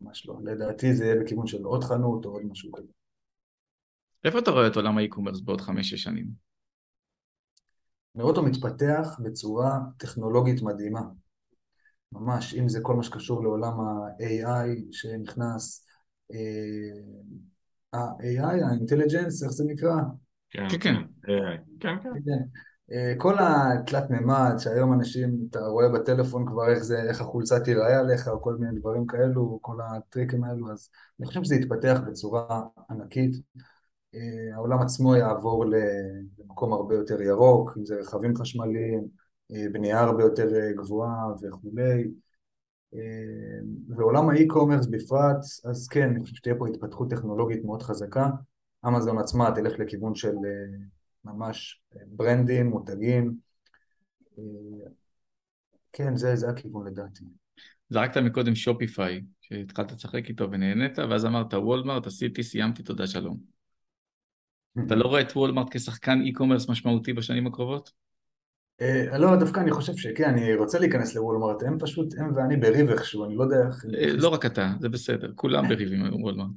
ממש 0.00 0.26
לא. 0.26 0.38
לדעתי 0.44 0.94
זה 0.94 1.04
יהיה 1.04 1.20
בכיוון 1.20 1.46
של 1.46 1.64
עוד 1.64 1.84
חנות 1.84 2.24
או 2.24 2.30
עוד 2.30 2.42
משהו 2.44 2.72
כזה. 2.72 2.88
איפה 4.24 4.38
אתה 4.38 4.50
רואה 4.50 4.66
את 4.66 4.76
עולם 4.76 4.98
ה 4.98 5.02
e-commerce 5.02 5.40
בעוד 5.40 5.60
חמש-שש 5.60 6.02
שנים? 6.02 6.26
אני 8.14 8.22
רואה 8.22 8.34
אותו 8.34 8.46
מתפתח 8.46 9.18
בצורה 9.24 9.78
טכנולוגית 9.98 10.62
מדהימה. 10.62 11.02
ממש, 12.12 12.54
אם 12.54 12.68
זה 12.68 12.80
כל 12.82 12.94
מה 12.94 13.02
שקשור 13.02 13.42
לעולם 13.42 13.80
ה-AI 13.80 14.92
שנכנס, 14.92 15.86
ה-AI, 17.92 18.64
ה-intelligence, 18.64 19.44
איך 19.44 19.50
זה 19.50 19.64
נקרא? 19.66 19.94
כן, 20.50 20.68
כן, 20.80 20.94
AI, 21.24 21.58
כן, 21.80 21.96
כן. 22.02 22.10
אה, 22.92 23.14
כל 23.18 23.34
התלת 23.38 24.10
מימד 24.10 24.54
שהיום 24.58 24.92
אנשים, 24.92 25.46
אתה 25.50 25.60
רואה 25.60 25.88
בטלפון 25.88 26.46
כבר 26.46 26.68
איך 26.68 26.82
זה, 26.82 27.02
איך 27.02 27.20
החולצה 27.20 27.60
תיראה 27.60 27.98
עליך, 28.00 28.28
או 28.28 28.42
כל 28.42 28.56
מיני 28.56 28.80
דברים 28.80 29.06
כאלו, 29.06 29.58
כל 29.62 29.76
הטריקים 29.80 30.44
האלו, 30.44 30.72
אז 30.72 30.88
אני 31.20 31.26
חושב 31.26 31.44
שזה 31.44 31.54
יתפתח 31.54 31.98
בצורה 32.06 32.62
ענקית. 32.90 33.36
אה, 34.14 34.54
העולם 34.54 34.78
עצמו 34.78 35.16
יעבור 35.16 35.64
למקום 36.38 36.72
הרבה 36.72 36.94
יותר 36.94 37.22
ירוק, 37.22 37.72
אם 37.78 37.84
זה 37.84 38.00
רכבים 38.00 38.36
חשמליים, 38.36 39.06
אה, 39.52 39.66
בנייה 39.72 40.00
הרבה 40.00 40.22
יותר 40.22 40.48
גבוהה 40.76 41.26
וכולי. 41.42 42.10
ועולם 43.96 44.28
ה 44.28 44.33
e-commerce 44.33 44.86
בפרט, 44.86 45.36
אז 45.64 45.88
כן, 45.88 46.08
אני 46.08 46.20
חושב 46.20 46.36
שתהיה 46.36 46.54
פה 46.58 46.68
התפתחות 46.68 47.10
טכנולוגית 47.10 47.64
מאוד 47.64 47.82
חזקה. 47.82 48.30
אמזון 48.86 49.18
עצמה 49.18 49.50
תלך 49.54 49.78
לכיוון 49.78 50.14
של 50.14 50.34
ממש 51.26 51.80
אה, 51.96 52.00
ברנדים, 52.06 52.66
מותגים. 52.66 53.34
אה, 54.38 54.44
כן, 55.92 56.16
זה, 56.16 56.36
זה 56.36 56.48
הכיוון 56.48 56.86
לדעתי. 56.86 57.24
זרקת 57.90 58.16
מקודם 58.16 58.54
Shopify, 58.54 59.22
שהתחלת 59.40 59.92
לשחק 59.92 60.28
איתו 60.28 60.50
ונהנית, 60.50 60.98
ואז 60.98 61.26
אמרת 61.26 61.54
וולמרט, 61.54 62.06
עשיתי, 62.06 62.42
סיימתי, 62.42 62.82
תודה 62.82 63.06
שלום. 63.06 63.56
אתה 64.86 64.94
לא 64.94 65.08
רואה 65.08 65.20
את 65.20 65.32
וולמרט 65.36 65.66
כשחקן 65.70 66.20
e-commerce 66.20 66.68
משמעותי 66.68 67.12
בשנים 67.12 67.46
הקרובות? 67.46 67.90
אה, 68.80 69.18
לא, 69.18 69.36
דווקא 69.36 69.60
אני 69.60 69.70
חושב 69.70 69.96
שכן, 69.96 70.24
אני 70.24 70.54
רוצה 70.54 70.78
להיכנס 70.78 71.14
לוולמרט, 71.14 71.62
הם 71.62 71.78
פשוט, 71.78 72.14
הם 72.18 72.36
ואני 72.36 72.56
בריב 72.56 72.88
איכשהו, 72.90 73.24
אני 73.24 73.36
לא 73.36 73.42
יודע 73.42 73.66
איך... 73.66 73.84
לא 74.18 74.28
רק 74.28 74.46
אתה, 74.46 74.72
זה 74.80 74.88
בסדר, 74.88 75.32
כולם 75.34 75.68
בריבים 75.68 76.04
עם 76.04 76.22
וולמרט. 76.22 76.50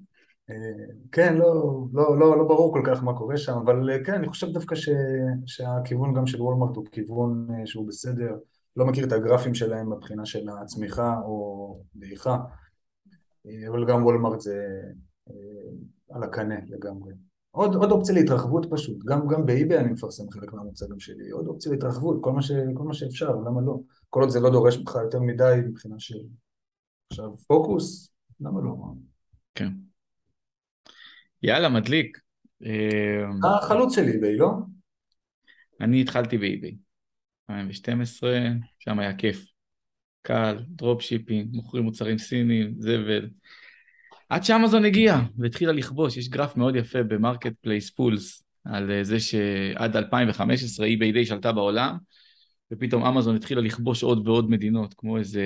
כן, 1.12 1.38
לא, 1.38 1.84
לא, 1.94 2.20
לא, 2.20 2.38
לא 2.38 2.44
ברור 2.44 2.74
כל 2.74 2.82
כך 2.86 3.04
מה 3.04 3.18
קורה 3.18 3.38
שם, 3.38 3.58
אבל 3.58 4.06
כן, 4.06 4.14
אני 4.14 4.28
חושב 4.28 4.48
דווקא 4.48 4.76
ש, 4.76 4.90
שהכיוון 5.46 6.14
גם 6.14 6.28
של 6.28 6.42
וולמרט 6.42 6.76
הוא 6.76 6.86
כיוון 6.92 7.48
אה, 7.52 7.68
שהוא 7.68 7.88
בסדר, 7.88 8.38
לא 8.76 8.86
מכיר 8.86 9.08
את 9.08 9.12
הגרפים 9.12 9.54
שלהם 9.54 9.94
מבחינה 9.94 10.26
של 10.26 10.50
הצמיחה 10.50 11.20
או 11.26 11.74
דעיכה, 11.96 12.38
אה, 13.46 13.70
אבל 13.70 13.86
גם 13.86 14.04
וולמרט 14.04 14.42
זה 14.42 14.70
אה, 15.30 16.16
על 16.16 16.24
הקנה 16.24 16.56
לגמרי. 16.68 17.14
עוד, 17.52 17.76
עוד 17.76 17.92
אופציה 17.92 18.16
להתרחבות 18.16 18.66
פשוט, 18.72 19.06
גם, 19.06 19.28
גם 19.28 19.46
באיבי 19.46 19.78
אני 19.78 19.92
מפרסם 19.92 20.30
חלק 20.32 20.54
מהמוצגים 20.54 21.00
שלי, 21.00 21.30
עוד 21.30 21.48
אופציה 21.48 21.72
להתרחבות, 21.72 22.18
כל 22.22 22.32
מה, 22.32 22.42
ש, 22.42 22.52
כל 22.74 22.84
מה 22.84 22.94
שאפשר, 22.94 23.36
למה 23.36 23.62
לא? 23.62 23.80
כל 24.10 24.22
עוד 24.22 24.30
זה 24.30 24.40
לא 24.40 24.50
דורש 24.50 24.78
ממך 24.78 24.98
יותר 25.04 25.20
מדי 25.20 25.60
מבחינה 25.66 25.96
של 26.00 26.20
עכשיו 27.12 27.38
פוקוס, 27.48 28.12
למה 28.40 28.62
לא? 28.62 28.76
כן. 29.56 29.89
יאללה, 31.44 31.70
מדליק. 31.70 32.20
אתה 32.62 33.56
החלוץ 33.62 33.96
של 33.96 34.08
איביי, 34.08 34.38
לא? 34.38 34.50
אני 35.82 36.02
התחלתי 36.02 36.38
באיביי. 36.38 36.76
2012, 37.50 38.40
שם 38.80 39.00
היה 39.00 39.14
כיף. 39.14 39.46
קל, 40.22 40.64
dropshipping, 40.68 41.56
מוכרים 41.56 41.84
מוצרים 41.84 42.18
סינים, 42.18 42.74
זבל. 42.80 43.30
עד 44.30 44.44
שאמזון 44.44 44.86
הגיעה 44.86 45.26
והתחילה 45.38 45.72
לכבוש, 45.72 46.18
יש 46.18 46.30
גרף 46.30 46.58
מאוד 46.58 46.76
יפה 46.76 47.04
ב 47.04 47.54
Marketplace 47.62 47.90
Pulse 47.90 48.44
על 48.66 48.92
אה, 48.92 49.04
זה 49.04 49.20
שעד 49.20 49.96
2015 49.96 50.88
eBay 50.88 51.14
די 51.14 51.26
שלטה 51.26 51.52
בעולם 51.52 51.98
ופתאום 52.72 53.06
אמזון 53.06 53.36
התחילה 53.36 53.62
לכבוש 53.62 54.04
עוד 54.04 54.28
ועוד 54.28 54.50
מדינות 54.50 54.94
כמו 54.98 55.18
איזה 55.18 55.44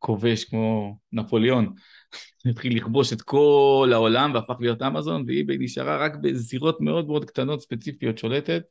כובש 0.00 0.44
כמו 0.44 0.98
נפוליאון 1.12 1.74
התחיל 2.50 2.76
לכבוש 2.76 3.12
את 3.12 3.22
כל 3.22 3.90
העולם 3.92 4.34
והפך 4.34 4.54
להיות 4.60 4.82
אמזון, 4.82 5.24
ואיביי 5.26 5.56
נשארה 5.60 5.96
רק 5.96 6.16
בזירות 6.16 6.80
מאוד 6.80 7.06
מאוד 7.06 7.24
קטנות 7.24 7.60
ספציפיות 7.60 8.18
שולטת, 8.18 8.62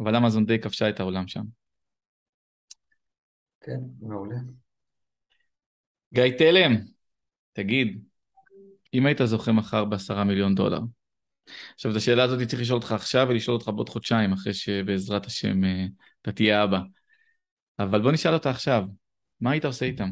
אבל 0.00 0.16
אמזון 0.16 0.46
די 0.46 0.58
כבשה 0.58 0.88
את 0.88 1.00
העולם 1.00 1.28
שם. 1.28 1.42
כן, 3.60 3.78
מעולה. 4.00 4.36
גיא 6.14 6.38
תלם, 6.38 6.76
תגיד, 7.52 8.02
אם 8.94 9.06
היית 9.06 9.18
זוכה 9.24 9.52
מחר 9.52 9.84
בעשרה 9.84 10.24
מיליון 10.24 10.54
דולר, 10.54 10.80
עכשיו 11.74 11.90
את 11.90 11.96
השאלה 11.96 12.22
הזאת 12.22 12.48
צריך 12.48 12.62
לשאול 12.62 12.78
אותך 12.78 12.92
עכשיו 12.92 13.26
ולשאול 13.28 13.56
אותך 13.56 13.68
בעוד 13.68 13.88
חודשיים, 13.88 14.32
אחרי 14.32 14.54
שבעזרת 14.54 15.26
השם 15.26 15.64
אה, 15.64 15.84
אתה 16.22 16.32
תהיה 16.32 16.64
אבא. 16.64 16.78
אבל 17.78 18.02
בוא 18.02 18.12
נשאל 18.12 18.34
אותה 18.34 18.50
עכשיו, 18.50 18.84
מה 19.40 19.50
היית 19.50 19.64
עושה 19.64 19.86
איתם? 19.86 20.08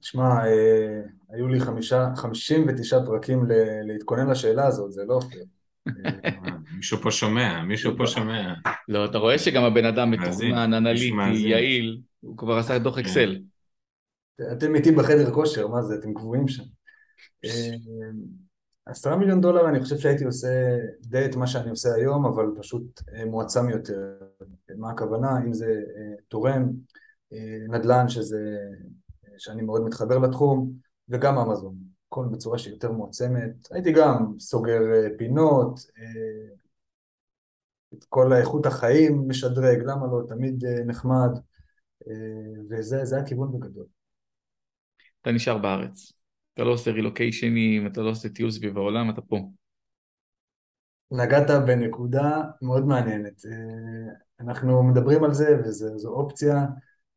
תשמע, 0.00 0.46
אה, 0.46 1.00
היו 1.30 1.48
לי 1.48 1.60
חמישה, 1.60 2.08
חמישים 2.16 2.66
ותשעה 2.68 3.06
פרקים 3.06 3.44
להתכונן 3.86 4.30
לשאלה 4.30 4.66
הזאת, 4.66 4.92
זה 4.92 5.04
לא 5.04 5.14
אופיר. 5.14 5.44
מישהו 6.76 6.98
פה 6.98 7.10
שומע, 7.10 7.62
מישהו 7.62 7.96
פה 7.96 8.06
שומע. 8.06 8.54
לא, 8.88 9.04
אתה 9.04 9.18
רואה 9.18 9.38
שגם 9.38 9.64
הבן 9.64 9.84
אדם 9.84 10.10
מתוכנן, 10.10 10.74
אנליטי, 10.74 11.48
יעיל, 11.48 12.00
הוא 12.20 12.36
כבר 12.36 12.58
עשה 12.58 12.78
דוח 12.78 12.94
כן. 12.94 13.00
אקסל. 13.00 13.38
אתם 14.52 14.74
איתי 14.74 14.92
בחדר 14.92 15.30
כושר, 15.30 15.68
מה 15.68 15.82
זה, 15.82 15.94
אתם 15.94 16.14
קבועים 16.14 16.48
שם. 16.48 16.62
אה, 17.44 17.50
עשרה 18.86 19.16
מיליון 19.16 19.40
דולר 19.40 19.68
אני 19.68 19.80
חושב 19.80 19.98
שהייתי 19.98 20.24
עושה 20.24 20.78
די 21.00 21.24
את 21.24 21.36
מה 21.36 21.46
שאני 21.46 21.70
עושה 21.70 21.94
היום, 21.94 22.26
אבל 22.26 22.46
פשוט 22.58 23.02
אה, 23.14 23.24
מועצם 23.24 23.68
יותר. 23.68 24.00
מה 24.76 24.90
הכוונה? 24.90 25.38
אם 25.46 25.52
זה 25.52 25.80
תורם, 26.28 26.70
נדל"ן 27.68 28.08
שזה 28.08 28.58
שאני 29.38 29.62
מאוד 29.62 29.82
מתחבר 29.82 30.18
לתחום, 30.18 30.72
וגם 31.08 31.38
אמזון, 31.38 31.74
הכל 32.08 32.26
בצורה 32.32 32.58
שהיא 32.58 32.74
יותר 32.74 32.92
מועצמת. 32.92 33.68
הייתי 33.70 33.92
גם 33.92 34.34
סוגר 34.38 34.80
אה, 34.94 35.08
פינות, 35.18 35.80
אה, 35.98 36.54
את 37.94 38.04
כל 38.04 38.32
איכות 38.32 38.66
החיים 38.66 39.28
משדרג, 39.28 39.82
למה 39.82 40.06
לא, 40.06 40.22
תמיד 40.28 40.64
אה, 40.64 40.84
נחמד, 40.84 41.30
וזה 42.70 43.18
הכיוון 43.18 43.52
בגדול. 43.52 43.86
אתה 45.22 45.32
נשאר 45.32 45.58
בארץ, 45.58 46.12
אתה 46.54 46.64
לא 46.64 46.70
עושה 46.70 46.90
רילוקיישנים, 46.90 47.86
אתה 47.86 48.00
לא 48.00 48.10
עושה 48.10 48.28
טיול 48.28 48.50
סביב 48.50 48.76
העולם, 48.76 49.10
אתה 49.10 49.22
פה. 49.22 49.38
נגעת 51.10 51.50
בנקודה 51.66 52.42
מאוד 52.62 52.86
מעניינת. 52.86 53.42
אנחנו 54.40 54.82
מדברים 54.82 55.24
על 55.24 55.34
זה, 55.34 55.56
וזו 55.64 56.08
אופציה, 56.08 56.66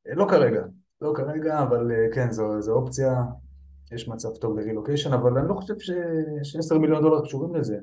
לא 0.05 0.28
כרגע, 0.30 0.61
לא 1.02 1.14
כרגע, 1.16 1.62
אבל 1.62 1.91
אה, 1.91 2.08
כן, 2.14 2.32
זו, 2.32 2.62
זו 2.62 2.74
אופציה, 2.74 3.24
יש 3.91 4.08
מצב 4.08 4.36
טוב 4.36 4.60
לרילוקיישן, 4.60 5.14
אבל 5.14 5.38
אני 5.38 5.50
לא 5.50 5.54
חושב 5.54 5.80
ש-10 5.80 6.78
מיליון 6.78 7.02
דולר 7.02 7.26
קשורים 7.26 7.56
לזה. 7.56 7.78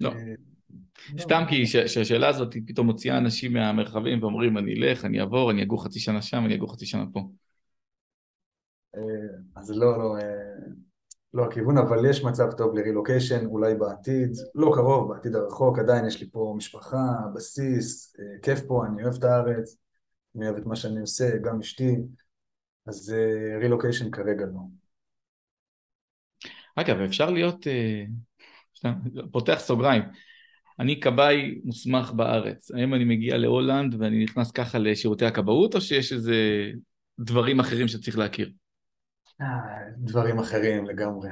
לא. 0.00 0.12
אה, 0.12 0.34
סתם 1.18 1.42
כי 1.48 1.66
שהשאלה 1.66 2.28
הזאת 2.28 2.56
פתאום 2.66 2.86
מוציאה 2.86 3.18
אנשים 3.18 3.52
מהמרחבים 3.52 4.22
ואומרים 4.22 4.58
אני 4.58 4.74
אלך, 4.74 5.04
אני 5.04 5.20
אעבור, 5.20 5.50
אני 5.50 5.62
אגור 5.62 5.84
חצי 5.84 6.00
שנה 6.00 6.22
שם, 6.22 6.44
אני 6.44 6.54
אגור 6.54 6.72
חצי 6.72 6.86
שנה 6.86 7.04
פה. 7.12 7.28
אה, 8.96 9.00
אז 9.56 9.70
לא, 9.70 9.98
לא, 9.98 10.16
לא 11.34 11.44
הכיוון, 11.44 11.78
אבל 11.78 12.10
יש 12.10 12.24
מצב 12.24 12.52
טוב 12.52 12.78
לרילוקיישן, 12.78 13.46
אולי 13.46 13.74
בעתיד, 13.74 14.30
לא 14.54 14.70
קרוב, 14.74 15.12
בעתיד 15.12 15.34
הרחוק, 15.34 15.78
עדיין 15.78 16.06
יש 16.06 16.20
לי 16.20 16.30
פה 16.30 16.54
משפחה, 16.56 17.12
בסיס, 17.34 18.16
כיף 18.42 18.60
פה, 18.66 18.86
אני 18.86 19.02
אוהב 19.02 19.14
את 19.14 19.24
הארץ, 19.24 19.76
אני 20.36 20.46
אוהב 20.46 20.56
את 20.56 20.66
מה 20.66 20.76
שאני 20.76 21.00
עושה, 21.00 21.36
גם 21.36 21.60
אשתי, 21.60 21.96
אז 22.88 23.14
רילוקיישן 23.60 24.06
uh, 24.06 24.10
כרגע 24.10 24.44
לא. 24.46 24.60
אגב, 26.74 27.00
אפשר 27.00 27.30
להיות, 27.30 27.66
uh, 27.66 28.88
פותח 29.32 29.58
סוגריים, 29.58 30.02
אני 30.78 31.00
כבאי 31.00 31.60
מוסמך 31.64 32.12
בארץ, 32.12 32.70
האם 32.70 32.94
אני 32.94 33.04
מגיע 33.04 33.36
להולנד 33.36 33.94
ואני 33.98 34.24
נכנס 34.24 34.50
ככה 34.50 34.78
לשירותי 34.78 35.24
הכבאות, 35.24 35.74
או 35.74 35.80
שיש 35.80 36.12
איזה 36.12 36.34
דברים 37.18 37.60
אחרים 37.60 37.88
שצריך 37.88 38.18
להכיר? 38.18 38.52
אה, 39.40 39.46
דברים 39.96 40.38
אחרים 40.38 40.86
לגמרי. 40.86 41.28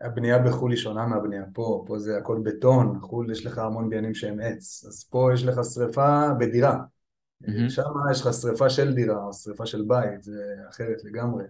הבנייה 0.00 0.38
בחו"ל 0.38 0.70
היא 0.70 0.78
שונה 0.78 1.06
מהבנייה 1.06 1.44
פה, 1.54 1.84
פה 1.86 1.98
זה 1.98 2.18
הכל 2.18 2.40
בטון, 2.44 2.98
חו"ל 3.00 3.30
יש 3.32 3.46
לך 3.46 3.58
המון 3.58 3.90
בניינים 3.90 4.14
שהם 4.14 4.40
עץ, 4.40 4.84
אז 4.88 5.08
פה 5.10 5.30
יש 5.34 5.44
לך 5.44 5.60
שריפה 5.74 6.28
בדירה, 6.40 6.78
Mm-hmm. 7.42 7.70
שם 7.70 7.82
יש 8.10 8.20
לך 8.20 8.34
שריפה 8.34 8.70
של 8.70 8.94
דירה 8.94 9.24
או 9.24 9.32
שריפה 9.32 9.66
של 9.66 9.82
בית, 9.82 10.22
זה 10.22 10.54
אחרת 10.68 11.04
לגמרי. 11.04 11.44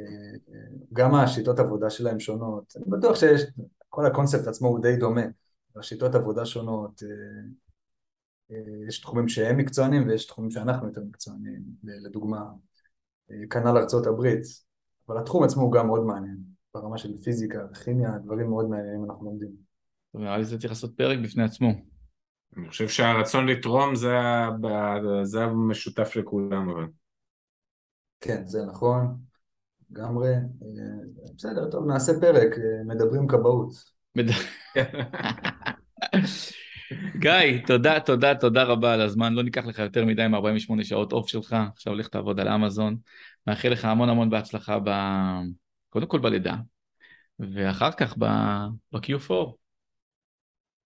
אה, 0.00 0.04
גם 0.92 1.14
השיטות 1.14 1.58
עבודה 1.58 1.90
שלהם 1.90 2.20
שונות. 2.20 2.74
אני 2.76 2.84
בטוח 2.88 3.16
שיש, 3.16 3.42
כל 3.88 4.06
הקונספט 4.06 4.46
עצמו 4.46 4.68
הוא 4.68 4.82
די 4.82 4.96
דומה. 4.96 5.24
השיטות 5.76 6.14
עבודה 6.14 6.46
שונות, 6.46 7.02
אה, 7.02 7.08
אה, 8.50 8.88
יש 8.88 9.00
תחומים 9.00 9.28
שהם 9.28 9.56
מקצוענים 9.56 10.08
ויש 10.08 10.26
תחומים 10.26 10.50
שאנחנו 10.50 10.86
יותר 10.86 11.00
מקצוענים, 11.04 11.62
לדוגמה, 11.84 12.44
כנ"ל 13.50 13.76
ארצות 13.76 14.06
הברית, 14.06 14.42
אבל 15.08 15.18
התחום 15.18 15.44
עצמו 15.44 15.62
הוא 15.62 15.72
גם 15.72 15.86
מאוד 15.86 16.04
מעניין, 16.04 16.38
ברמה 16.74 16.98
של 16.98 17.18
פיזיקה 17.18 17.66
וכימיה, 17.72 18.18
דברים 18.18 18.50
מאוד 18.50 18.68
מעניינים 18.68 19.04
אנחנו 19.04 19.24
לומדים. 19.24 19.50
נראה 20.14 20.38
לי 20.38 20.44
זה 20.44 20.58
צריך 20.58 20.72
לעשות 20.72 20.96
פרק 20.96 21.18
בפני 21.18 21.42
עצמו. 21.42 21.95
אני 22.56 22.68
חושב 22.68 22.88
שהרצון 22.88 23.46
לתרום 23.46 23.94
זה, 23.94 24.16
זה 25.22 25.44
המשותף 25.44 26.16
לכולם 26.16 26.68
אבל. 26.68 26.86
כן, 28.20 28.46
זה 28.46 28.58
נכון, 28.68 29.16
לגמרי. 29.90 30.34
בסדר, 31.36 31.70
טוב, 31.70 31.86
נעשה 31.86 32.12
פרק, 32.20 32.50
מדברים 32.86 33.26
כבאות. 33.28 33.70
גיא, 37.18 37.66
תודה, 37.66 38.00
תודה, 38.00 38.34
תודה 38.34 38.62
רבה 38.62 38.94
על 38.94 39.00
הזמן. 39.00 39.32
לא 39.32 39.42
ניקח 39.42 39.66
לך 39.66 39.78
יותר 39.78 40.04
מדי 40.04 40.26
מ-48 40.28 40.84
שעות 40.84 41.12
אוף 41.12 41.28
שלך. 41.28 41.56
עכשיו 41.72 41.92
הולך 41.92 42.08
לעבוד 42.14 42.40
על 42.40 42.48
אמזון. 42.48 42.96
מאחל 43.46 43.68
לך 43.68 43.84
המון 43.84 44.08
המון 44.08 44.30
בהצלחה, 44.30 44.78
ב... 44.84 44.90
קודם 45.88 46.06
כל 46.06 46.18
בלידה, 46.18 46.54
ואחר 47.38 47.92
כך 47.92 48.18
ב-Q4. 48.18 49.32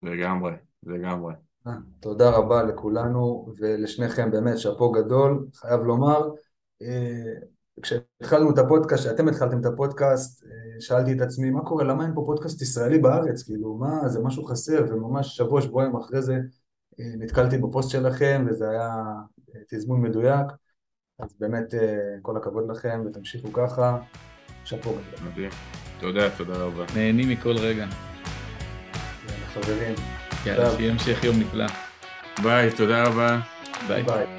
לגמרי, 0.04 0.52
לגמרי. 0.84 1.34
אה, 1.68 1.74
תודה 2.00 2.30
רבה 2.30 2.64
לכולנו 2.64 3.54
ולשניכם 3.58 4.32
באמת 4.32 4.58
שאפו 4.58 4.92
גדול, 4.92 5.48
חייב 5.56 5.82
לומר. 5.82 6.30
אה, 6.82 7.34
כשהתחלנו 7.82 8.52
את 8.52 8.58
הפודקאסט, 8.58 9.04
כשאתם 9.04 9.28
התחלתם 9.28 9.60
את 9.60 9.66
הפודקאסט, 9.66 10.44
אה, 10.44 10.82
שאלתי 10.82 11.14
את 11.14 11.22
עצמי, 11.22 11.50
מה 11.50 11.62
קורה, 11.62 11.84
למה 11.84 12.04
אין 12.04 12.14
פה 12.16 12.24
פודקאסט 12.26 12.62
ישראלי 12.62 13.00
בארץ? 13.00 13.44
כאילו, 13.44 13.74
מה, 13.74 14.08
זה 14.08 14.24
משהו 14.24 14.44
חסר, 14.44 14.86
וממש 14.90 15.38
שבוע, 15.38 15.62
שבועיים 15.62 15.96
אחרי 15.96 16.22
זה 16.22 16.38
נתקלתי 17.00 17.58
בפוסט 17.58 17.90
שלכם, 17.90 18.46
וזה 18.50 18.70
היה 18.70 19.04
תזמון 19.70 20.02
מדויק. 20.02 20.48
אז 21.20 21.36
באמת 21.40 21.74
כל 22.22 22.38
הכבוד 22.38 22.72
לכם, 22.72 23.04
ותמשיכו 23.06 23.54
ככה. 23.54 23.98
שאפו 24.68 24.90
גדול. 24.90 25.30
מדהים. 25.30 25.50
תודה, 26.00 26.38
תודה 26.38 26.58
רבה. 26.58 26.86
נהנים 26.96 27.30
מכל 27.30 27.58
רגע. 27.58 27.86
יאללה, 29.28 29.48
חברים. 29.54 30.17
יאללה, 30.48 30.72
שיהיה 30.78 30.92
המשך 30.92 31.24
יום 31.24 31.40
נפלא. 31.40 31.66
ביי, 32.44 32.72
תודה 32.72 33.04
רבה. 33.04 33.40
ביי. 33.88 34.04
ביי. 34.04 34.37